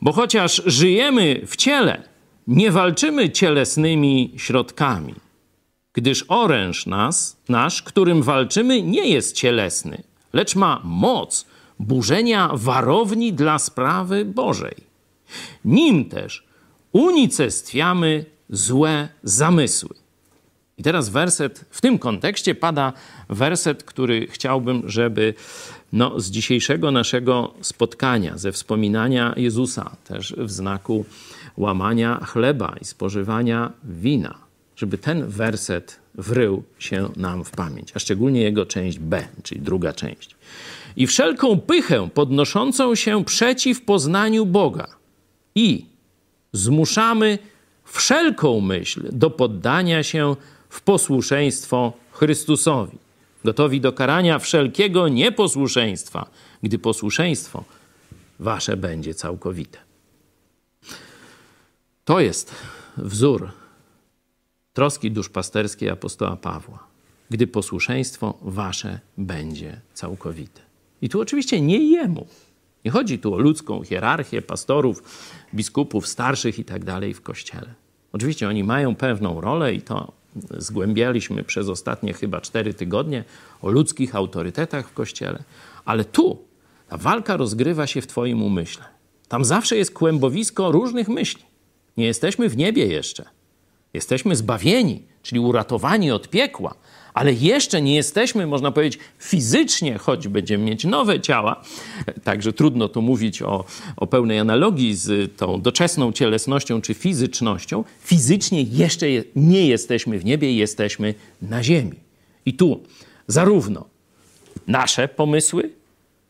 Bo 0.00 0.12
chociaż 0.12 0.62
żyjemy 0.66 1.40
w 1.46 1.56
ciele, 1.56 2.02
nie 2.46 2.70
walczymy 2.70 3.30
cielesnymi 3.30 4.32
środkami, 4.36 5.14
gdyż 6.00 6.24
oręż 6.28 6.86
nas, 6.86 7.36
nasz, 7.48 7.82
którym 7.82 8.22
walczymy, 8.22 8.82
nie 8.82 9.08
jest 9.08 9.36
cielesny, 9.36 10.02
lecz 10.32 10.56
ma 10.56 10.80
moc 10.84 11.46
burzenia 11.78 12.50
warowni 12.52 13.32
dla 13.32 13.58
sprawy 13.58 14.24
Bożej. 14.24 14.76
Nim 15.64 16.04
też 16.04 16.44
unicestwiamy 16.92 18.24
złe 18.50 19.08
zamysły. 19.22 19.94
I 20.78 20.82
teraz 20.82 21.08
werset, 21.08 21.64
w 21.70 21.80
tym 21.80 21.98
kontekście 21.98 22.54
pada 22.54 22.92
werset, 23.28 23.84
który 23.84 24.26
chciałbym, 24.26 24.82
żeby 24.86 25.34
no, 25.92 26.20
z 26.20 26.30
dzisiejszego 26.30 26.90
naszego 26.90 27.54
spotkania, 27.60 28.38
ze 28.38 28.52
wspominania 28.52 29.34
Jezusa, 29.36 29.96
też 30.04 30.34
w 30.38 30.50
znaku 30.50 31.04
łamania 31.56 32.20
chleba 32.24 32.76
i 32.80 32.84
spożywania 32.84 33.72
wina, 33.84 34.49
żeby 34.80 34.98
ten 34.98 35.28
werset 35.28 36.00
wrył 36.14 36.62
się 36.78 37.08
nam 37.16 37.44
w 37.44 37.50
pamięć, 37.50 37.92
a 37.94 37.98
szczególnie 37.98 38.40
jego 38.42 38.66
część 38.66 38.98
B, 38.98 39.28
czyli 39.42 39.60
druga 39.60 39.92
część. 39.92 40.36
I 40.96 41.06
wszelką 41.06 41.60
pychę 41.60 42.08
podnoszącą 42.14 42.94
się 42.94 43.24
przeciw 43.24 43.82
poznaniu 43.82 44.46
Boga 44.46 44.86
i 45.54 45.86
zmuszamy 46.52 47.38
wszelką 47.84 48.60
myśl 48.60 49.08
do 49.12 49.30
poddania 49.30 50.02
się 50.02 50.36
w 50.68 50.80
posłuszeństwo 50.80 51.92
Chrystusowi, 52.12 52.98
gotowi 53.44 53.80
do 53.80 53.92
karania 53.92 54.38
wszelkiego 54.38 55.08
nieposłuszeństwa, 55.08 56.30
gdy 56.62 56.78
posłuszeństwo 56.78 57.64
wasze 58.38 58.76
będzie 58.76 59.14
całkowite. 59.14 59.78
To 62.04 62.20
jest 62.20 62.54
wzór 62.96 63.59
troski 64.72 65.10
duszpasterskiej 65.10 65.88
apostoła 65.88 66.36
Pawła, 66.36 66.86
gdy 67.30 67.46
posłuszeństwo 67.46 68.38
wasze 68.42 69.00
będzie 69.18 69.80
całkowite. 69.94 70.60
I 71.02 71.08
tu 71.08 71.20
oczywiście 71.20 71.60
nie 71.60 71.90
jemu. 71.90 72.26
Nie 72.84 72.90
chodzi 72.90 73.18
tu 73.18 73.34
o 73.34 73.38
ludzką 73.38 73.84
hierarchię 73.84 74.42
pastorów, 74.42 75.02
biskupów, 75.54 76.06
starszych 76.06 76.58
i 76.58 76.64
tak 76.64 76.84
dalej 76.84 77.14
w 77.14 77.22
kościele. 77.22 77.74
Oczywiście 78.12 78.48
oni 78.48 78.64
mają 78.64 78.94
pewną 78.94 79.40
rolę 79.40 79.74
i 79.74 79.82
to 79.82 80.12
zgłębialiśmy 80.58 81.44
przez 81.44 81.68
ostatnie 81.68 82.12
chyba 82.12 82.40
cztery 82.40 82.74
tygodnie 82.74 83.24
o 83.62 83.70
ludzkich 83.70 84.14
autorytetach 84.14 84.88
w 84.88 84.92
kościele, 84.92 85.42
ale 85.84 86.04
tu 86.04 86.38
ta 86.88 86.96
walka 86.96 87.36
rozgrywa 87.36 87.86
się 87.86 88.00
w 88.00 88.06
Twoim 88.06 88.42
umyśle. 88.42 88.84
Tam 89.28 89.44
zawsze 89.44 89.76
jest 89.76 89.94
kłębowisko 89.94 90.72
różnych 90.72 91.08
myśli. 91.08 91.42
Nie 91.96 92.06
jesteśmy 92.06 92.48
w 92.48 92.56
niebie 92.56 92.86
jeszcze. 92.86 93.39
Jesteśmy 93.94 94.36
zbawieni, 94.36 95.02
czyli 95.22 95.40
uratowani 95.40 96.10
od 96.10 96.28
piekła, 96.28 96.74
ale 97.14 97.32
jeszcze 97.32 97.82
nie 97.82 97.94
jesteśmy, 97.94 98.46
można 98.46 98.70
powiedzieć, 98.70 99.00
fizycznie, 99.18 99.98
choć 99.98 100.28
będziemy 100.28 100.64
mieć 100.64 100.84
nowe 100.84 101.20
ciała, 101.20 101.62
także 102.24 102.52
trudno 102.52 102.88
tu 102.88 103.02
mówić 103.02 103.42
o, 103.42 103.64
o 103.96 104.06
pełnej 104.06 104.38
analogii 104.38 104.94
z 104.94 105.36
tą 105.36 105.62
doczesną 105.62 106.12
cielesnością 106.12 106.80
czy 106.80 106.94
fizycznością, 106.94 107.84
fizycznie 108.00 108.62
jeszcze 108.62 109.06
nie 109.36 109.66
jesteśmy 109.66 110.18
w 110.18 110.24
niebie, 110.24 110.54
jesteśmy 110.54 111.14
na 111.42 111.62
ziemi. 111.62 111.96
I 112.46 112.54
tu 112.54 112.82
zarówno 113.26 113.84
nasze 114.66 115.08
pomysły, 115.08 115.70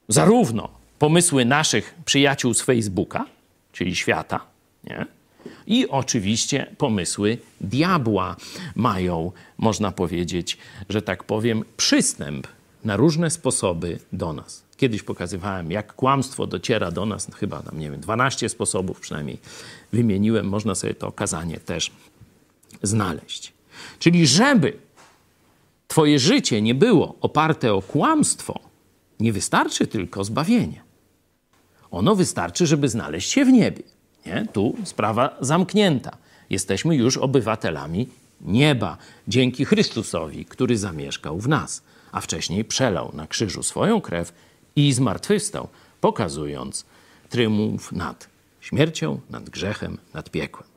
zarówno 0.09 0.69
pomysły 0.99 1.45
naszych 1.45 1.95
przyjaciół 2.05 2.55
z 2.55 2.63
Facebooka, 2.63 3.27
czyli 3.73 3.97
świata, 3.97 4.41
nie? 4.85 5.20
I 5.71 5.89
oczywiście 5.89 6.75
pomysły 6.79 7.39
diabła 7.61 8.37
mają, 8.75 9.33
można 9.59 9.93
powiedzieć, 9.93 10.59
że 10.89 11.03
tak 11.03 11.25
powiem, 11.25 11.65
przystęp 11.77 12.47
na 12.85 12.97
różne 12.97 13.31
sposoby 13.31 13.99
do 14.13 14.33
nas. 14.33 14.63
Kiedyś 14.77 15.03
pokazywałem, 15.03 15.71
jak 15.71 15.95
kłamstwo 15.95 16.47
dociera 16.47 16.91
do 16.91 17.07
nas, 17.07 17.29
no 17.29 17.37
chyba 17.37 17.63
tam, 17.63 17.79
nie 17.79 17.91
wiem, 17.91 18.01
12 18.01 18.49
sposobów 18.49 19.01
przynajmniej 19.01 19.39
wymieniłem, 19.93 20.49
można 20.49 20.75
sobie 20.75 20.95
to 20.95 21.09
okazanie 21.09 21.61
też 21.61 21.91
znaleźć. 22.83 23.53
Czyli 23.99 24.27
żeby 24.27 24.73
Twoje 25.91 26.19
życie 26.19 26.63
nie 26.63 26.75
było 26.75 27.15
oparte 27.21 27.75
o 27.75 27.83
kłamstwo, 27.83 28.61
nie 29.21 29.33
wystarczy 29.33 29.87
tylko 29.87 30.25
zbawienie. 30.25 30.83
Ono 31.91 32.15
wystarczy, 32.15 32.67
żeby 32.67 32.89
znaleźć 32.89 33.31
się 33.31 33.45
w 33.45 33.49
niebie. 33.49 33.83
Nie? 34.27 34.47
Tu 34.53 34.77
sprawa 34.85 35.37
zamknięta. 35.41 36.17
Jesteśmy 36.51 36.97
już 36.97 37.17
obywatelami 37.17 38.09
nieba 38.41 38.97
dzięki 39.29 39.65
Chrystusowi, 39.65 40.45
który 40.45 40.79
zamieszkał 40.79 41.39
w 41.39 41.49
nas, 41.49 41.83
a 42.13 42.21
wcześniej 42.21 42.65
przelał 42.65 43.11
na 43.15 43.27
krzyżu 43.27 43.63
swoją 43.63 44.01
krew 44.01 44.33
i 44.77 44.93
zmartwychwstał, 44.93 45.69
pokazując 46.01 46.85
triumf 47.29 47.93
nad 47.93 48.29
śmiercią, 48.61 49.21
nad 49.31 49.51
grzechem, 49.51 49.99
nad 50.15 50.31
piekłem. 50.31 50.69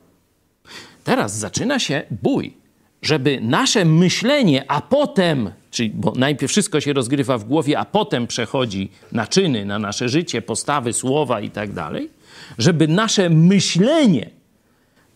Teraz 1.04 1.38
zaczyna 1.38 1.78
się 1.78 2.02
bój, 2.22 2.56
żeby 3.02 3.40
nasze 3.40 3.84
myślenie, 3.84 4.64
a 4.68 4.80
potem, 4.80 5.50
czyli 5.70 5.90
bo 5.90 6.12
najpierw 6.16 6.52
wszystko 6.52 6.80
się 6.80 6.92
rozgrywa 6.92 7.38
w 7.38 7.44
głowie, 7.44 7.78
a 7.78 7.84
potem 7.84 8.26
przechodzi 8.26 8.90
na 9.12 9.26
czyny, 9.26 9.64
na 9.64 9.78
nasze 9.78 10.08
życie, 10.08 10.42
postawy, 10.42 10.92
słowa 10.92 11.40
i 11.40 11.50
tak 11.50 11.72
dalej, 11.72 12.10
żeby 12.58 12.88
nasze 12.88 13.30
myślenie 13.30 14.30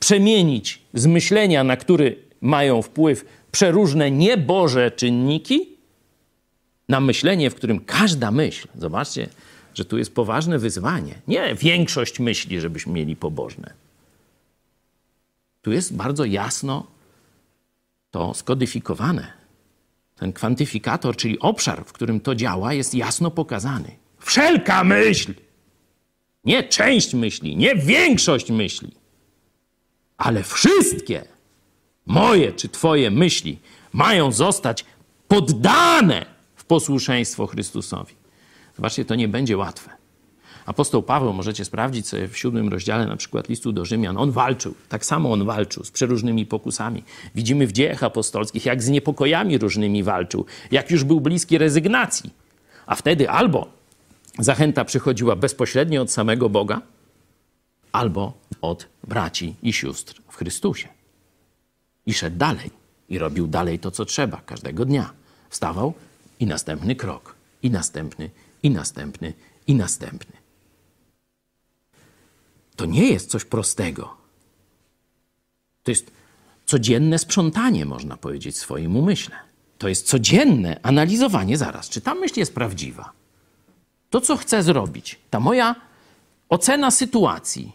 przemienić 0.01 0.83
z 0.95 1.07
myślenia, 1.07 1.65
na 1.65 1.77
który 1.77 2.17
mają 2.41 2.83
wpływ 2.83 3.25
przeróżne 3.53 4.11
nieboże 4.11 4.91
czynniki, 4.91 5.79
na 6.89 7.01
myślenie, 7.01 7.51
w 7.51 7.55
którym 7.55 7.81
każda 7.81 8.31
myśl, 8.31 8.69
zobaczcie, 8.79 9.29
że 9.75 9.85
tu 9.85 9.99
jest 9.99 10.15
poważne 10.15 10.59
wyzwanie. 10.59 11.15
Nie 11.29 11.55
większość 11.55 12.21
myśli, 12.21 12.61
żebyśmy 12.61 12.93
mieli 12.93 13.17
pobożne. 13.17 13.73
Tu 15.63 15.73
jest 15.73 15.97
bardzo 15.97 16.25
jasno 16.25 16.87
to 18.11 18.35
skodyfikowane. 18.35 19.33
Ten 20.17 20.33
kwantyfikator, 20.33 21.17
czyli 21.17 21.39
obszar, 21.39 21.85
w 21.85 21.93
którym 21.93 22.21
to 22.21 22.35
działa, 22.35 22.75
jest 22.75 22.95
jasno 22.95 23.31
pokazany. 23.31 23.97
Wszelka 24.19 24.85
myśl 24.85 25.35
nie 26.45 26.63
część 26.63 27.15
myśli, 27.15 27.57
nie 27.57 27.75
większość 27.75 28.51
myśli, 28.51 28.91
ale 30.17 30.43
wszystkie 30.43 31.25
moje 32.07 32.53
czy 32.53 32.69
Twoje 32.69 33.11
myśli 33.11 33.59
mają 33.93 34.33
zostać 34.33 34.85
poddane 35.29 36.27
w 36.57 36.65
posłuszeństwo 36.65 37.47
Chrystusowi. 37.47 38.15
Zobaczcie, 38.77 39.05
to 39.05 39.15
nie 39.15 39.29
będzie 39.29 39.57
łatwe. 39.57 39.91
Apostoł 40.67 41.03
Paweł, 41.03 41.33
możecie 41.33 41.65
sprawdzić 41.65 42.09
sobie 42.09 42.29
w 42.29 42.39
siódmym 42.39 42.69
rozdziale 42.69 43.07
na 43.07 43.17
przykład 43.17 43.49
listu 43.49 43.73
do 43.73 43.85
Rzymian, 43.85 44.17
on 44.17 44.31
walczył, 44.31 44.75
tak 44.89 45.05
samo 45.05 45.33
on 45.33 45.45
walczył 45.45 45.85
z 45.85 45.91
przeróżnymi 45.91 46.47
pokusami. 46.47 47.05
Widzimy 47.35 47.67
w 47.67 47.73
dziejach 47.73 48.03
apostolskich, 48.03 48.67
jak 48.67 48.83
z 48.83 48.89
niepokojami 48.89 49.59
różnymi 49.59 50.03
walczył, 50.03 50.45
jak 50.71 50.91
już 50.91 51.05
był 51.05 51.21
bliski 51.21 51.59
rezygnacji. 51.59 52.31
A 52.87 52.95
wtedy 52.95 53.31
albo 53.31 53.78
zachęta 54.39 54.85
przychodziła 54.85 55.37
bezpośrednio 55.37 56.03
od 56.03 56.13
samego 56.13 56.49
Boga 56.49 56.83
albo 57.93 58.33
od 58.61 58.87
braci 59.05 59.55
i 59.63 59.73
sióstr 59.73 60.23
w 60.29 60.37
Chrystusie. 60.37 60.89
I 62.07 62.15
szedł 62.15 62.37
dalej 62.37 62.71
i 63.09 63.19
robił 63.19 63.47
dalej 63.47 63.79
to, 63.79 63.91
co 63.91 64.05
trzeba 64.05 64.37
każdego 64.47 64.85
dnia. 64.85 65.13
Wstawał 65.51 65.95
i 66.41 66.47
następny 66.47 66.97
krok. 66.97 67.35
i 67.63 67.71
następny, 67.71 68.31
i 68.63 68.71
następny, 68.71 69.33
i 69.67 69.75
następny. 69.75 70.37
To 72.77 72.87
nie 72.87 73.13
jest 73.13 73.31
coś 73.31 73.45
prostego. 73.45 74.17
To 75.83 75.91
jest 75.91 76.11
codzienne 76.67 77.19
sprzątanie, 77.19 77.85
można 77.85 78.17
powiedzieć, 78.17 78.55
w 78.55 78.59
swoim 78.59 78.97
umyśle. 78.97 79.37
To 79.79 79.89
jest 79.89 80.07
codzienne 80.07 80.81
analizowanie 80.83 81.57
zaraz, 81.57 81.89
czy 81.89 82.01
ta 82.01 82.15
myśl 82.15 82.41
jest 82.41 82.55
prawdziwa. 82.55 83.18
To, 84.11 84.21
co 84.21 84.37
chcę 84.37 84.63
zrobić, 84.63 85.19
ta 85.31 85.41
moja 85.41 85.75
ocena 86.49 86.91
sytuacji, 86.91 87.73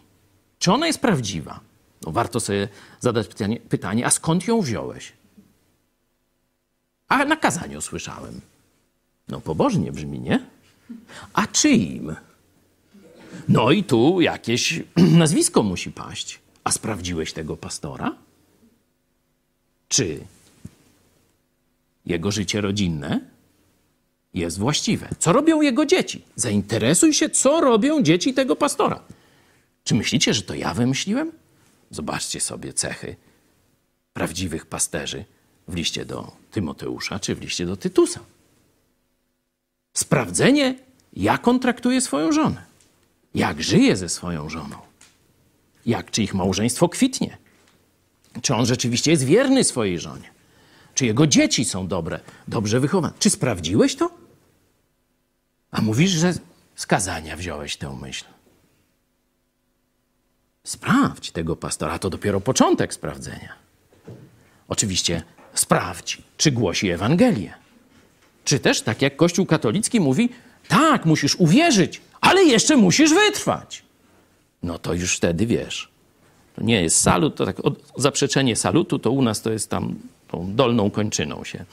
czy 0.58 0.72
ona 0.72 0.86
jest 0.86 1.00
prawdziwa? 1.00 1.60
No, 2.06 2.12
warto 2.12 2.40
sobie 2.40 2.68
zadać 3.00 3.28
pytanie, 3.28 3.60
pytanie, 3.60 4.06
a 4.06 4.10
skąd 4.10 4.46
ją 4.48 4.60
wziąłeś? 4.60 5.12
A 7.08 7.24
na 7.24 7.36
kazaniu 7.36 7.80
słyszałem. 7.80 8.40
No 9.28 9.40
pobożnie 9.40 9.92
brzmi, 9.92 10.20
nie? 10.20 10.46
A 11.32 11.46
czyim? 11.46 12.16
No 13.48 13.70
i 13.70 13.84
tu 13.84 14.20
jakieś 14.20 14.82
nazwisko 15.20 15.62
musi 15.62 15.92
paść. 15.92 16.40
A 16.64 16.72
sprawdziłeś 16.72 17.32
tego 17.32 17.56
pastora? 17.56 18.14
Czy 19.88 20.20
jego 22.06 22.30
życie 22.30 22.60
rodzinne 22.60 23.20
jest 24.34 24.58
właściwe? 24.58 25.08
Co 25.18 25.32
robią 25.32 25.62
jego 25.62 25.86
dzieci? 25.86 26.24
Zainteresuj 26.36 27.14
się, 27.14 27.30
co 27.30 27.60
robią 27.60 28.02
dzieci 28.02 28.34
tego 28.34 28.56
pastora. 28.56 29.00
Czy 29.84 29.94
myślicie, 29.94 30.34
że 30.34 30.42
to 30.42 30.54
ja 30.54 30.74
wymyśliłem? 30.74 31.32
Zobaczcie 31.90 32.40
sobie 32.40 32.72
cechy 32.72 33.16
prawdziwych 34.12 34.66
pasterzy 34.66 35.24
w 35.68 35.74
liście 35.74 36.04
do 36.04 36.32
Tymoteusza 36.50 37.18
czy 37.20 37.34
w 37.34 37.40
liście 37.40 37.66
do 37.66 37.76
Tytusa. 37.76 38.20
Sprawdzenie, 39.94 40.74
jak 41.12 41.48
on 41.48 41.60
traktuje 41.60 42.00
swoją 42.00 42.32
żonę, 42.32 42.64
jak 43.34 43.62
żyje 43.62 43.96
ze 43.96 44.08
swoją 44.08 44.48
żoną, 44.48 44.76
jak 45.86 46.10
czy 46.10 46.22
ich 46.22 46.34
małżeństwo 46.34 46.88
kwitnie, 46.88 47.38
czy 48.42 48.54
on 48.54 48.66
rzeczywiście 48.66 49.10
jest 49.10 49.24
wierny 49.24 49.64
swojej 49.64 49.98
żonie, 49.98 50.30
czy 50.94 51.06
jego 51.06 51.26
dzieci 51.26 51.64
są 51.64 51.88
dobre, 51.88 52.20
dobrze 52.48 52.80
wychowane. 52.80 53.12
Czy 53.18 53.30
sprawdziłeś 53.30 53.96
to? 53.96 54.23
A 55.74 55.80
mówisz, 55.80 56.10
że 56.10 56.34
z 56.74 56.86
kazania 56.86 57.36
wziąłeś 57.36 57.76
tę 57.76 57.96
myśl. 58.02 58.24
Sprawdź 60.64 61.30
tego 61.30 61.56
pastora, 61.56 61.98
to 61.98 62.10
dopiero 62.10 62.40
początek 62.40 62.94
sprawdzenia. 62.94 63.52
Oczywiście 64.68 65.22
sprawdź, 65.54 66.22
czy 66.36 66.52
głosi 66.52 66.90
Ewangelię. 66.90 67.54
Czy 68.44 68.58
też, 68.58 68.82
tak 68.82 69.02
jak 69.02 69.16
Kościół 69.16 69.46
katolicki 69.46 70.00
mówi, 70.00 70.28
tak, 70.68 71.06
musisz 71.06 71.36
uwierzyć, 71.36 72.00
ale 72.20 72.44
jeszcze 72.44 72.76
musisz 72.76 73.10
wytrwać. 73.14 73.82
No 74.62 74.78
to 74.78 74.94
już 74.94 75.16
wtedy 75.16 75.46
wiesz. 75.46 75.88
To 76.56 76.62
nie 76.62 76.82
jest 76.82 77.00
salut, 77.00 77.36
to 77.36 77.46
tak 77.46 77.56
zaprzeczenie 77.96 78.56
salutu, 78.56 78.98
to 78.98 79.10
u 79.10 79.22
nas 79.22 79.42
to 79.42 79.52
jest 79.52 79.70
tam 79.70 79.94
tą 80.28 80.54
dolną 80.54 80.90
kończyną 80.90 81.44
się 81.44 81.64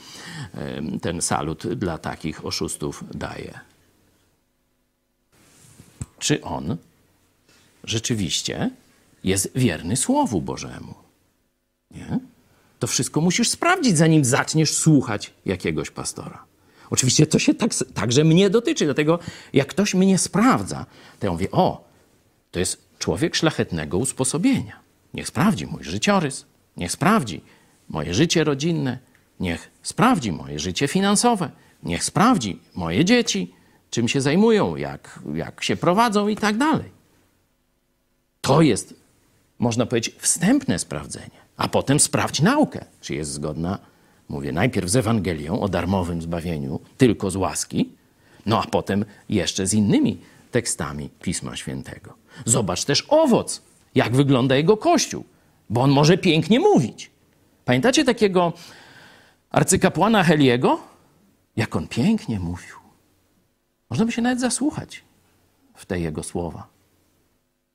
ten 1.02 1.22
salut 1.22 1.66
dla 1.66 1.98
takich 1.98 2.46
oszustów 2.46 3.04
daje. 3.14 3.71
Czy 6.22 6.42
on 6.42 6.76
rzeczywiście 7.84 8.70
jest 9.24 9.50
wierny 9.54 9.96
Słowu 9.96 10.42
Bożemu? 10.42 10.94
Nie? 11.90 12.18
To 12.78 12.86
wszystko 12.86 13.20
musisz 13.20 13.50
sprawdzić, 13.50 13.98
zanim 13.98 14.24
zaczniesz 14.24 14.74
słuchać 14.74 15.32
jakiegoś 15.46 15.90
pastora. 15.90 16.44
Oczywiście 16.90 17.26
to 17.26 17.38
się 17.38 17.54
tak, 17.54 17.70
także 17.94 18.24
mnie 18.24 18.50
dotyczy, 18.50 18.84
dlatego 18.84 19.18
jak 19.52 19.68
ktoś 19.68 19.94
mnie 19.94 20.18
sprawdza, 20.18 20.86
to 21.20 21.26
ja 21.26 21.32
mówię, 21.32 21.50
o, 21.50 21.84
to 22.50 22.58
jest 22.58 22.82
człowiek 22.98 23.36
szlachetnego 23.36 23.98
usposobienia. 23.98 24.80
Niech 25.14 25.28
sprawdzi 25.28 25.66
mój 25.66 25.84
życiorys, 25.84 26.44
niech 26.76 26.92
sprawdzi 26.92 27.40
moje 27.88 28.14
życie 28.14 28.44
rodzinne, 28.44 28.98
niech 29.40 29.70
sprawdzi 29.82 30.32
moje 30.32 30.58
życie 30.58 30.88
finansowe, 30.88 31.50
niech 31.82 32.04
sprawdzi 32.04 32.58
moje 32.74 33.04
dzieci, 33.04 33.52
czym 33.92 34.08
się 34.08 34.20
zajmują, 34.20 34.76
jak, 34.76 35.20
jak 35.34 35.64
się 35.64 35.76
prowadzą 35.76 36.28
i 36.28 36.36
tak 36.36 36.56
dalej. 36.56 36.90
To 38.40 38.62
jest, 38.62 38.94
można 39.58 39.86
powiedzieć, 39.86 40.14
wstępne 40.18 40.78
sprawdzenie, 40.78 41.42
a 41.56 41.68
potem 41.68 42.00
sprawdź 42.00 42.40
naukę, 42.40 42.84
czy 43.00 43.14
jest 43.14 43.30
zgodna 43.30 43.78
Mówię 44.32 44.52
najpierw 44.52 44.90
z 44.90 44.96
Ewangelią 44.96 45.60
o 45.60 45.68
darmowym 45.68 46.22
zbawieniu 46.22 46.80
tylko 46.96 47.30
z 47.30 47.36
łaski, 47.36 47.88
no 48.46 48.62
a 48.62 48.66
potem 48.66 49.04
jeszcze 49.28 49.66
z 49.66 49.74
innymi 49.74 50.18
tekstami 50.50 51.10
Pisma 51.22 51.56
Świętego. 51.56 52.14
Zobacz 52.44 52.84
też 52.84 53.06
owoc, 53.08 53.62
jak 53.94 54.16
wygląda 54.16 54.56
jego 54.56 54.76
kościół, 54.76 55.24
bo 55.70 55.80
on 55.80 55.90
może 55.90 56.18
pięknie 56.18 56.60
mówić. 56.60 57.10
Pamiętacie 57.64 58.04
takiego 58.04 58.52
arcykapłana 59.50 60.24
Heliego? 60.24 60.80
Jak 61.56 61.76
on 61.76 61.88
pięknie 61.88 62.40
mówił. 62.40 62.81
Można 63.92 64.06
by 64.06 64.12
się 64.12 64.22
nawet 64.22 64.40
zasłuchać 64.40 65.04
w 65.74 65.86
te 65.86 66.00
jego 66.00 66.22
słowa. 66.22 66.66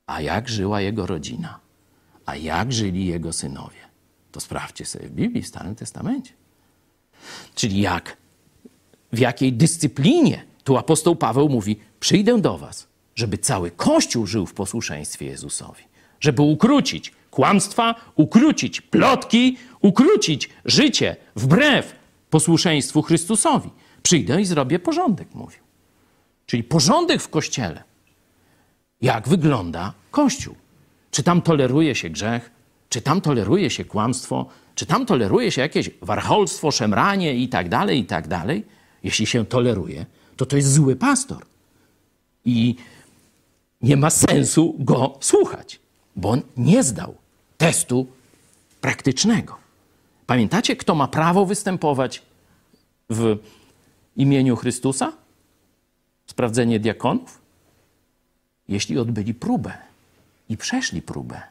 A 0.06 0.20
jak 0.20 0.48
żyła 0.48 0.80
jego 0.80 1.06
rodzina? 1.06 1.58
A 2.26 2.36
jak 2.36 2.72
żyli 2.72 3.06
jego 3.06 3.32
synowie? 3.32 3.78
To 4.32 4.40
sprawdźcie 4.40 4.84
sobie 4.84 5.08
w 5.08 5.12
Biblii, 5.12 5.42
w 5.42 5.46
Starym 5.46 5.74
Testamencie. 5.74 6.32
Czyli 7.54 7.80
jak, 7.80 8.16
w 9.12 9.18
jakiej 9.18 9.52
dyscyplinie 9.52 10.44
tu 10.64 10.76
apostoł 10.76 11.16
Paweł 11.16 11.48
mówi: 11.48 11.80
Przyjdę 12.00 12.40
do 12.40 12.58
Was, 12.58 12.86
żeby 13.14 13.38
cały 13.38 13.70
Kościół 13.70 14.26
żył 14.26 14.46
w 14.46 14.54
posłuszeństwie 14.54 15.26
Jezusowi, 15.26 15.82
żeby 16.20 16.42
ukrócić 16.42 17.12
kłamstwa, 17.30 17.94
ukrócić 18.14 18.80
plotki, 18.80 19.56
ukrócić 19.80 20.50
życie 20.64 21.16
wbrew 21.36 21.96
posłuszeństwu 22.30 23.02
Chrystusowi. 23.02 23.70
Przyjdę 24.02 24.40
i 24.40 24.44
zrobię 24.44 24.78
porządek, 24.78 25.34
mówił. 25.34 25.67
Czyli 26.48 26.64
porządek 26.64 27.22
w 27.22 27.28
kościele. 27.28 27.82
Jak 29.00 29.28
wygląda 29.28 29.92
Kościół? 30.10 30.54
Czy 31.10 31.22
tam 31.22 31.42
toleruje 31.42 31.94
się 31.94 32.10
grzech? 32.10 32.50
Czy 32.88 33.02
tam 33.02 33.20
toleruje 33.20 33.70
się 33.70 33.84
kłamstwo? 33.84 34.46
Czy 34.74 34.86
tam 34.86 35.06
toleruje 35.06 35.52
się 35.52 35.60
jakieś 35.60 35.90
warcholstwo, 36.02 36.70
szemranie 36.70 37.34
i 37.34 37.48
tak 37.48 37.68
dalej, 37.68 38.00
i 38.00 38.04
tak 38.04 38.28
dalej? 38.28 38.64
Jeśli 39.02 39.26
się 39.26 39.46
toleruje, 39.46 40.06
to 40.36 40.46
to 40.46 40.56
jest 40.56 40.72
zły 40.72 40.96
pastor. 40.96 41.42
I 42.44 42.76
nie 43.82 43.96
ma 43.96 44.10
sensu 44.10 44.76
go 44.78 45.18
słuchać, 45.20 45.80
bo 46.16 46.30
on 46.30 46.42
nie 46.56 46.82
zdał 46.82 47.14
testu 47.56 48.06
praktycznego. 48.80 49.56
Pamiętacie, 50.26 50.76
kto 50.76 50.94
ma 50.94 51.08
prawo 51.08 51.46
występować 51.46 52.22
w 53.10 53.38
imieniu 54.16 54.56
Chrystusa? 54.56 55.12
Sprawdzenie 56.28 56.80
diakonów? 56.80 57.40
Jeśli 58.68 58.98
odbyli 58.98 59.34
próbę 59.34 59.78
i 60.48 60.56
przeszli 60.56 61.02
próbę, 61.02 61.42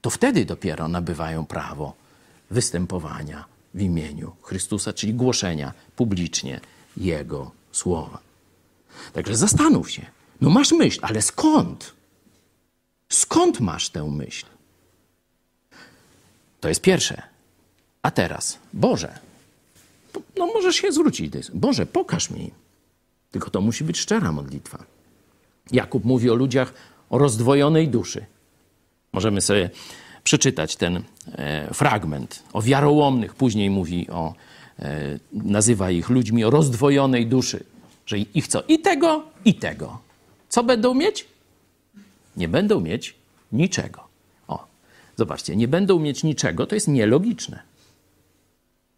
to 0.00 0.10
wtedy 0.10 0.44
dopiero 0.44 0.88
nabywają 0.88 1.46
prawo 1.46 1.94
występowania 2.50 3.44
w 3.74 3.80
imieniu 3.80 4.32
Chrystusa, 4.42 4.92
czyli 4.92 5.14
głoszenia 5.14 5.72
publicznie 5.96 6.60
Jego 6.96 7.50
słowa. 7.72 8.18
Także 9.12 9.36
zastanów 9.36 9.90
się. 9.90 10.06
No 10.40 10.50
masz 10.50 10.72
myśl, 10.72 11.00
ale 11.02 11.22
skąd? 11.22 11.92
Skąd 13.08 13.60
masz 13.60 13.90
tę 13.90 14.10
myśl? 14.10 14.46
To 16.60 16.68
jest 16.68 16.80
pierwsze. 16.80 17.22
A 18.02 18.10
teraz, 18.10 18.58
Boże, 18.72 19.18
no 20.36 20.46
możesz 20.46 20.76
się 20.76 20.92
zwrócić. 20.92 21.32
Boże, 21.54 21.86
pokaż 21.86 22.30
mi. 22.30 22.63
Tylko 23.34 23.50
to 23.50 23.60
musi 23.60 23.84
być 23.84 23.98
szczera 23.98 24.32
modlitwa. 24.32 24.84
Jakub 25.72 26.04
mówi 26.04 26.30
o 26.30 26.34
ludziach 26.34 26.74
o 27.10 27.18
rozdwojonej 27.18 27.88
duszy. 27.88 28.26
Możemy 29.12 29.40
sobie 29.40 29.70
przeczytać 30.24 30.76
ten 30.76 31.02
e, 31.32 31.74
fragment 31.74 32.42
o 32.52 32.62
wiarołomnych. 32.62 33.34
Później 33.34 33.70
mówi 33.70 34.10
o, 34.10 34.34
e, 34.78 35.18
nazywa 35.32 35.90
ich 35.90 36.10
ludźmi 36.10 36.44
o 36.44 36.50
rozdwojonej 36.50 37.26
duszy, 37.26 37.64
że 38.06 38.18
ich 38.18 38.48
co? 38.48 38.62
I 38.68 38.78
tego, 38.78 39.22
i 39.44 39.54
tego. 39.54 39.98
Co 40.48 40.64
będą 40.64 40.94
mieć? 40.94 41.26
Nie 42.36 42.48
będą 42.48 42.80
mieć 42.80 43.14
niczego. 43.52 44.04
O, 44.48 44.66
zobaczcie, 45.16 45.56
nie 45.56 45.68
będą 45.68 45.98
mieć 45.98 46.24
niczego, 46.24 46.66
to 46.66 46.74
jest 46.74 46.88
nielogiczne. 46.88 47.62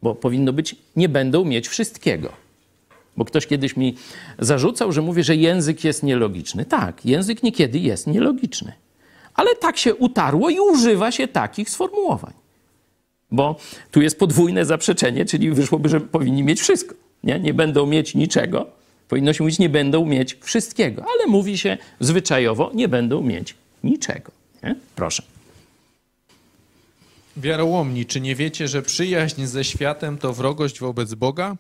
Bo 0.02 0.15
powinno 0.15 0.52
być, 0.52 0.77
nie 0.97 1.09
będą 1.09 1.44
mieć 1.44 1.69
wszystkiego. 1.69 2.45
Bo 3.16 3.24
ktoś 3.24 3.47
kiedyś 3.47 3.76
mi 3.76 3.94
zarzucał, 4.38 4.93
że 4.93 5.02
mówię, 5.02 5.24
że 5.24 5.36
język 5.36 5.84
jest 5.84 6.02
nielogiczny. 6.02 6.64
Tak, 6.64 7.06
język 7.06 7.43
niekiedy 7.43 7.78
jest 7.78 8.06
nielogiczny. 8.06 8.72
Ale 9.34 9.55
tak 9.55 9.78
się 9.78 9.94
utarło 9.94 10.51
i 10.51 10.60
używa 10.60 11.12
się 11.12 11.28
takich 11.28 11.70
sformułowań. 11.70 12.32
Bo 13.30 13.56
tu 13.90 14.02
jest 14.02 14.18
podwójne 14.18 14.64
zaprzeczenie, 14.64 15.24
czyli 15.24 15.51
wyszłoby, 15.51 15.88
że 15.88 16.01
powinni 16.01 16.43
mieć 16.43 16.60
wszystko. 16.60 16.94
Nie, 17.24 17.40
nie 17.40 17.55
będą 17.55 17.86
mieć 17.86 18.14
niczego, 18.14 18.66
Powinno 19.09 19.32
się 19.32 19.44
mówić, 19.44 19.59
nie 19.59 19.68
będą 19.68 20.06
mieć 20.06 20.36
wszystkiego, 20.40 21.05
ale 21.14 21.26
mówi 21.26 21.59
się 21.59 21.78
zwyczajowo, 22.01 22.70
nie 22.74 22.88
będą 22.88 23.22
mieć 23.22 23.55
niczego. 23.84 24.32
Nie? 24.62 24.76
Proszę. 24.97 25.22
Wiarołomni, 27.36 28.06
czy 28.06 28.20
nie 28.20 28.34
wiecie, 28.34 28.68
że 28.68 28.82
przyjaźń 28.82 29.44
ze 29.44 29.64
światem 29.64 30.18
to 30.18 30.32
wrogość 30.32 30.80
wobec 30.80 31.14
Boga? 31.14 31.56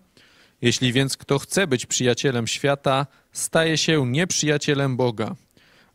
Jeśli 0.62 0.92
więc 0.92 1.16
kto 1.16 1.38
chce 1.38 1.66
być 1.66 1.86
przyjacielem 1.86 2.46
świata, 2.46 3.06
staje 3.32 3.78
się 3.78 4.06
nieprzyjacielem 4.06 4.96
Boga. 4.96 5.36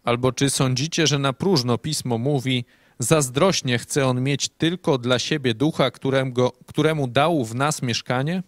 Albo 0.03 0.31
czy 0.31 0.49
sądzicie, 0.49 1.07
że 1.07 1.19
na 1.19 1.33
próżno 1.33 1.77
pismo 1.77 2.17
mówi, 2.17 2.65
zazdrośnie 2.99 3.77
chce 3.77 4.07
on 4.07 4.21
mieć 4.21 4.49
tylko 4.49 4.97
dla 4.97 5.19
siebie 5.19 5.53
ducha, 5.53 5.91
któremu, 5.91 6.33
któremu 6.65 7.07
dał 7.07 7.45
w 7.45 7.55
nas 7.55 7.81
mieszkanie? 7.81 8.43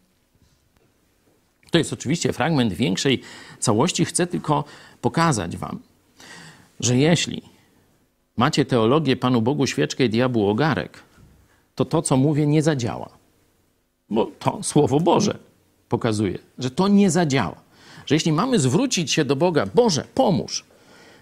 To 1.72 1.77
jest 1.77 1.94
oczywiście 1.94 2.34
fragment 2.34 2.73
większej 2.73 3.22
całości. 3.60 4.06
Chcę 4.06 4.27
tylko 4.27 4.64
pokazać 5.02 5.57
Wam, 5.57 5.80
że 6.80 6.98
jeśli 6.98 7.41
macie 8.38 8.65
teologię 8.65 9.15
Panu 9.15 9.41
Bogu 9.41 9.68
świeczkę 9.68 10.06
i 10.06 10.10
diabłu 10.10 10.48
ogarek, 10.48 11.03
to 11.76 11.85
to, 11.85 12.02
co 12.02 12.18
mówię, 12.18 12.48
nie 12.48 12.64
zadziała. 12.64 13.10
Bo 14.10 14.31
to 14.40 14.64
Słowo 14.64 14.99
Boże 14.99 15.40
pokazuje, 15.94 16.38
że 16.60 16.72
to 16.72 16.88
nie 16.88 17.11
zadziała. 17.11 17.56
Że 18.06 18.15
jeśli 18.15 18.32
mamy 18.32 18.60
zwrócić 18.60 19.11
się 19.11 19.26
do 19.26 19.36
Boga, 19.36 19.65
Boże, 19.76 20.03
pomóż, 20.14 20.65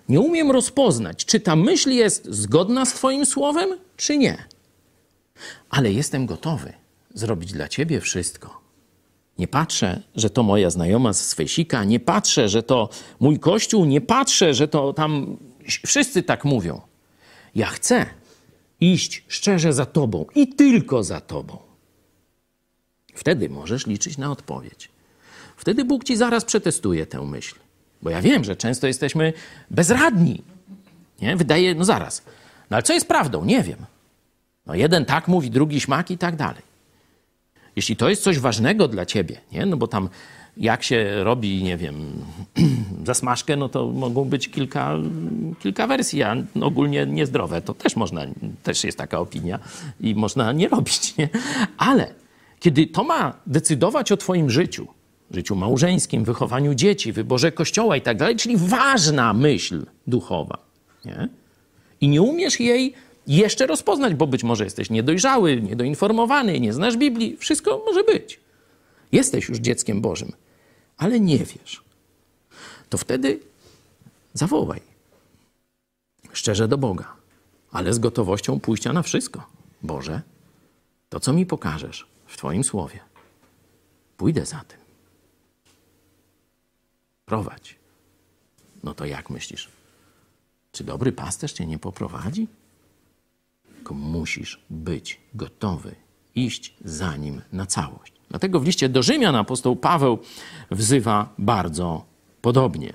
nie 0.10 0.20
umiem 0.20 0.52
rozpoznać, 0.52 1.26
czy 1.26 1.40
ta 1.40 1.56
myśl 1.56 1.90
jest 1.90 2.26
zgodna 2.30 2.86
z 2.86 2.94
Twoim 2.94 3.26
słowem, 3.26 3.70
czy 3.98 4.18
nie. 4.18 4.38
Ale 5.70 5.92
jestem 5.92 6.26
gotowy 6.26 6.74
zrobić 7.14 7.52
dla 7.54 7.68
Ciebie 7.68 8.02
wszystko. 8.02 8.62
Nie 9.38 9.48
patrzę, 9.48 10.02
że 10.16 10.30
to 10.30 10.44
moja 10.44 10.70
znajoma 10.70 11.14
z 11.14 11.34
Fejsika, 11.34 11.84
nie 11.84 12.00
patrzę, 12.00 12.50
że 12.50 12.64
to 12.64 12.90
mój 13.20 13.40
kościół, 13.40 13.86
nie 13.86 14.02
patrzę, 14.02 14.54
że 14.54 14.68
to 14.68 14.94
tam 14.94 15.38
wszyscy 15.86 16.24
tak 16.24 16.46
mówią. 16.46 16.82
Ja 17.56 17.68
chcę 17.68 18.06
iść 18.80 19.24
szczerze 19.28 19.74
za 19.74 19.86
Tobą 19.86 20.26
i 20.36 20.48
tylko 20.48 21.04
za 21.04 21.22
Tobą. 21.22 21.71
Wtedy 23.14 23.50
możesz 23.50 23.88
liczyć 23.88 24.18
na 24.18 24.32
odpowiedź. 24.32 24.90
Wtedy 25.58 25.86
Bóg 25.86 26.04
ci 26.04 26.18
zaraz 26.18 26.46
przetestuje 26.46 27.06
tę 27.06 27.22
myśl. 27.22 27.56
Bo 28.02 28.10
ja 28.10 28.22
wiem, 28.22 28.44
że 28.44 28.56
często 28.56 28.88
jesteśmy 28.88 29.34
bezradni. 29.70 30.42
Nie? 31.22 31.36
Wydaje, 31.36 31.76
no 31.76 31.86
zaraz. 31.86 32.24
No 32.70 32.78
ale 32.78 32.84
co 32.84 32.94
jest 32.94 33.08
prawdą? 33.08 33.46
Nie 33.46 33.64
wiem. 33.64 33.78
No 34.66 34.76
jeden 34.76 35.06
tak 35.06 35.28
mówi, 35.28 35.50
drugi 35.50 35.80
śmak 35.82 36.12
i 36.12 36.18
tak 36.18 36.36
dalej. 36.36 36.62
Jeśli 37.76 37.96
to 37.96 38.10
jest 38.10 38.24
coś 38.24 38.40
ważnego 38.40 38.88
dla 38.88 39.06
ciebie, 39.06 39.42
nie? 39.52 39.66
no 39.66 39.78
bo 39.78 39.88
tam 39.88 40.10
jak 40.58 40.84
się 40.84 41.24
robi, 41.24 41.64
nie 41.64 41.78
wiem, 41.78 42.12
zasmażkę, 43.06 43.56
no 43.56 43.70
to 43.70 43.88
mogą 43.88 44.26
być 44.26 44.50
kilka, 44.50 44.96
kilka 45.60 45.88
wersji, 45.88 46.24
a 46.24 46.36
ogólnie 46.62 47.06
niezdrowe. 47.06 47.62
To 47.62 47.74
też 47.74 47.96
można, 47.96 48.22
też 48.64 48.84
jest 48.84 48.98
taka 48.98 49.20
opinia 49.20 49.60
i 50.00 50.16
można 50.16 50.52
nie 50.52 50.68
robić, 50.68 51.18
nie? 51.18 51.30
Ale 51.78 52.14
kiedy 52.62 52.88
to 52.88 53.04
ma 53.04 53.34
decydować 53.48 54.12
o 54.12 54.18
twoim 54.18 54.50
życiu, 54.50 54.88
życiu 55.32 55.56
małżeńskim, 55.56 56.24
wychowaniu 56.24 56.74
dzieci, 56.74 57.14
wyborze 57.14 57.52
kościoła 57.52 57.98
i 57.98 58.02
tak 58.02 58.18
dalej, 58.18 58.36
czyli 58.36 58.58
ważna 58.58 59.34
myśl 59.34 59.86
duchowa, 60.08 60.58
nie? 61.06 61.30
I 62.02 62.08
nie 62.08 62.22
umiesz 62.22 62.60
jej 62.60 62.94
jeszcze 63.28 63.68
rozpoznać, 63.68 64.14
bo 64.14 64.28
być 64.28 64.44
może 64.44 64.64
jesteś 64.64 64.90
niedojrzały, 64.90 65.62
niedoinformowany, 65.62 66.60
nie 66.60 66.74
znasz 66.74 66.98
Biblii, 66.98 67.38
wszystko 67.38 67.84
może 67.86 68.04
być. 68.04 68.40
Jesteś 69.12 69.50
już 69.50 69.58
dzieckiem 69.58 70.02
Bożym, 70.02 70.32
ale 70.98 71.20
nie 71.20 71.38
wiesz. 71.38 71.84
To 72.90 72.98
wtedy 72.98 73.40
zawołaj 74.34 74.82
szczerze 76.34 76.68
do 76.68 76.78
Boga, 76.78 77.14
ale 77.72 77.94
z 77.94 78.00
gotowością 78.00 78.60
pójścia 78.60 78.94
na 78.94 79.02
wszystko. 79.02 79.48
Boże, 79.84 80.22
to 81.10 81.20
co 81.20 81.34
mi 81.34 81.46
pokażesz 81.46 82.12
w 82.32 82.38
Twoim 82.38 82.64
słowie, 82.64 83.00
pójdę 84.18 84.46
za 84.46 84.60
tym. 84.60 84.80
Prowadź. 87.26 87.76
No 88.84 88.94
to 88.94 89.06
jak 89.06 89.30
myślisz? 89.30 89.70
Czy 90.72 90.84
dobry 90.84 91.12
pasterz 91.12 91.54
cię 91.54 91.66
nie 91.66 91.80
poprowadzi? 91.80 92.48
Tylko 93.76 93.94
musisz 93.94 94.60
być 94.70 95.20
gotowy 95.34 95.96
iść 96.36 96.74
za 96.86 97.18
nim 97.18 97.42
na 97.52 97.66
całość. 97.66 98.14
Dlatego 98.30 98.60
w 98.60 98.66
liście 98.66 98.90
do 98.90 99.04
Rzymian 99.04 99.36
apostoł 99.36 99.76
Paweł 99.76 100.20
wzywa 100.72 101.34
bardzo 101.38 102.06
podobnie. 102.42 102.94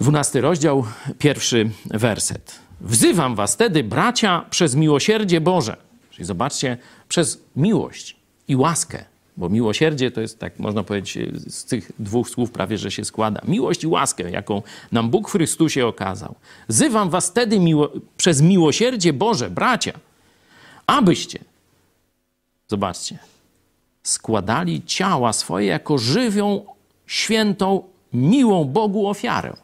Dwunasty 0.00 0.40
rozdział, 0.40 0.84
pierwszy 1.18 1.70
werset. 1.84 2.58
Wzywam 2.80 3.34
was 3.34 3.56
tedy, 3.56 3.84
bracia, 3.84 4.46
przez 4.50 4.74
miłosierdzie 4.74 5.40
Boże. 5.40 5.87
Czyli 6.18 6.26
zobaczcie, 6.26 6.78
przez 7.08 7.40
miłość 7.56 8.16
i 8.48 8.56
łaskę, 8.56 9.04
bo 9.36 9.48
miłosierdzie 9.48 10.10
to 10.10 10.20
jest, 10.20 10.38
tak 10.38 10.58
można 10.58 10.82
powiedzieć, 10.82 11.18
z 11.52 11.64
tych 11.64 11.92
dwóch 11.98 12.30
słów 12.30 12.50
prawie, 12.50 12.78
że 12.78 12.90
się 12.90 13.04
składa. 13.04 13.40
Miłość 13.48 13.84
i 13.84 13.86
łaskę, 13.86 14.30
jaką 14.30 14.62
nam 14.92 15.10
Bóg 15.10 15.28
w 15.28 15.32
Chrystusie 15.32 15.86
okazał. 15.86 16.34
Wzywam 16.68 17.10
was 17.10 17.32
tedy 17.32 17.60
miło 17.60 17.92
przez 18.16 18.42
miłosierdzie 18.42 19.12
Boże, 19.12 19.50
bracia, 19.50 19.92
abyście, 20.86 21.38
zobaczcie, 22.68 23.18
składali 24.02 24.82
ciała 24.82 25.32
swoje 25.32 25.66
jako 25.66 25.98
żywią, 25.98 26.66
świętą, 27.06 27.82
miłą 28.12 28.64
Bogu 28.64 29.08
ofiarę. 29.08 29.56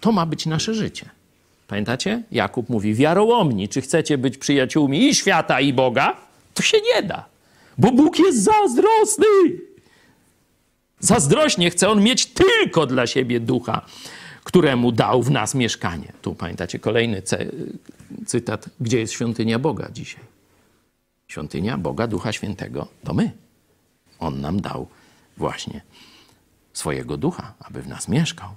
To 0.00 0.12
ma 0.12 0.26
być 0.26 0.46
nasze 0.46 0.74
życie. 0.74 1.10
Pamiętacie? 1.68 2.22
Jakub 2.32 2.68
mówi, 2.68 2.94
wiarołomni, 2.94 3.68
czy 3.68 3.80
chcecie 3.80 4.18
być 4.18 4.38
przyjaciółmi 4.38 5.08
i 5.08 5.14
świata, 5.14 5.60
i 5.60 5.72
Boga? 5.72 6.16
To 6.54 6.62
się 6.62 6.78
nie 6.94 7.02
da, 7.02 7.24
bo 7.78 7.92
Bóg 7.92 8.18
jest 8.18 8.42
zazdrosny. 8.42 9.26
Zazdrośnie 11.00 11.70
chce 11.70 11.88
On 11.88 12.02
mieć 12.02 12.26
tylko 12.26 12.86
dla 12.86 13.06
siebie 13.06 13.40
ducha, 13.40 13.86
któremu 14.44 14.92
dał 14.92 15.22
w 15.22 15.30
nas 15.30 15.54
mieszkanie. 15.54 16.12
Tu 16.22 16.34
pamiętacie 16.34 16.78
kolejny 16.78 17.22
cytat, 18.26 18.68
gdzie 18.80 19.00
jest 19.00 19.12
świątynia 19.12 19.58
Boga 19.58 19.88
dzisiaj? 19.92 20.20
Świątynia 21.28 21.78
Boga, 21.78 22.06
Ducha 22.06 22.32
Świętego 22.32 22.88
to 23.04 23.14
my. 23.14 23.32
On 24.18 24.40
nam 24.40 24.60
dał 24.60 24.88
właśnie 25.36 25.80
swojego 26.72 27.16
ducha, 27.16 27.54
aby 27.60 27.82
w 27.82 27.88
nas 27.88 28.08
mieszkał. 28.08 28.48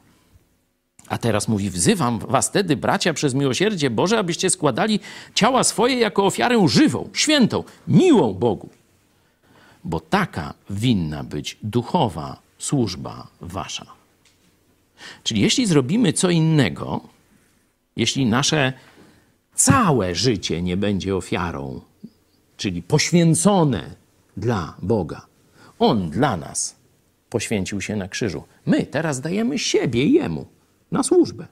A 1.09 1.17
teraz 1.17 1.47
mówi: 1.47 1.69
Wzywam 1.69 2.19
was 2.19 2.47
wtedy, 2.47 2.77
bracia, 2.77 3.13
przez 3.13 3.33
miłosierdzie 3.33 3.89
Boże, 3.89 4.19
abyście 4.19 4.49
składali 4.49 4.99
ciała 5.35 5.63
swoje 5.63 5.95
jako 5.95 6.25
ofiarę 6.25 6.67
żywą, 6.67 7.09
świętą, 7.13 7.63
miłą 7.87 8.33
Bogu. 8.33 8.69
Bo 9.83 9.99
taka 9.99 10.53
winna 10.69 11.23
być 11.23 11.57
duchowa 11.63 12.39
służba 12.57 13.27
wasza. 13.41 13.85
Czyli 15.23 15.41
jeśli 15.41 15.65
zrobimy 15.65 16.13
co 16.13 16.29
innego, 16.29 17.01
jeśli 17.95 18.25
nasze 18.25 18.73
całe 19.55 20.15
życie 20.15 20.61
nie 20.61 20.77
będzie 20.77 21.15
ofiarą, 21.15 21.81
czyli 22.57 22.81
poświęcone 22.81 23.95
dla 24.37 24.75
Boga, 24.81 25.25
On 25.79 26.09
dla 26.09 26.37
nas 26.37 26.75
poświęcił 27.29 27.81
się 27.81 27.95
na 27.95 28.07
krzyżu. 28.07 28.43
My 28.65 28.85
teraz 28.85 29.21
dajemy 29.21 29.59
siebie 29.59 30.05
Jemu 30.05 30.45
na 30.91 31.03
służbę. 31.03 31.47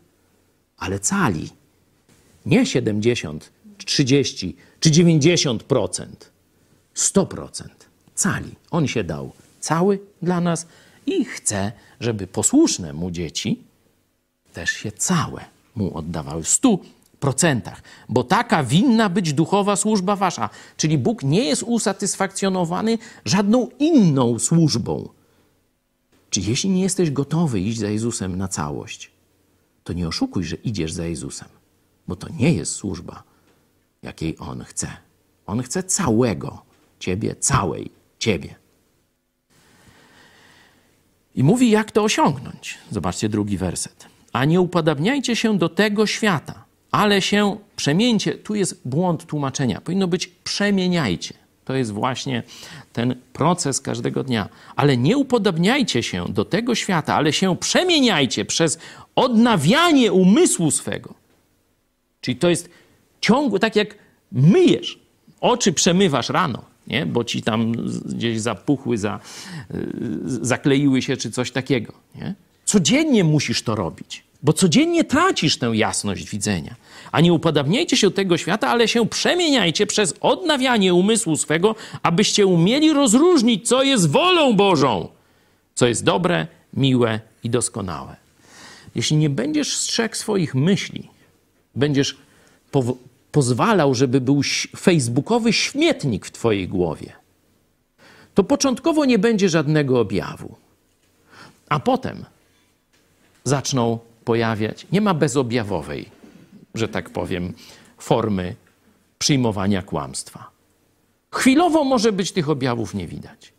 Ale 0.78 0.99
cali. 0.99 1.49
Nie 2.45 2.66
70, 2.66 3.52
30 3.78 4.56
czy 4.80 4.90
90%. 4.90 6.06
100%. 6.95 7.64
Cali. 8.16 8.56
On 8.72 8.88
się 8.88 9.03
dał 9.03 9.32
cały 9.60 9.99
dla 10.22 10.41
nas 10.41 10.68
i 11.06 11.26
chce, 11.26 11.72
żeby 11.99 12.28
posłuszne 12.28 12.94
mu 12.94 13.12
dzieci 13.12 13.64
też 14.53 14.70
się 14.70 14.91
całe 14.91 15.45
mu 15.76 15.98
oddawały. 15.98 16.44
W 16.44 16.48
100%. 16.48 16.80
Bo 18.10 18.24
taka 18.24 18.64
winna 18.64 19.10
być 19.10 19.34
duchowa 19.34 19.76
służba 19.76 20.16
wasza. 20.16 20.49
Czyli 20.78 20.98
Bóg 20.98 21.24
nie 21.24 21.44
jest 21.44 21.64
usatysfakcjonowany 21.64 22.98
żadną 23.26 23.70
inną 23.80 24.40
służbą. 24.40 25.10
Czy 26.30 26.41
jeśli 26.41 26.70
nie 26.70 26.82
jesteś 26.82 27.12
gotowy 27.12 27.60
iść 27.60 27.80
za 27.80 27.90
Jezusem 27.90 28.38
na 28.38 28.48
całość, 28.48 29.12
to 29.86 29.94
nie 29.94 30.07
oszukuj, 30.07 30.44
że 30.44 30.56
idziesz 30.56 30.91
za 30.91 31.06
Jezusem, 31.06 31.48
bo 32.07 32.16
to 32.16 32.28
nie 32.30 32.53
jest 32.53 32.76
służba, 32.76 33.24
jakiej 34.02 34.36
On 34.40 34.64
chce. 34.64 34.88
On 35.45 35.62
chce 35.62 35.84
całego 35.84 36.66
Ciebie, 36.99 37.36
całej 37.36 37.91
Ciebie. 38.20 38.56
I 41.36 41.44
mówi, 41.44 41.70
jak 41.70 41.91
to 41.91 42.03
osiągnąć. 42.03 42.78
Zobaczcie 42.91 43.30
drugi 43.30 43.57
werset. 43.57 44.06
A 44.34 44.45
nie 44.45 44.62
upodabniajcie 44.62 45.36
się 45.36 45.57
do 45.57 45.70
tego 45.70 46.07
świata, 46.07 46.66
ale 46.91 47.22
się 47.22 47.57
przemieńcie. 47.76 48.32
Tu 48.34 48.56
jest 48.56 48.82
błąd 48.88 49.26
tłumaczenia. 49.26 49.82
Powinno 49.82 50.07
być 50.07 50.28
przemieniajcie. 50.28 51.34
To 51.66 51.76
jest 51.76 51.91
właśnie 51.91 52.44
ten 52.96 53.16
proces 53.34 53.82
każdego 53.82 54.24
dnia. 54.24 54.50
Ale 54.76 54.98
nie 54.98 55.18
upodobniajcie 55.18 56.04
się 56.04 56.26
do 56.30 56.46
tego 56.46 56.76
świata, 56.76 57.16
ale 57.16 57.34
się 57.34 57.58
przemieniajcie 57.58 58.46
przez 58.46 58.80
odnawianie 59.16 60.14
umysłu 60.14 60.72
swego. 60.72 61.14
Czyli 62.22 62.38
to 62.38 62.50
jest 62.50 62.70
ciągłe, 63.22 63.60
tak 63.60 63.76
jak 63.76 63.96
myjesz. 64.32 65.00
Oczy 65.42 65.74
przemywasz 65.74 66.30
rano, 66.30 66.66
nie? 66.88 67.06
bo 67.06 67.24
ci 67.24 67.42
tam 67.42 67.72
gdzieś 68.06 68.42
zapuchły, 68.42 68.98
za, 68.98 69.20
y, 69.76 70.46
zakleiły 70.46 71.02
się 71.02 71.18
czy 71.18 71.32
coś 71.32 71.52
takiego. 71.52 71.94
Nie? 72.16 72.36
Codziennie 72.66 73.24
musisz 73.24 73.64
to 73.64 73.76
robić, 73.76 74.24
bo 74.46 74.54
codziennie 74.54 75.04
tracisz 75.04 75.58
tę 75.58 75.72
jasność 75.74 76.30
widzenia. 76.30 76.76
A 77.12 77.22
nie 77.22 77.34
upodabniajcie 77.34 77.98
się 77.98 78.12
tego 78.12 78.38
świata, 78.38 78.68
ale 78.68 78.88
się 78.88 79.10
przemieniajcie 79.10 79.88
przez 79.88 80.14
odnawianie 80.22 80.94
umysłu 80.94 81.38
swego, 81.38 81.76
abyście 82.04 82.46
umieli 82.46 82.94
rozróżnić, 82.94 83.68
co 83.68 83.84
jest 83.84 84.10
wolą 84.10 84.56
Bożą, 84.56 85.08
co 85.76 85.88
jest 85.88 86.04
dobre, 86.04 86.48
miłe 86.74 87.20
i 87.44 87.50
doskonałe. 87.50 88.16
Jeśli 88.96 89.18
nie 89.18 89.30
będziesz 89.30 89.78
strzegł 89.78 90.16
swoich 90.16 90.56
myśli, 90.56 91.10
będziesz 91.76 92.18
pozwalał, 93.32 93.96
żeby 93.96 94.22
był 94.22 94.42
facebookowy 94.78 95.54
śmietnik 95.54 96.26
w 96.26 96.32
twojej 96.32 96.68
głowie, 96.68 97.14
to 98.34 98.44
początkowo 98.44 99.06
nie 99.06 99.20
będzie 99.20 99.50
żadnego 99.50 100.00
objawu. 100.00 100.56
A 101.70 101.80
potem 101.80 102.26
zaczną 103.44 104.00
pojawiać, 104.26 104.88
nie 104.92 105.02
ma 105.02 105.14
bezobjawowej, 105.14 106.10
że 106.74 106.88
tak 106.88 107.10
powiem, 107.10 107.54
formy 107.98 108.56
przyjmowania 109.20 109.82
kłamstwa. 109.82 110.50
Chwilowo 111.32 111.84
może 111.84 112.12
być 112.12 112.32
tych 112.32 112.50
objawów 112.50 112.94
nie 112.94 113.08
widać. 113.08 113.54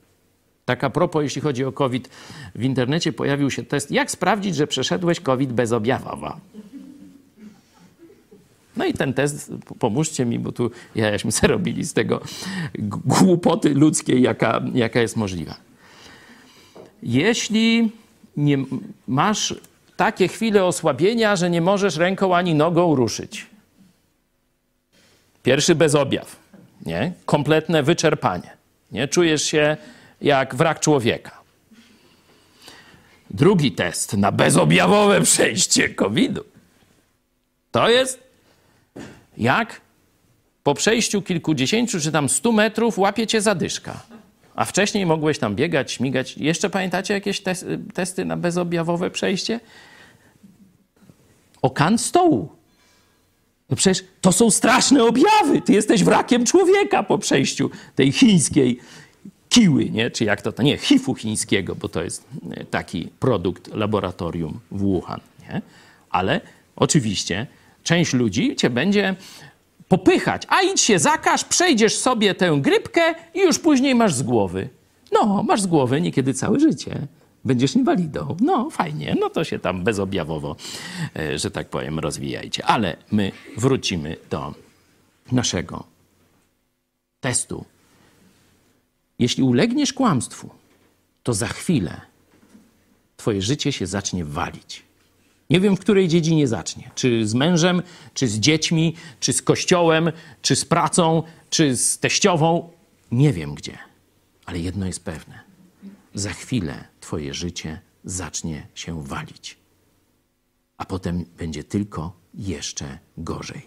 Tak 0.64 0.84
a 0.84 0.90
propos, 0.90 1.22
jeśli 1.22 1.42
chodzi 1.42 1.64
o 1.64 1.72
COVID, 1.72 2.08
w 2.54 2.62
internecie 2.62 3.12
pojawił 3.12 3.50
się 3.50 3.62
test, 3.62 3.90
jak 3.90 4.10
sprawdzić, 4.10 4.56
że 4.56 4.66
przeszedłeś 4.66 5.20
COVID 5.20 5.52
bezobjawowo. 5.52 6.36
No 8.76 8.84
i 8.84 8.92
ten 8.92 9.14
test, 9.14 9.52
pomóżcie 9.78 10.24
mi, 10.24 10.38
bo 10.38 10.52
tu 10.52 10.70
jaśmy 10.94 11.32
sobie 11.32 11.48
robili 11.48 11.84
z 11.84 11.92
tego 11.92 12.20
głupoty 13.04 13.74
ludzkiej, 13.74 14.22
jaka, 14.22 14.62
jaka 14.74 15.00
jest 15.00 15.16
możliwa. 15.16 15.54
Jeśli 17.02 17.90
nie 18.36 18.58
masz 19.08 19.54
takie 19.96 20.28
chwile 20.28 20.64
osłabienia, 20.64 21.36
że 21.36 21.50
nie 21.50 21.60
możesz 21.60 21.96
ręką 21.96 22.36
ani 22.36 22.54
nogą 22.54 22.94
ruszyć. 22.94 23.46
Pierwszy 25.42 25.74
bezobjaw, 25.74 26.36
nie? 26.86 27.12
Kompletne 27.24 27.82
wyczerpanie. 27.82 28.56
Nie? 28.92 29.08
Czujesz 29.08 29.42
się 29.42 29.76
jak 30.20 30.54
wrak 30.54 30.80
człowieka. 30.80 31.40
Drugi 33.30 33.72
test 33.72 34.12
na 34.12 34.32
bezobjawowe 34.32 35.22
przejście 35.22 35.88
COVID-u. 35.88 36.44
To 37.72 37.90
jest 37.90 38.22
jak 39.36 39.80
po 40.62 40.74
przejściu 40.74 41.22
kilkudziesięciu 41.22 42.00
czy 42.00 42.12
tam 42.12 42.28
stu 42.28 42.52
metrów 42.52 42.98
łapie 42.98 43.26
cię 43.26 43.40
zadyszka. 43.40 44.00
A 44.56 44.64
wcześniej 44.64 45.06
mogłeś 45.06 45.38
tam 45.38 45.56
biegać, 45.56 45.92
śmigać. 45.92 46.36
Jeszcze 46.36 46.70
pamiętacie 46.70 47.14
jakieś 47.14 47.42
testy 47.94 48.24
na 48.24 48.36
bezobjawowe 48.36 49.10
przejście? 49.10 49.60
O 51.62 51.70
kan 51.70 51.98
stołu. 51.98 52.48
No 53.70 53.76
przecież 53.76 54.04
to 54.20 54.32
są 54.32 54.50
straszne 54.50 55.04
objawy. 55.04 55.60
Ty 55.64 55.72
jesteś 55.72 56.04
wrakiem 56.04 56.44
człowieka 56.46 57.02
po 57.02 57.18
przejściu 57.18 57.70
tej 57.94 58.12
chińskiej 58.12 58.78
kiły, 59.48 59.90
nie? 59.90 60.10
czy 60.10 60.24
jak 60.24 60.42
to, 60.42 60.52
to 60.52 60.62
nie, 60.62 60.76
hifu 60.76 61.14
chińskiego, 61.14 61.74
bo 61.74 61.88
to 61.88 62.02
jest 62.02 62.24
e, 62.50 62.64
taki 62.64 63.08
produkt 63.20 63.74
laboratorium 63.74 64.60
w 64.70 64.78
Wuhan. 64.78 65.20
Nie? 65.40 65.62
Ale 66.10 66.40
oczywiście 66.76 67.46
część 67.84 68.12
ludzi 68.12 68.56
cię 68.56 68.70
będzie 68.70 69.16
popychać. 69.88 70.42
A 70.48 70.62
idź 70.62 70.80
się 70.80 70.98
zakaż, 70.98 71.44
przejdziesz 71.44 71.98
sobie 71.98 72.34
tę 72.34 72.58
grypkę 72.60 73.14
i 73.34 73.40
już 73.40 73.58
później 73.58 73.94
masz 73.94 74.14
z 74.14 74.22
głowy. 74.22 74.68
No, 75.12 75.42
masz 75.42 75.60
z 75.60 75.66
głowy 75.66 76.00
niekiedy 76.00 76.34
całe 76.34 76.60
życie. 76.60 77.06
Będziesz 77.44 77.74
inwalidą. 77.76 78.36
No, 78.40 78.70
fajnie, 78.70 79.16
no 79.20 79.30
to 79.30 79.44
się 79.44 79.58
tam 79.58 79.84
bezobjawowo, 79.84 80.56
e, 81.16 81.38
że 81.38 81.50
tak 81.50 81.68
powiem, 81.68 81.98
rozwijajcie. 81.98 82.64
Ale 82.64 82.96
my 83.12 83.32
wrócimy 83.56 84.16
do 84.30 84.54
naszego 85.32 85.84
testu. 87.20 87.64
Jeśli 89.18 89.42
ulegniesz 89.42 89.92
kłamstwu, 89.92 90.50
to 91.22 91.34
za 91.34 91.46
chwilę 91.46 92.00
twoje 93.16 93.42
życie 93.42 93.72
się 93.72 93.86
zacznie 93.86 94.24
walić. 94.24 94.85
Nie 95.50 95.60
wiem, 95.60 95.76
w 95.76 95.80
której 95.80 96.08
dziedzinie 96.08 96.48
zacznie. 96.48 96.90
Czy 96.94 97.26
z 97.26 97.34
mężem, 97.34 97.82
czy 98.14 98.28
z 98.28 98.38
dziećmi, 98.38 98.94
czy 99.20 99.32
z 99.32 99.42
kościołem, 99.42 100.12
czy 100.42 100.56
z 100.56 100.64
pracą, 100.64 101.22
czy 101.50 101.76
z 101.76 101.98
teściową. 101.98 102.70
Nie 103.12 103.32
wiem 103.32 103.54
gdzie. 103.54 103.78
Ale 104.46 104.58
jedno 104.58 104.86
jest 104.86 105.04
pewne. 105.04 105.40
Za 106.14 106.32
chwilę 106.32 106.84
twoje 107.00 107.34
życie 107.34 107.80
zacznie 108.04 108.66
się 108.74 109.02
walić. 109.02 109.56
A 110.78 110.84
potem 110.84 111.24
będzie 111.38 111.64
tylko 111.64 112.12
jeszcze 112.34 112.98
gorzej. 113.18 113.62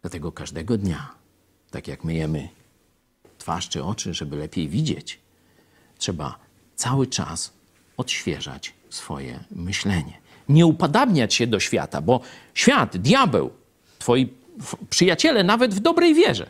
Dlatego 0.00 0.32
każdego 0.32 0.78
dnia, 0.78 1.14
tak 1.70 1.88
jak 1.88 2.04
myjemy 2.04 2.48
twarz 3.38 3.68
czy 3.68 3.84
oczy, 3.84 4.14
żeby 4.14 4.36
lepiej 4.36 4.68
widzieć, 4.68 5.18
trzeba 5.98 6.38
cały 6.76 7.06
czas 7.06 7.52
odświeżać 7.96 8.74
swoje 8.90 9.44
myślenie 9.50 10.27
nie 10.48 10.66
upadabniać 10.66 11.34
się 11.34 11.46
do 11.46 11.60
świata, 11.60 12.00
bo 12.00 12.20
świat, 12.54 12.96
diabeł, 12.96 13.50
twoi 13.98 14.28
przyjaciele 14.90 15.44
nawet 15.44 15.74
w 15.74 15.80
dobrej 15.80 16.14
wierze. 16.14 16.46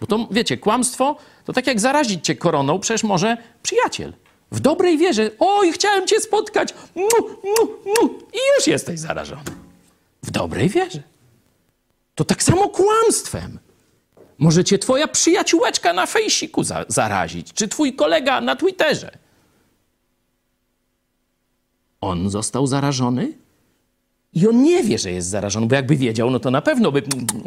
Bo 0.00 0.06
to, 0.06 0.28
wiecie, 0.30 0.56
kłamstwo 0.56 1.16
to 1.44 1.52
tak 1.52 1.66
jak 1.66 1.80
zarazić 1.80 2.26
cię 2.26 2.34
koroną, 2.34 2.78
przecież 2.78 3.02
może 3.02 3.36
przyjaciel. 3.62 4.12
W 4.52 4.60
dobrej 4.60 4.98
wierze, 4.98 5.30
oj, 5.38 5.72
chciałem 5.72 6.06
cię 6.06 6.20
spotkać, 6.20 6.74
mu, 6.94 7.08
mu, 7.44 7.66
mu, 7.86 8.08
i 8.32 8.38
już 8.56 8.66
jesteś 8.66 9.00
zarażony. 9.00 9.42
W 10.22 10.30
dobrej 10.30 10.68
wierze. 10.68 11.02
To 12.14 12.24
tak 12.24 12.42
samo 12.42 12.68
kłamstwem. 12.68 13.58
Może 14.38 14.64
cię 14.64 14.78
twoja 14.78 15.08
przyjaciółeczka 15.08 15.92
na 15.92 16.06
fejsiku 16.06 16.64
za 16.64 16.84
zarazić, 16.88 17.52
czy 17.52 17.68
twój 17.68 17.92
kolega 17.92 18.40
na 18.40 18.56
Twitterze. 18.56 19.10
On 22.00 22.30
został 22.30 22.66
zarażony 22.66 23.32
i 24.32 24.48
on 24.48 24.62
nie 24.62 24.82
wie, 24.82 24.98
że 24.98 25.12
jest 25.12 25.28
zarażony, 25.28 25.66
bo 25.66 25.74
jakby 25.74 25.96
wiedział, 25.96 26.30
no 26.30 26.40
to 26.40 26.50
na 26.50 26.62
pewno 26.62 26.92
by 26.92 27.02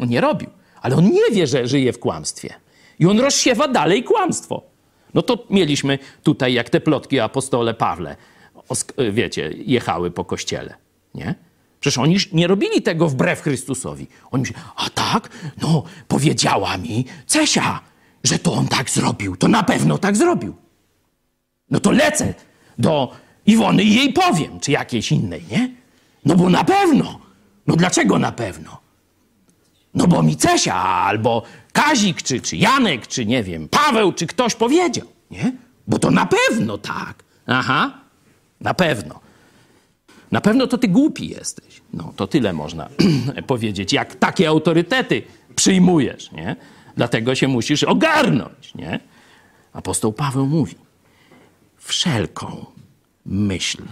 nie 0.06 0.20
robił. 0.20 0.50
Ale 0.82 0.96
on 0.96 1.10
nie 1.10 1.30
wie, 1.32 1.46
że 1.46 1.68
żyje 1.68 1.92
w 1.92 1.98
kłamstwie. 1.98 2.54
I 2.98 3.06
on 3.06 3.20
rozsiewa 3.20 3.68
dalej 3.68 4.04
kłamstwo. 4.04 4.62
No 5.14 5.22
to 5.22 5.46
mieliśmy 5.50 5.98
tutaj, 6.22 6.54
jak 6.54 6.70
te 6.70 6.80
plotki 6.80 7.20
o 7.20 7.24
apostole 7.24 7.74
Pawle, 7.74 8.16
wiecie, 9.12 9.50
jechały 9.56 10.10
po 10.10 10.24
kościele, 10.24 10.74
nie? 11.14 11.34
Przecież 11.80 11.98
oni 11.98 12.16
nie 12.32 12.46
robili 12.46 12.82
tego 12.82 13.08
wbrew 13.08 13.40
Chrystusowi. 13.40 14.06
Oni 14.30 14.40
myśleli, 14.40 14.62
a 14.76 14.90
tak? 14.90 15.28
No, 15.62 15.82
powiedziała 16.08 16.78
mi 16.78 17.04
Cesia, 17.26 17.80
że 18.24 18.38
to 18.38 18.52
on 18.52 18.68
tak 18.68 18.90
zrobił. 18.90 19.36
To 19.36 19.48
na 19.48 19.62
pewno 19.62 19.98
tak 19.98 20.16
zrobił. 20.16 20.54
No 21.70 21.80
to 21.80 21.90
lecę 21.90 22.34
do 22.78 23.12
Iwony 23.46 23.84
i 23.84 23.94
jej 23.94 24.12
powiem, 24.12 24.60
czy 24.60 24.72
jakiejś 24.72 25.12
innej, 25.12 25.44
nie? 25.50 25.70
No 26.24 26.36
bo 26.36 26.50
na 26.50 26.64
pewno. 26.64 27.20
No 27.66 27.76
dlaczego 27.76 28.18
na 28.18 28.32
pewno? 28.32 28.80
No 29.94 30.06
bo 30.06 30.22
mi 30.22 30.36
Cesia 30.36 30.74
albo 30.82 31.42
Kazik, 31.72 32.22
czy, 32.22 32.40
czy 32.40 32.56
Janek, 32.56 33.06
czy 33.06 33.26
nie 33.26 33.42
wiem, 33.42 33.68
Paweł, 33.68 34.12
czy 34.12 34.26
ktoś 34.26 34.54
powiedział, 34.54 35.06
nie? 35.30 35.52
Bo 35.86 35.98
to 35.98 36.10
na 36.10 36.26
pewno 36.26 36.78
tak. 36.78 37.24
Aha, 37.46 37.98
na 38.60 38.74
pewno. 38.74 39.20
Na 40.30 40.40
pewno 40.40 40.66
to 40.66 40.78
ty 40.78 40.88
głupi 40.88 41.28
jesteś. 41.28 41.80
No 41.92 42.12
to 42.16 42.26
tyle 42.26 42.52
można 42.52 42.88
powiedzieć, 43.46 43.92
jak 43.92 44.14
takie 44.14 44.48
autorytety 44.48 45.22
przyjmujesz, 45.56 46.32
nie? 46.32 46.56
Dlatego 46.96 47.34
się 47.34 47.48
musisz 47.48 47.84
ogarnąć, 47.84 48.74
nie? 48.74 49.00
Apostoł 49.72 50.12
Paweł 50.12 50.46
mówi, 50.46 50.74
wszelką 51.78 52.66
myśl 53.26 53.82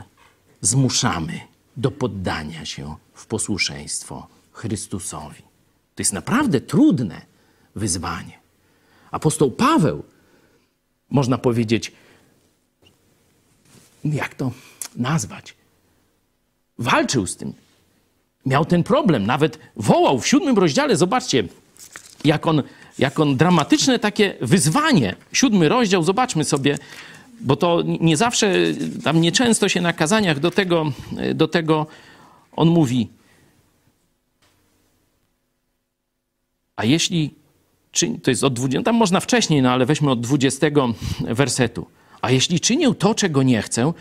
zmuszamy 0.61 1.41
do 1.77 1.91
poddania 1.91 2.65
się 2.65 2.95
w 3.15 3.27
posłuszeństwo 3.27 4.27
Chrystusowi. 4.53 5.43
To 5.95 6.01
jest 6.03 6.13
naprawdę 6.13 6.61
trudne 6.61 7.21
wyzwanie. 7.75 8.39
Apostoł 9.11 9.51
Paweł, 9.51 10.03
można 11.11 11.39
powiedzieć, 11.39 11.93
jak 14.05 14.35
to 14.35 14.53
nazwać, 14.97 15.55
walczył 16.79 17.27
z 17.27 17.37
tym. 17.37 17.53
Miał 18.47 18.65
ten 18.65 18.83
problem, 18.83 19.27
nawet 19.27 19.59
wołał 19.77 20.21
w 20.21 20.27
siódmym 20.27 20.59
rozdziale, 20.59 20.97
zobaczcie, 20.97 21.49
jak 22.25 22.47
on 22.47 22.63
jako 22.99 23.27
dramatyczne 23.27 23.99
takie 23.99 24.37
wyzwanie. 24.41 25.17
Siódmy 25.33 25.69
rozdział, 25.69 26.03
zobaczmy 26.03 26.45
sobie, 26.45 26.79
bo 27.43 27.57
to 27.57 27.83
nie 28.01 28.17
zawsze, 28.17 28.55
tam 29.05 29.21
nieczęsto 29.21 29.69
się 29.69 29.81
na 29.81 29.93
kazaniach 29.93 30.41
do 30.41 30.51
tego, 30.51 30.93
do 31.35 31.49
tego 31.49 31.87
on 32.53 32.69
mówi. 32.69 33.09
A 36.77 36.85
jeśli, 36.85 37.35
to 38.23 38.31
jest 38.31 38.45
od 38.45 38.55
20, 38.55 38.83
tam 38.83 38.97
można 38.97 39.21
wcześniej, 39.21 39.63
no 39.63 39.71
ale 39.71 39.87
weźmy 39.87 40.11
od 40.11 40.21
20 40.21 40.67
wersetu. 41.21 41.87
A 42.21 42.31
jeśli 42.31 42.61
czynię 42.61 42.95
to, 42.95 43.15
czego 43.15 43.43
nie 43.43 43.63
chcę, 43.63 43.93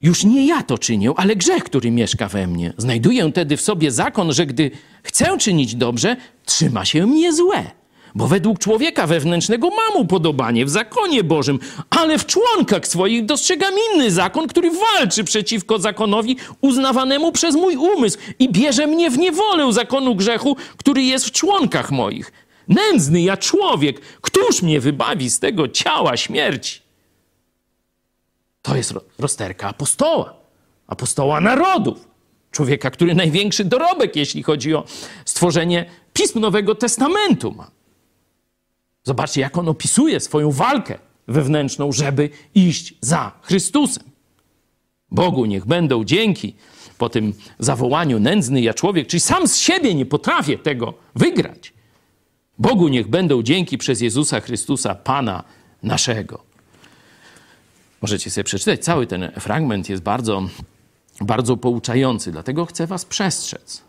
już 0.00 0.24
nie 0.24 0.46
ja 0.46 0.62
to 0.62 0.78
czynię, 0.78 1.12
ale 1.16 1.36
grzech, 1.36 1.64
który 1.64 1.90
mieszka 1.90 2.28
we 2.28 2.46
mnie. 2.46 2.72
Znajduję 2.76 3.32
tedy 3.32 3.56
w 3.56 3.60
sobie 3.60 3.90
zakon, 3.90 4.32
że 4.32 4.46
gdy 4.46 4.70
chcę 5.02 5.38
czynić 5.38 5.74
dobrze, 5.74 6.16
trzyma 6.44 6.84
się 6.84 7.06
mnie 7.06 7.32
złe. 7.32 7.81
Bo 8.14 8.26
według 8.26 8.58
człowieka 8.58 9.06
wewnętrznego 9.06 9.70
mam 9.70 10.02
upodobanie 10.02 10.64
w 10.64 10.70
zakonie 10.70 11.24
Bożym, 11.24 11.58
ale 11.90 12.18
w 12.18 12.26
członkach 12.26 12.86
swoich 12.86 13.24
dostrzegam 13.24 13.74
inny 13.94 14.10
zakon, 14.10 14.48
który 14.48 14.70
walczy 14.70 15.24
przeciwko 15.24 15.78
zakonowi 15.78 16.36
uznawanemu 16.60 17.32
przez 17.32 17.54
mój 17.54 17.76
umysł 17.76 18.18
i 18.38 18.52
bierze 18.52 18.86
mnie 18.86 19.10
w 19.10 19.18
niewolę 19.18 19.72
zakonu 19.72 20.14
grzechu, 20.14 20.56
który 20.76 21.02
jest 21.02 21.26
w 21.26 21.32
członkach 21.32 21.90
moich. 21.90 22.32
Nędzny 22.68 23.20
ja 23.20 23.36
człowiek, 23.36 24.00
któż 24.00 24.62
mnie 24.62 24.80
wybawi 24.80 25.30
z 25.30 25.38
tego 25.38 25.68
ciała 25.68 26.16
śmierci? 26.16 26.80
To 28.62 28.76
jest 28.76 28.94
rozterka 29.18 29.68
apostoła, 29.68 30.34
apostoła 30.86 31.40
narodów, 31.40 32.08
człowieka, 32.50 32.90
który 32.90 33.14
największy 33.14 33.64
dorobek, 33.64 34.16
jeśli 34.16 34.42
chodzi 34.42 34.74
o 34.74 34.84
stworzenie 35.24 35.90
pism 36.12 36.40
Nowego 36.40 36.74
Testamentu 36.74 37.52
ma. 37.52 37.70
Zobaczcie, 39.04 39.40
jak 39.40 39.58
on 39.58 39.68
opisuje 39.68 40.20
swoją 40.20 40.50
walkę 40.50 40.98
wewnętrzną, 41.28 41.92
żeby 41.92 42.30
iść 42.54 42.94
za 43.00 43.32
Chrystusem. 43.42 44.04
Bogu 45.10 45.44
niech 45.44 45.66
będą 45.66 46.04
dzięki 46.04 46.54
po 46.98 47.08
tym 47.08 47.34
zawołaniu 47.58 48.20
nędzny 48.20 48.60
ja 48.60 48.74
człowiek, 48.74 49.06
czyli 49.06 49.20
sam 49.20 49.48
z 49.48 49.56
siebie 49.56 49.94
nie 49.94 50.06
potrafię 50.06 50.58
tego 50.58 50.94
wygrać. 51.14 51.72
Bogu 52.58 52.88
niech 52.88 53.08
będą 53.08 53.42
dzięki 53.42 53.78
przez 53.78 54.00
Jezusa 54.00 54.40
Chrystusa, 54.40 54.94
Pana 54.94 55.44
naszego. 55.82 56.42
Możecie 58.02 58.30
sobie 58.30 58.44
przeczytać. 58.44 58.84
Cały 58.84 59.06
ten 59.06 59.32
fragment 59.40 59.88
jest 59.88 60.02
bardzo, 60.02 60.48
bardzo 61.20 61.56
pouczający, 61.56 62.32
dlatego 62.32 62.66
chcę 62.66 62.86
Was 62.86 63.04
przestrzec. 63.04 63.82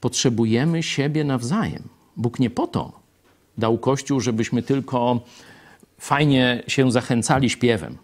Potrzebujemy 0.00 0.82
siebie 0.82 1.24
nawzajem. 1.24 1.82
Bóg 2.16 2.38
nie 2.38 2.50
po 2.50 2.66
to 2.66 3.05
dał 3.58 3.78
Kościół, 3.78 4.20
żebyśmy 4.20 4.62
tylko 4.62 5.20
fajnie 5.98 6.62
się 6.66 6.92
zachęcali 6.92 7.50
śpiewem, 7.50 7.98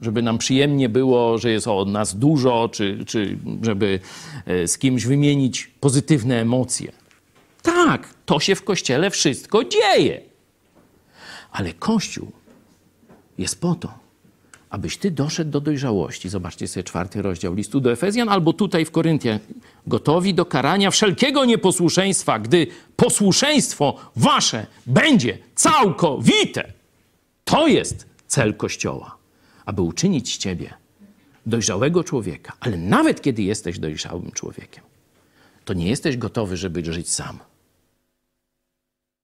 żeby 0.00 0.22
nam 0.22 0.38
przyjemnie 0.38 0.88
było, 0.88 1.38
że 1.38 1.50
jest 1.50 1.68
od 1.68 1.88
nas 1.88 2.16
dużo, 2.16 2.68
czy, 2.72 3.04
czy 3.06 3.38
żeby 3.62 4.00
e, 4.46 4.68
z 4.68 4.78
kimś 4.78 5.06
wymienić 5.06 5.70
pozytywne 5.80 6.40
emocje. 6.40 6.92
Tak, 7.62 8.14
to 8.26 8.40
się 8.40 8.54
w 8.54 8.64
Kościele 8.64 9.10
wszystko 9.10 9.64
dzieje. 9.64 10.20
Ale 11.52 11.72
Kościół 11.72 12.32
jest 13.38 13.60
po 13.60 13.74
to, 13.74 14.03
abyś 14.74 14.96
ty 14.96 15.10
doszedł 15.10 15.50
do 15.50 15.60
dojrzałości. 15.60 16.28
Zobaczcie 16.28 16.68
sobie 16.68 16.84
czwarty 16.84 17.22
rozdział 17.22 17.54
listu 17.54 17.80
do 17.80 17.92
Efezjan, 17.92 18.28
albo 18.28 18.52
tutaj 18.52 18.84
w 18.84 18.90
Koryntiach. 18.90 19.40
Gotowi 19.86 20.34
do 20.34 20.46
karania 20.46 20.90
wszelkiego 20.90 21.44
nieposłuszeństwa, 21.44 22.38
gdy 22.38 22.66
posłuszeństwo 22.96 23.96
wasze 24.16 24.66
będzie 24.86 25.38
całkowite. 25.54 26.72
To 27.44 27.68
jest 27.68 28.06
cel 28.26 28.54
Kościoła, 28.54 29.16
aby 29.64 29.82
uczynić 29.82 30.34
z 30.34 30.38
ciebie 30.38 30.74
dojrzałego 31.46 32.04
człowieka. 32.04 32.52
Ale 32.60 32.76
nawet 32.76 33.22
kiedy 33.22 33.42
jesteś 33.42 33.78
dojrzałym 33.78 34.30
człowiekiem, 34.30 34.84
to 35.64 35.74
nie 35.74 35.88
jesteś 35.88 36.16
gotowy, 36.16 36.56
żeby 36.56 36.92
żyć 36.92 37.10
sam. 37.10 37.38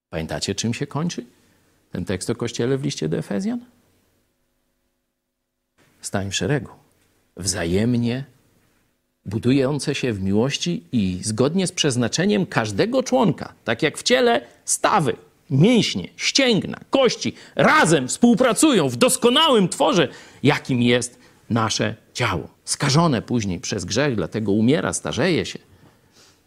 Pamiętacie, 0.09 0.55
czym 0.55 0.73
się 0.73 0.87
kończy 0.87 1.25
ten 1.91 2.05
tekst 2.05 2.29
o 2.29 2.35
Kościele 2.35 2.77
w 2.77 2.83
liście 2.83 3.09
do 3.09 3.17
Efezjan? 3.17 3.59
Stań 6.01 6.31
w 6.31 6.35
szeregu. 6.35 6.71
Wzajemnie 7.37 8.25
budujące 9.25 9.95
się 9.95 10.13
w 10.13 10.21
miłości 10.21 10.83
i 10.91 11.19
zgodnie 11.23 11.67
z 11.67 11.71
przeznaczeniem 11.71 12.45
każdego 12.45 13.03
członka, 13.03 13.53
tak 13.63 13.83
jak 13.83 13.97
w 13.97 14.03
ciele 14.03 14.41
stawy, 14.65 15.15
mięśnie, 15.49 16.07
ścięgna, 16.17 16.77
kości, 16.89 17.35
razem 17.55 18.07
współpracują 18.07 18.89
w 18.89 18.95
doskonałym 18.95 19.69
tworze, 19.69 20.07
jakim 20.43 20.81
jest 20.81 21.19
nasze 21.49 21.95
ciało. 22.13 22.47
Skażone 22.65 23.21
później 23.21 23.59
przez 23.59 23.85
grzech, 23.85 24.15
dlatego 24.15 24.51
umiera, 24.51 24.93
starzeje 24.93 25.45
się, 25.45 25.59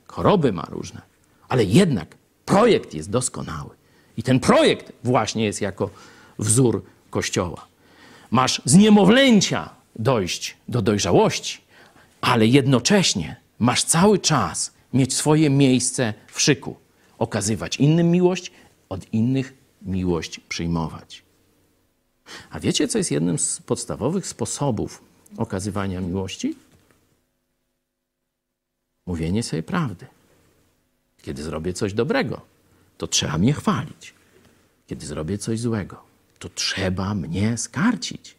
choroby 0.06 0.52
ma 0.52 0.66
różne, 0.70 1.00
ale 1.48 1.64
jednak 1.64 2.16
projekt 2.44 2.94
jest 2.94 3.10
doskonały. 3.10 3.70
I 4.16 4.22
ten 4.22 4.40
projekt 4.40 4.92
właśnie 5.04 5.44
jest 5.44 5.60
jako 5.60 5.90
wzór 6.38 6.84
Kościoła 7.10 7.66
masz 8.34 8.62
z 8.64 8.74
niemowlęcia 8.74 9.70
dojść 9.96 10.56
do 10.68 10.82
dojrzałości, 10.82 11.60
ale 12.20 12.46
jednocześnie 12.46 13.36
masz 13.58 13.84
cały 13.84 14.18
czas 14.18 14.72
mieć 14.92 15.14
swoje 15.14 15.50
miejsce 15.50 16.14
w 16.32 16.40
szyku, 16.40 16.76
okazywać 17.18 17.76
innym 17.76 18.10
miłość, 18.10 18.50
od 18.88 19.12
innych 19.12 19.54
miłość 19.82 20.40
przyjmować. 20.40 21.22
A 22.50 22.60
wiecie, 22.60 22.88
co 22.88 22.98
jest 22.98 23.10
jednym 23.10 23.38
z 23.38 23.60
podstawowych 23.60 24.26
sposobów 24.26 25.02
okazywania 25.36 26.00
miłości? 26.00 26.56
Mówienie 29.06 29.42
sobie 29.42 29.62
prawdy. 29.62 30.06
Kiedy 31.22 31.42
zrobię 31.42 31.72
coś 31.72 31.92
dobrego, 31.92 32.40
to 32.98 33.06
trzeba 33.06 33.38
mnie 33.38 33.52
chwalić. 33.52 34.14
Kiedy 34.86 35.06
zrobię 35.06 35.38
coś 35.38 35.60
złego, 35.60 36.13
to 36.44 36.48
trzeba 36.48 37.14
mnie 37.14 37.58
skarcić. 37.58 38.36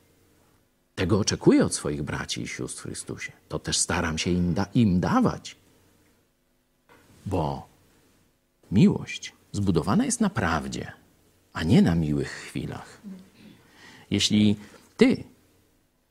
Tego 0.95 1.19
oczekuję 1.19 1.65
od 1.65 1.73
swoich 1.73 2.03
braci 2.03 2.41
i 2.41 2.47
sióstr 2.47 2.79
w 2.79 2.83
Chrystusie. 2.83 3.31
To 3.49 3.59
też 3.59 3.77
staram 3.77 4.17
się 4.17 4.31
im, 4.31 4.53
da 4.53 4.65
im 4.73 4.99
dawać. 4.99 5.55
Bo 7.25 7.67
miłość 8.71 9.33
zbudowana 9.51 10.05
jest 10.05 10.21
na 10.21 10.29
prawdzie, 10.29 10.91
a 11.53 11.63
nie 11.63 11.81
na 11.81 11.95
miłych 11.95 12.29
chwilach. 12.29 13.01
Jeśli 14.11 14.55
ty 14.97 15.23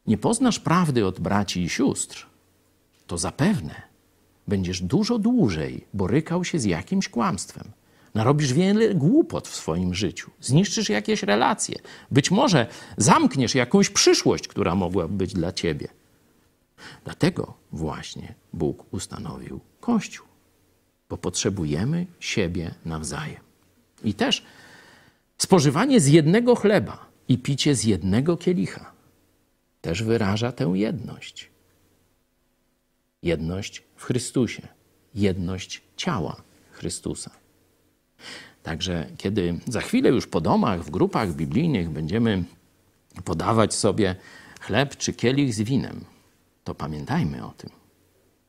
nie 0.06 0.18
poznasz 0.18 0.60
prawdy 0.60 1.06
od 1.06 1.20
braci 1.20 1.62
i 1.62 1.68
sióstr, 1.68 2.26
to 3.06 3.18
zapewne 3.18 3.82
będziesz 4.48 4.82
dużo 4.82 5.18
dłużej 5.18 5.84
borykał 5.94 6.44
się 6.44 6.58
z 6.58 6.64
jakimś 6.64 7.08
kłamstwem 7.08 7.72
Narobisz 8.14 8.52
wiele 8.52 8.94
głupot 8.94 9.48
w 9.48 9.56
swoim 9.56 9.94
życiu, 9.94 10.30
zniszczysz 10.40 10.88
jakieś 10.88 11.22
relacje, 11.22 11.78
być 12.10 12.30
może 12.30 12.66
zamkniesz 12.96 13.54
jakąś 13.54 13.90
przyszłość, 13.90 14.48
która 14.48 14.74
mogłaby 14.74 15.14
być 15.14 15.32
dla 15.32 15.52
ciebie. 15.52 15.88
Dlatego 17.04 17.54
właśnie 17.72 18.34
Bóg 18.52 18.84
ustanowił 18.90 19.60
Kościół, 19.80 20.26
bo 21.08 21.16
potrzebujemy 21.16 22.06
siebie 22.20 22.74
nawzajem. 22.84 23.40
I 24.04 24.14
też 24.14 24.44
spożywanie 25.38 26.00
z 26.00 26.06
jednego 26.06 26.54
chleba 26.54 27.06
i 27.28 27.38
picie 27.38 27.74
z 27.74 27.84
jednego 27.84 28.36
kielicha 28.36 28.92
też 29.80 30.02
wyraża 30.02 30.52
tę 30.52 30.72
jedność. 30.74 31.50
Jedność 33.22 33.82
w 33.96 34.04
Chrystusie, 34.04 34.68
jedność 35.14 35.82
ciała 35.96 36.42
Chrystusa. 36.70 37.43
Także 38.62 39.06
kiedy 39.18 39.58
za 39.66 39.80
chwilę 39.80 40.10
już 40.10 40.26
po 40.26 40.40
domach, 40.40 40.84
w 40.84 40.90
grupach 40.90 41.32
biblijnych 41.32 41.90
będziemy 41.90 42.44
podawać 43.24 43.74
sobie 43.74 44.16
chleb 44.60 44.96
czy 44.96 45.12
kielich 45.12 45.54
z 45.54 45.60
winem, 45.60 46.04
to 46.64 46.74
pamiętajmy 46.74 47.46
o 47.46 47.50
tym, 47.50 47.70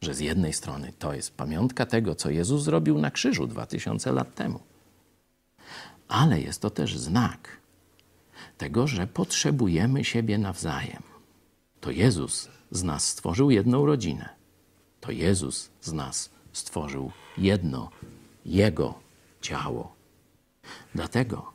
że 0.02 0.14
z 0.14 0.20
jednej 0.20 0.54
strony 0.54 0.94
to 1.00 1.14
jest 1.14 1.38
pamiątka 1.38 1.86
tego, 1.86 2.16
co 2.16 2.30
Jezus 2.30 2.64
zrobił 2.64 3.00
na 3.00 3.12
krzyżu 3.12 3.48
dwa 3.48 3.66
tysiące 3.66 4.12
lat 4.12 4.36
temu, 4.36 4.60
ale 6.08 6.42
jest 6.42 6.62
to 6.62 6.70
też 6.70 6.98
znak 6.98 7.58
tego, 8.58 8.88
że 8.88 9.08
potrzebujemy 9.08 10.04
siebie 10.04 10.38
nawzajem. 10.38 11.04
To 11.82 11.92
Jezus 11.92 12.50
z 12.72 12.84
nas 12.84 13.08
stworzył 13.08 13.52
jedną 13.52 13.86
rodzinę. 13.86 14.30
To 15.02 15.12
Jezus 15.12 15.70
z 15.82 15.94
nas 15.94 16.30
stworzył 16.54 17.12
jedno 17.38 17.90
Jego 18.46 19.05
ciało. 19.46 19.96
Dlatego 20.96 21.54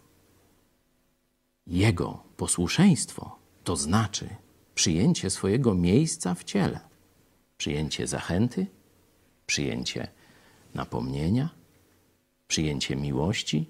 Jego 1.67 2.23
posłuszeństwo 2.37 3.39
to 3.65 3.77
znaczy 3.77 4.29
przyjęcie 4.75 5.31
swojego 5.31 5.75
miejsca 5.75 6.35
w 6.35 6.45
ciele, 6.45 6.81
przyjęcie 7.59 8.07
zachęty, 8.07 8.67
przyjęcie 9.47 10.09
napomnienia, 10.75 11.49
przyjęcie 12.49 12.97
miłości, 12.97 13.69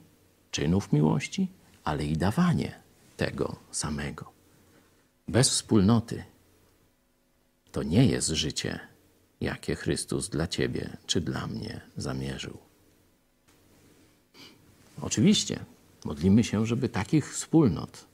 czynów 0.51 0.93
miłości, 0.93 1.49
ale 1.85 2.05
i 2.05 2.17
dawanie 2.17 2.81
tego 3.17 3.57
samego. 3.71 4.33
Bez 5.29 5.51
wspólnoty 5.51 6.25
to 7.73 7.83
nie 7.83 8.07
jest 8.07 8.29
życie, 8.29 8.81
jakie 9.41 9.75
Chrystus 9.75 10.29
dla 10.29 10.47
ciebie 10.47 10.97
czy 11.07 11.21
dla 11.21 11.47
mnie 11.47 11.81
zamierzył. 11.97 12.70
Oczywiście 15.03 15.65
modlimy 16.05 16.45
się, 16.45 16.67
żeby 16.67 16.89
takich 16.89 17.33
wspólnot, 17.33 18.07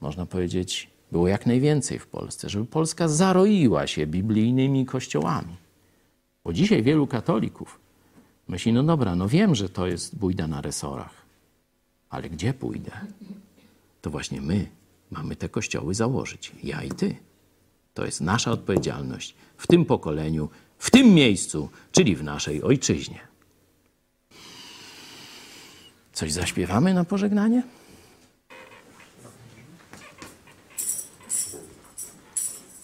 można 0.00 0.26
powiedzieć, 0.26 0.90
było 1.12 1.28
jak 1.28 1.46
najwięcej 1.46 1.98
w 1.98 2.06
Polsce, 2.06 2.48
żeby 2.48 2.66
Polska 2.66 3.08
zaroiła 3.08 3.86
się 3.86 4.06
biblijnymi 4.06 4.86
kościołami. 4.86 5.56
Bo 6.44 6.52
dzisiaj 6.52 6.82
wielu 6.82 7.06
katolików 7.06 7.80
myśli, 8.48 8.72
no 8.72 8.82
dobra, 8.82 9.16
no 9.16 9.28
wiem, 9.28 9.54
że 9.54 9.68
to 9.68 9.86
jest 9.86 10.18
bójda 10.18 10.46
na 10.46 10.60
resorach, 10.60 11.14
ale 12.10 12.30
gdzie 12.30 12.54
pójdę? 12.54 12.90
To 14.02 14.10
właśnie 14.10 14.40
my 14.40 14.66
mamy 15.10 15.36
te 15.36 15.48
kościoły 15.48 15.94
założyć, 15.94 16.52
ja 16.62 16.82
i 16.82 16.90
ty. 16.90 17.16
To 17.94 18.04
jest 18.04 18.20
nasza 18.20 18.50
odpowiedzialność 18.50 19.34
w 19.56 19.66
tym 19.66 19.84
pokoleniu, 19.84 20.48
w 20.78 20.90
tym 20.90 21.14
miejscu, 21.14 21.68
czyli 21.92 22.16
w 22.16 22.24
naszej 22.24 22.62
ojczyźnie. 22.62 23.31
Coś 26.12 26.32
zaśpiewamy 26.32 26.94
na 26.94 27.04
pożegnanie? 27.04 27.62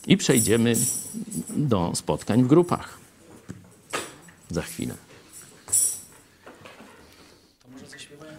I 0.07 0.17
przejdziemy 0.17 0.75
do 1.49 1.93
spotkań 1.95 2.43
w 2.43 2.47
grupach. 2.47 2.99
Za 4.51 4.63
chwilę. 4.63 4.95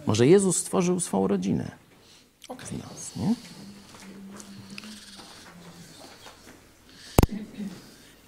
Może 0.06 0.26
Jezus 0.26 0.56
stworzył 0.56 1.00
swą 1.00 1.26
rodzinę 1.26 1.70
z 2.48 2.72
nas, 2.72 3.16
nie? 3.16 3.34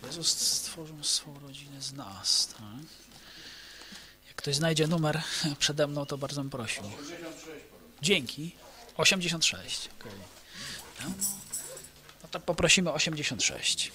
Jezus 0.04 0.28
stworzył 0.28 1.04
swą 1.04 1.38
rodzinę 1.40 1.82
z 1.82 1.92
nas. 1.92 2.46
Tak? 2.46 3.11
Ktoś 4.42 4.54
znajdzie 4.54 4.86
numer 4.86 5.22
przede 5.58 5.86
mną, 5.86 6.06
to 6.06 6.18
bardzo 6.18 6.40
bym 6.40 6.50
prosił. 6.50 6.82
Dzięki. 8.02 8.54
86. 8.96 9.88
Okay. 10.00 10.12
No, 11.04 11.10
no 12.22 12.28
to 12.30 12.40
poprosimy 12.40 12.92
86. 12.92 13.92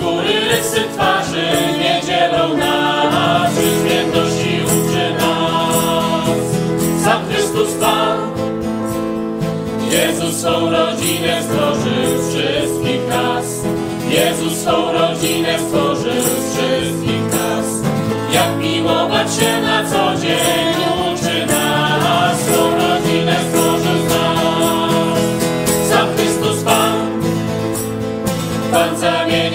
skóry, 0.00 0.40
rysy 0.48 0.80
twarzy 0.94 1.46
nie 1.78 2.00
dzielą 2.06 2.56
nas, 2.56 3.54
w 3.54 3.90
jedności 3.90 4.60
uczy 4.64 5.14
nas. 5.18 7.04
Sam 7.04 7.22
Chrystus 7.28 7.72
Pan, 7.80 8.18
Jezus 9.90 10.36
swą 10.36 10.70
rodzinę 10.70 11.42
stworzył 11.42 12.30
wszystkich 12.30 13.08
nas. 13.08 13.46
Jezus 14.08 14.60
swą 14.60 14.92
rodzinę 14.92 15.58
stworzył 15.58 16.22
wszystkich 16.52 17.24
nas. 17.32 17.66
Jak 18.32 18.56
miłować 18.56 19.34
się 19.34 19.62
na 19.62 19.84
co 19.84 20.20
dzień 20.20 20.69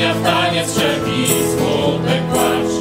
zamienia 0.06 0.14
w 0.14 0.23
taniec 0.23 0.72
wszelki 0.72 1.26
smutek 1.26 2.22
płacz. 2.32 2.72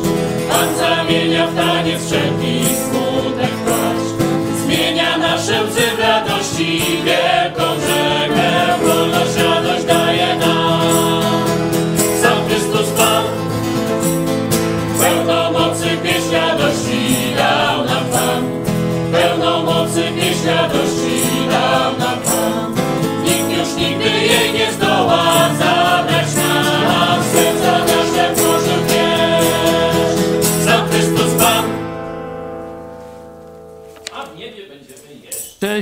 Pan 0.49 0.77
zamienia 0.77 1.47
w 1.47 1.55
taniec 1.55 2.07
wszelki 2.07 2.65
smutek 2.65 3.51
płacz. 3.51 4.27
Zmienia 4.65 5.19
nasze 5.19 5.63
łzy 5.65 5.97
w 5.97 6.01
radości 6.01 6.83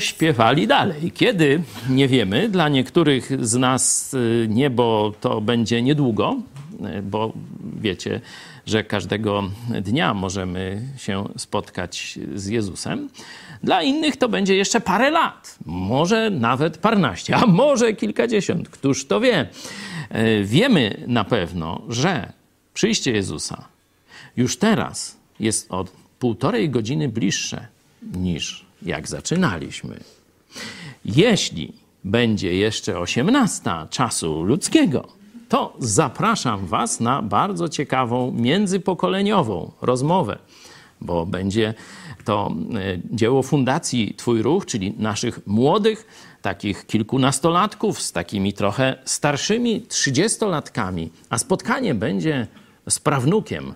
śpiewali 0.03 0.67
dalej. 0.67 1.13
Kiedy? 1.13 1.63
Nie 1.89 2.09
wiemy. 2.09 2.49
Dla 2.49 2.69
niektórych 2.69 3.47
z 3.47 3.55
nas 3.55 4.15
y, 4.15 4.47
niebo 4.51 5.13
to 5.21 5.41
będzie 5.41 5.83
niedługo, 5.83 6.37
y, 6.99 7.03
bo 7.03 7.33
wiecie, 7.81 8.21
że 8.67 8.85
każdego 8.85 9.43
dnia 9.81 10.15
możemy 10.15 10.83
się 10.97 11.25
spotkać 11.37 12.19
z 12.35 12.47
Jezusem. 12.47 13.09
Dla 13.63 13.83
innych 13.83 14.17
to 14.17 14.29
będzie 14.29 14.57
jeszcze 14.57 14.81
parę 14.81 15.11
lat, 15.11 15.59
może 15.67 16.31
nawet 16.31 16.79
parnaście, 16.79 17.37
a 17.37 17.47
może 17.47 17.93
kilkadziesiąt. 17.93 18.69
Któż 18.69 19.07
to 19.07 19.21
wie? 19.21 19.49
Y, 20.15 20.45
Wiemy 20.45 21.05
na 21.07 21.25
pewno, 21.25 21.83
że 21.89 22.33
przyjście 22.75 23.13
Jezusa 23.13 23.65
już 24.37 24.57
teraz 24.57 25.17
jest 25.41 25.73
od 25.73 25.91
półtorej 26.19 26.71
godziny 26.71 27.09
bliższe 27.09 27.67
niż 28.17 28.65
jak 28.85 29.09
zaczynaliśmy. 29.09 30.01
Jeśli 31.05 31.73
będzie 32.05 32.55
jeszcze 32.55 32.99
18 32.99 33.71
czasu 33.91 34.43
ludzkiego, 34.43 35.09
to 35.49 35.77
zapraszam 35.79 36.67
Was 36.67 37.01
na 37.01 37.23
bardzo 37.23 37.69
ciekawą 37.69 38.33
międzypokoleniową 38.33 39.71
rozmowę, 39.83 40.39
bo 41.01 41.27
będzie 41.27 41.75
to 42.25 42.55
e, 42.75 42.99
dzieło 43.11 43.43
Fundacji 43.43 44.15
Twój 44.17 44.43
Ruch, 44.43 44.67
czyli 44.67 44.95
naszych 44.99 45.47
młodych, 45.47 46.07
takich 46.43 46.87
kilkunastolatków 46.87 48.03
z 48.03 48.13
takimi 48.13 48.53
trochę 48.53 48.97
starszymi 49.05 49.83
trzydziestolatkami, 49.83 51.11
a 51.31 51.39
spotkanie 51.39 51.95
będzie 51.95 52.47
z 52.89 52.99
prawnukiem 52.99 53.75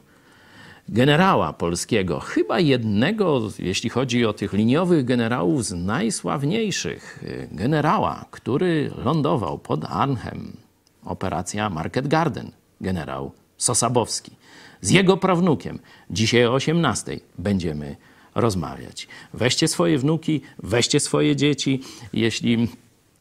generała 0.88 1.52
polskiego, 1.52 2.20
chyba 2.20 2.60
jednego, 2.60 3.40
jeśli 3.58 3.90
chodzi 3.90 4.26
o 4.26 4.32
tych 4.32 4.52
liniowych 4.52 5.04
generałów, 5.04 5.64
z 5.64 5.72
najsławniejszych. 5.72 7.24
Generała, 7.52 8.24
który 8.30 8.90
lądował 9.04 9.58
pod 9.58 9.84
Arnhem. 9.84 10.56
Operacja 11.04 11.70
Market 11.70 12.08
Garden. 12.08 12.50
Generał 12.80 13.32
Sosabowski. 13.56 14.32
Z 14.80 14.90
jego 14.90 15.16
prawnukiem 15.16 15.78
dzisiaj 16.10 16.46
o 16.46 16.52
18 16.52 17.20
będziemy 17.38 17.96
rozmawiać. 18.34 19.08
Weźcie 19.34 19.68
swoje 19.68 19.98
wnuki, 19.98 20.40
weźcie 20.58 21.00
swoje 21.00 21.36
dzieci. 21.36 21.82
Jeśli 22.12 22.68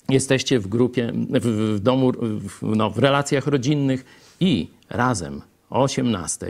jesteście 0.09 0.59
w 0.59 0.67
grupie, 0.67 1.11
w, 1.29 1.75
w 1.75 1.79
domu, 1.79 2.11
w, 2.21 2.75
no, 2.75 2.89
w 2.89 2.97
relacjach 2.97 3.47
rodzinnych 3.47 4.05
i 4.39 4.67
razem 4.89 5.41
o 5.69 5.81
18 5.81 6.47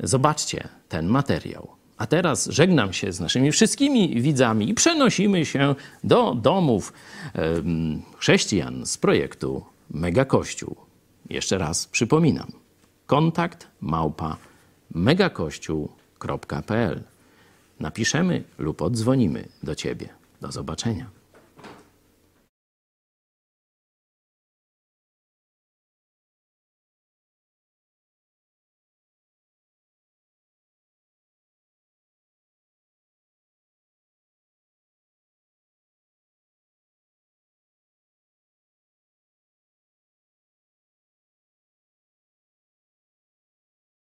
Zobaczcie 0.00 0.68
ten 0.88 1.06
materiał. 1.06 1.68
A 1.96 2.06
teraz 2.06 2.46
żegnam 2.46 2.92
się 2.92 3.12
z 3.12 3.20
naszymi 3.20 3.52
wszystkimi 3.52 4.20
widzami 4.20 4.70
i 4.70 4.74
przenosimy 4.74 5.46
się 5.46 5.74
do 6.04 6.34
domów 6.34 6.92
chrześcijan 8.18 8.86
z 8.86 8.98
projektu 8.98 9.64
Mega 9.90 10.24
Kościół. 10.24 10.76
Jeszcze 11.30 11.58
raz 11.58 11.86
przypominam. 11.86 12.52
Kontakt 13.06 13.68
małpa 13.80 14.36
megakościół.pl 14.94 17.02
Napiszemy 17.80 18.44
lub 18.58 18.82
odzwonimy 18.82 19.48
do 19.62 19.74
Ciebie. 19.74 20.08
Do 20.40 20.52
zobaczenia. 20.52 21.15